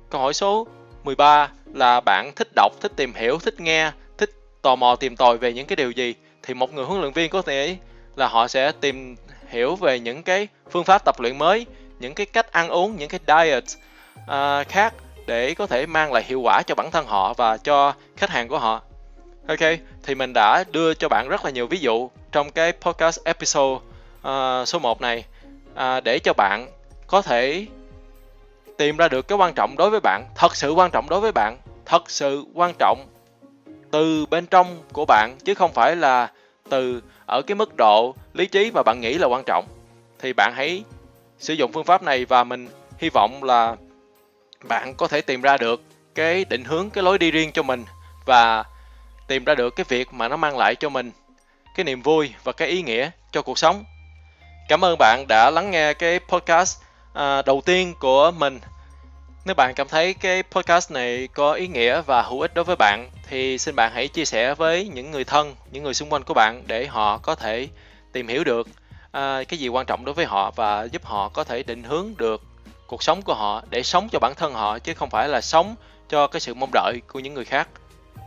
Câu 0.09 0.21
hỏi 0.21 0.33
số 0.33 0.67
13 1.03 1.49
là 1.73 2.01
bạn 2.05 2.31
thích 2.35 2.47
đọc 2.55 2.71
thích 2.81 2.91
tìm 2.95 3.13
hiểu 3.13 3.39
thích 3.39 3.59
nghe 3.59 3.91
thích 4.17 4.31
tò 4.61 4.75
mò 4.75 4.95
tìm 4.95 5.15
tòi 5.15 5.37
về 5.37 5.53
những 5.53 5.67
cái 5.67 5.75
điều 5.75 5.91
gì? 5.91 6.15
Thì 6.47 6.53
một 6.53 6.73
người 6.73 6.85
huấn 6.85 7.01
luyện 7.01 7.13
viên 7.13 7.29
có 7.29 7.41
thể 7.41 7.77
là 8.15 8.27
họ 8.27 8.47
sẽ 8.47 8.71
tìm 8.71 9.15
hiểu 9.47 9.75
về 9.75 9.99
những 9.99 10.23
cái 10.23 10.47
phương 10.71 10.83
pháp 10.83 11.05
tập 11.05 11.19
luyện 11.19 11.37
mới 11.37 11.65
những 11.99 12.13
cái 12.13 12.25
cách 12.25 12.51
ăn 12.51 12.69
uống 12.69 12.95
những 12.95 13.09
cái 13.09 13.19
diet 13.27 13.63
uh, 14.21 14.67
khác 14.67 14.93
để 15.25 15.53
có 15.53 15.67
thể 15.67 15.85
mang 15.85 16.13
lại 16.13 16.23
hiệu 16.23 16.41
quả 16.41 16.61
cho 16.67 16.75
bản 16.75 16.91
thân 16.91 17.05
họ 17.05 17.33
và 17.33 17.57
cho 17.57 17.93
khách 18.17 18.29
hàng 18.29 18.47
của 18.47 18.59
họ. 18.59 18.81
Ok, 19.47 19.59
thì 20.03 20.15
mình 20.15 20.31
đã 20.33 20.63
đưa 20.71 20.93
cho 20.93 21.09
bạn 21.09 21.27
rất 21.29 21.45
là 21.45 21.51
nhiều 21.51 21.67
ví 21.67 21.79
dụ 21.79 22.09
trong 22.31 22.51
cái 22.51 22.71
podcast 22.71 23.19
episode 23.23 23.79
uh, 24.27 24.67
số 24.67 24.79
1 24.79 25.01
này 25.01 25.25
uh, 25.73 26.03
để 26.03 26.19
cho 26.19 26.33
bạn 26.33 26.67
có 27.07 27.21
thể 27.21 27.65
tìm 28.77 28.97
ra 28.97 29.07
được 29.07 29.27
cái 29.27 29.37
quan 29.37 29.53
trọng 29.53 29.75
đối 29.77 29.89
với 29.89 29.99
bạn, 29.99 30.25
thật 30.35 30.55
sự 30.55 30.71
quan 30.71 30.91
trọng 30.91 31.09
đối 31.09 31.19
với 31.19 31.31
bạn, 31.31 31.57
thật 31.85 32.11
sự 32.11 32.45
quan 32.53 32.73
trọng 32.79 33.05
từ 33.91 34.25
bên 34.25 34.45
trong 34.45 34.83
của 34.93 35.05
bạn 35.05 35.37
chứ 35.45 35.53
không 35.53 35.73
phải 35.73 35.95
là 35.95 36.31
từ 36.69 37.01
ở 37.25 37.41
cái 37.41 37.55
mức 37.55 37.75
độ 37.77 38.15
lý 38.33 38.45
trí 38.45 38.71
mà 38.71 38.83
bạn 38.83 39.01
nghĩ 39.01 39.13
là 39.13 39.27
quan 39.27 39.43
trọng. 39.45 39.65
Thì 40.19 40.33
bạn 40.33 40.53
hãy 40.55 40.83
sử 41.39 41.53
dụng 41.53 41.71
phương 41.71 41.85
pháp 41.85 42.03
này 42.03 42.25
và 42.25 42.43
mình 42.43 42.67
hy 42.97 43.09
vọng 43.09 43.43
là 43.43 43.75
bạn 44.63 44.93
có 44.95 45.07
thể 45.07 45.21
tìm 45.21 45.41
ra 45.41 45.57
được 45.57 45.81
cái 46.15 46.45
định 46.45 46.63
hướng, 46.63 46.89
cái 46.89 47.03
lối 47.03 47.17
đi 47.17 47.31
riêng 47.31 47.51
cho 47.53 47.63
mình 47.63 47.85
và 48.25 48.63
tìm 49.27 49.43
ra 49.43 49.55
được 49.55 49.75
cái 49.75 49.85
việc 49.89 50.13
mà 50.13 50.27
nó 50.27 50.37
mang 50.37 50.57
lại 50.57 50.75
cho 50.75 50.89
mình 50.89 51.11
cái 51.75 51.83
niềm 51.83 52.01
vui 52.01 52.33
và 52.43 52.51
cái 52.51 52.67
ý 52.67 52.81
nghĩa 52.81 53.09
cho 53.31 53.41
cuộc 53.41 53.57
sống 53.57 53.83
cảm 54.67 54.85
ơn 54.85 54.97
bạn 54.99 55.25
đã 55.27 55.49
lắng 55.49 55.71
nghe 55.71 55.93
cái 55.93 56.19
podcast 56.19 56.81
à, 57.13 57.41
đầu 57.41 57.61
tiên 57.65 57.93
của 57.99 58.31
mình 58.37 58.59
nếu 59.47 59.55
bạn 59.55 59.73
cảm 59.73 59.87
thấy 59.87 60.13
cái 60.13 60.43
podcast 60.43 60.91
này 60.91 61.27
có 61.33 61.53
ý 61.53 61.67
nghĩa 61.67 62.01
và 62.01 62.21
hữu 62.21 62.41
ích 62.41 62.53
đối 62.53 62.65
với 62.65 62.75
bạn 62.75 63.09
thì 63.29 63.57
xin 63.57 63.75
bạn 63.75 63.91
hãy 63.93 64.07
chia 64.07 64.25
sẻ 64.25 64.55
với 64.55 64.87
những 64.87 65.11
người 65.11 65.23
thân 65.23 65.55
những 65.71 65.83
người 65.83 65.93
xung 65.93 66.13
quanh 66.13 66.23
của 66.23 66.33
bạn 66.33 66.63
để 66.67 66.87
họ 66.87 67.17
có 67.17 67.35
thể 67.35 67.67
tìm 68.11 68.27
hiểu 68.27 68.43
được 68.43 68.67
à, 69.11 69.43
cái 69.47 69.59
gì 69.59 69.67
quan 69.67 69.85
trọng 69.85 70.05
đối 70.05 70.15
với 70.15 70.25
họ 70.25 70.51
và 70.51 70.83
giúp 70.83 71.05
họ 71.05 71.29
có 71.29 71.43
thể 71.43 71.63
định 71.63 71.83
hướng 71.83 72.13
được 72.17 72.41
cuộc 72.87 73.03
sống 73.03 73.21
của 73.21 73.33
họ 73.33 73.63
để 73.69 73.83
sống 73.83 74.09
cho 74.11 74.19
bản 74.19 74.33
thân 74.35 74.53
họ 74.53 74.79
chứ 74.79 74.93
không 74.93 75.09
phải 75.09 75.27
là 75.27 75.41
sống 75.41 75.75
cho 76.09 76.27
cái 76.27 76.39
sự 76.39 76.53
mong 76.53 76.71
đợi 76.73 77.01
của 77.07 77.19
những 77.19 77.33
người 77.33 77.45
khác. 77.45 77.67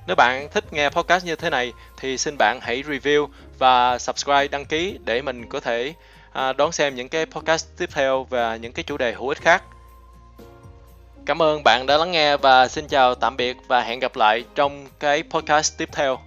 Nếu 0.07 0.17
bạn 0.17 0.49
thích 0.53 0.73
nghe 0.73 0.91
podcast 0.91 1.25
như 1.25 1.37
thế 1.37 1.51
này 1.51 1.73
thì 1.97 2.19
xin 2.19 2.37
bạn 2.39 2.59
hãy 2.63 2.83
review 2.83 3.29
và 3.59 3.99
subscribe 3.99 4.49
đăng 4.49 4.65
ký 4.65 4.99
để 5.05 5.23
mình 5.23 5.49
có 5.49 5.61
thể 5.61 5.95
à, 6.33 6.53
đón 6.53 6.73
xem 6.73 6.95
những 6.95 7.09
cái 7.09 7.27
podcast 7.27 7.67
tiếp 7.79 7.89
theo 7.93 8.27
và 8.31 8.57
những 8.57 8.73
cái 8.73 8.83
chủ 8.83 8.97
đề 8.97 9.13
hữu 9.13 9.29
ích 9.29 9.43
khác. 9.43 9.63
Cảm 11.31 11.43
ơn 11.43 11.63
bạn 11.63 11.87
đã 11.87 11.97
lắng 11.97 12.13
nghe 12.13 12.37
và 12.37 12.69
xin 12.69 12.87
chào, 12.89 13.15
tạm 13.15 13.37
biệt 13.37 13.57
và 13.69 13.83
hẹn 13.83 14.01
gặp 14.01 14.17
lại 14.17 14.45
trong 14.55 14.87
cái 15.01 15.23
podcast 15.31 15.79
tiếp 15.79 15.89
theo. 15.93 16.19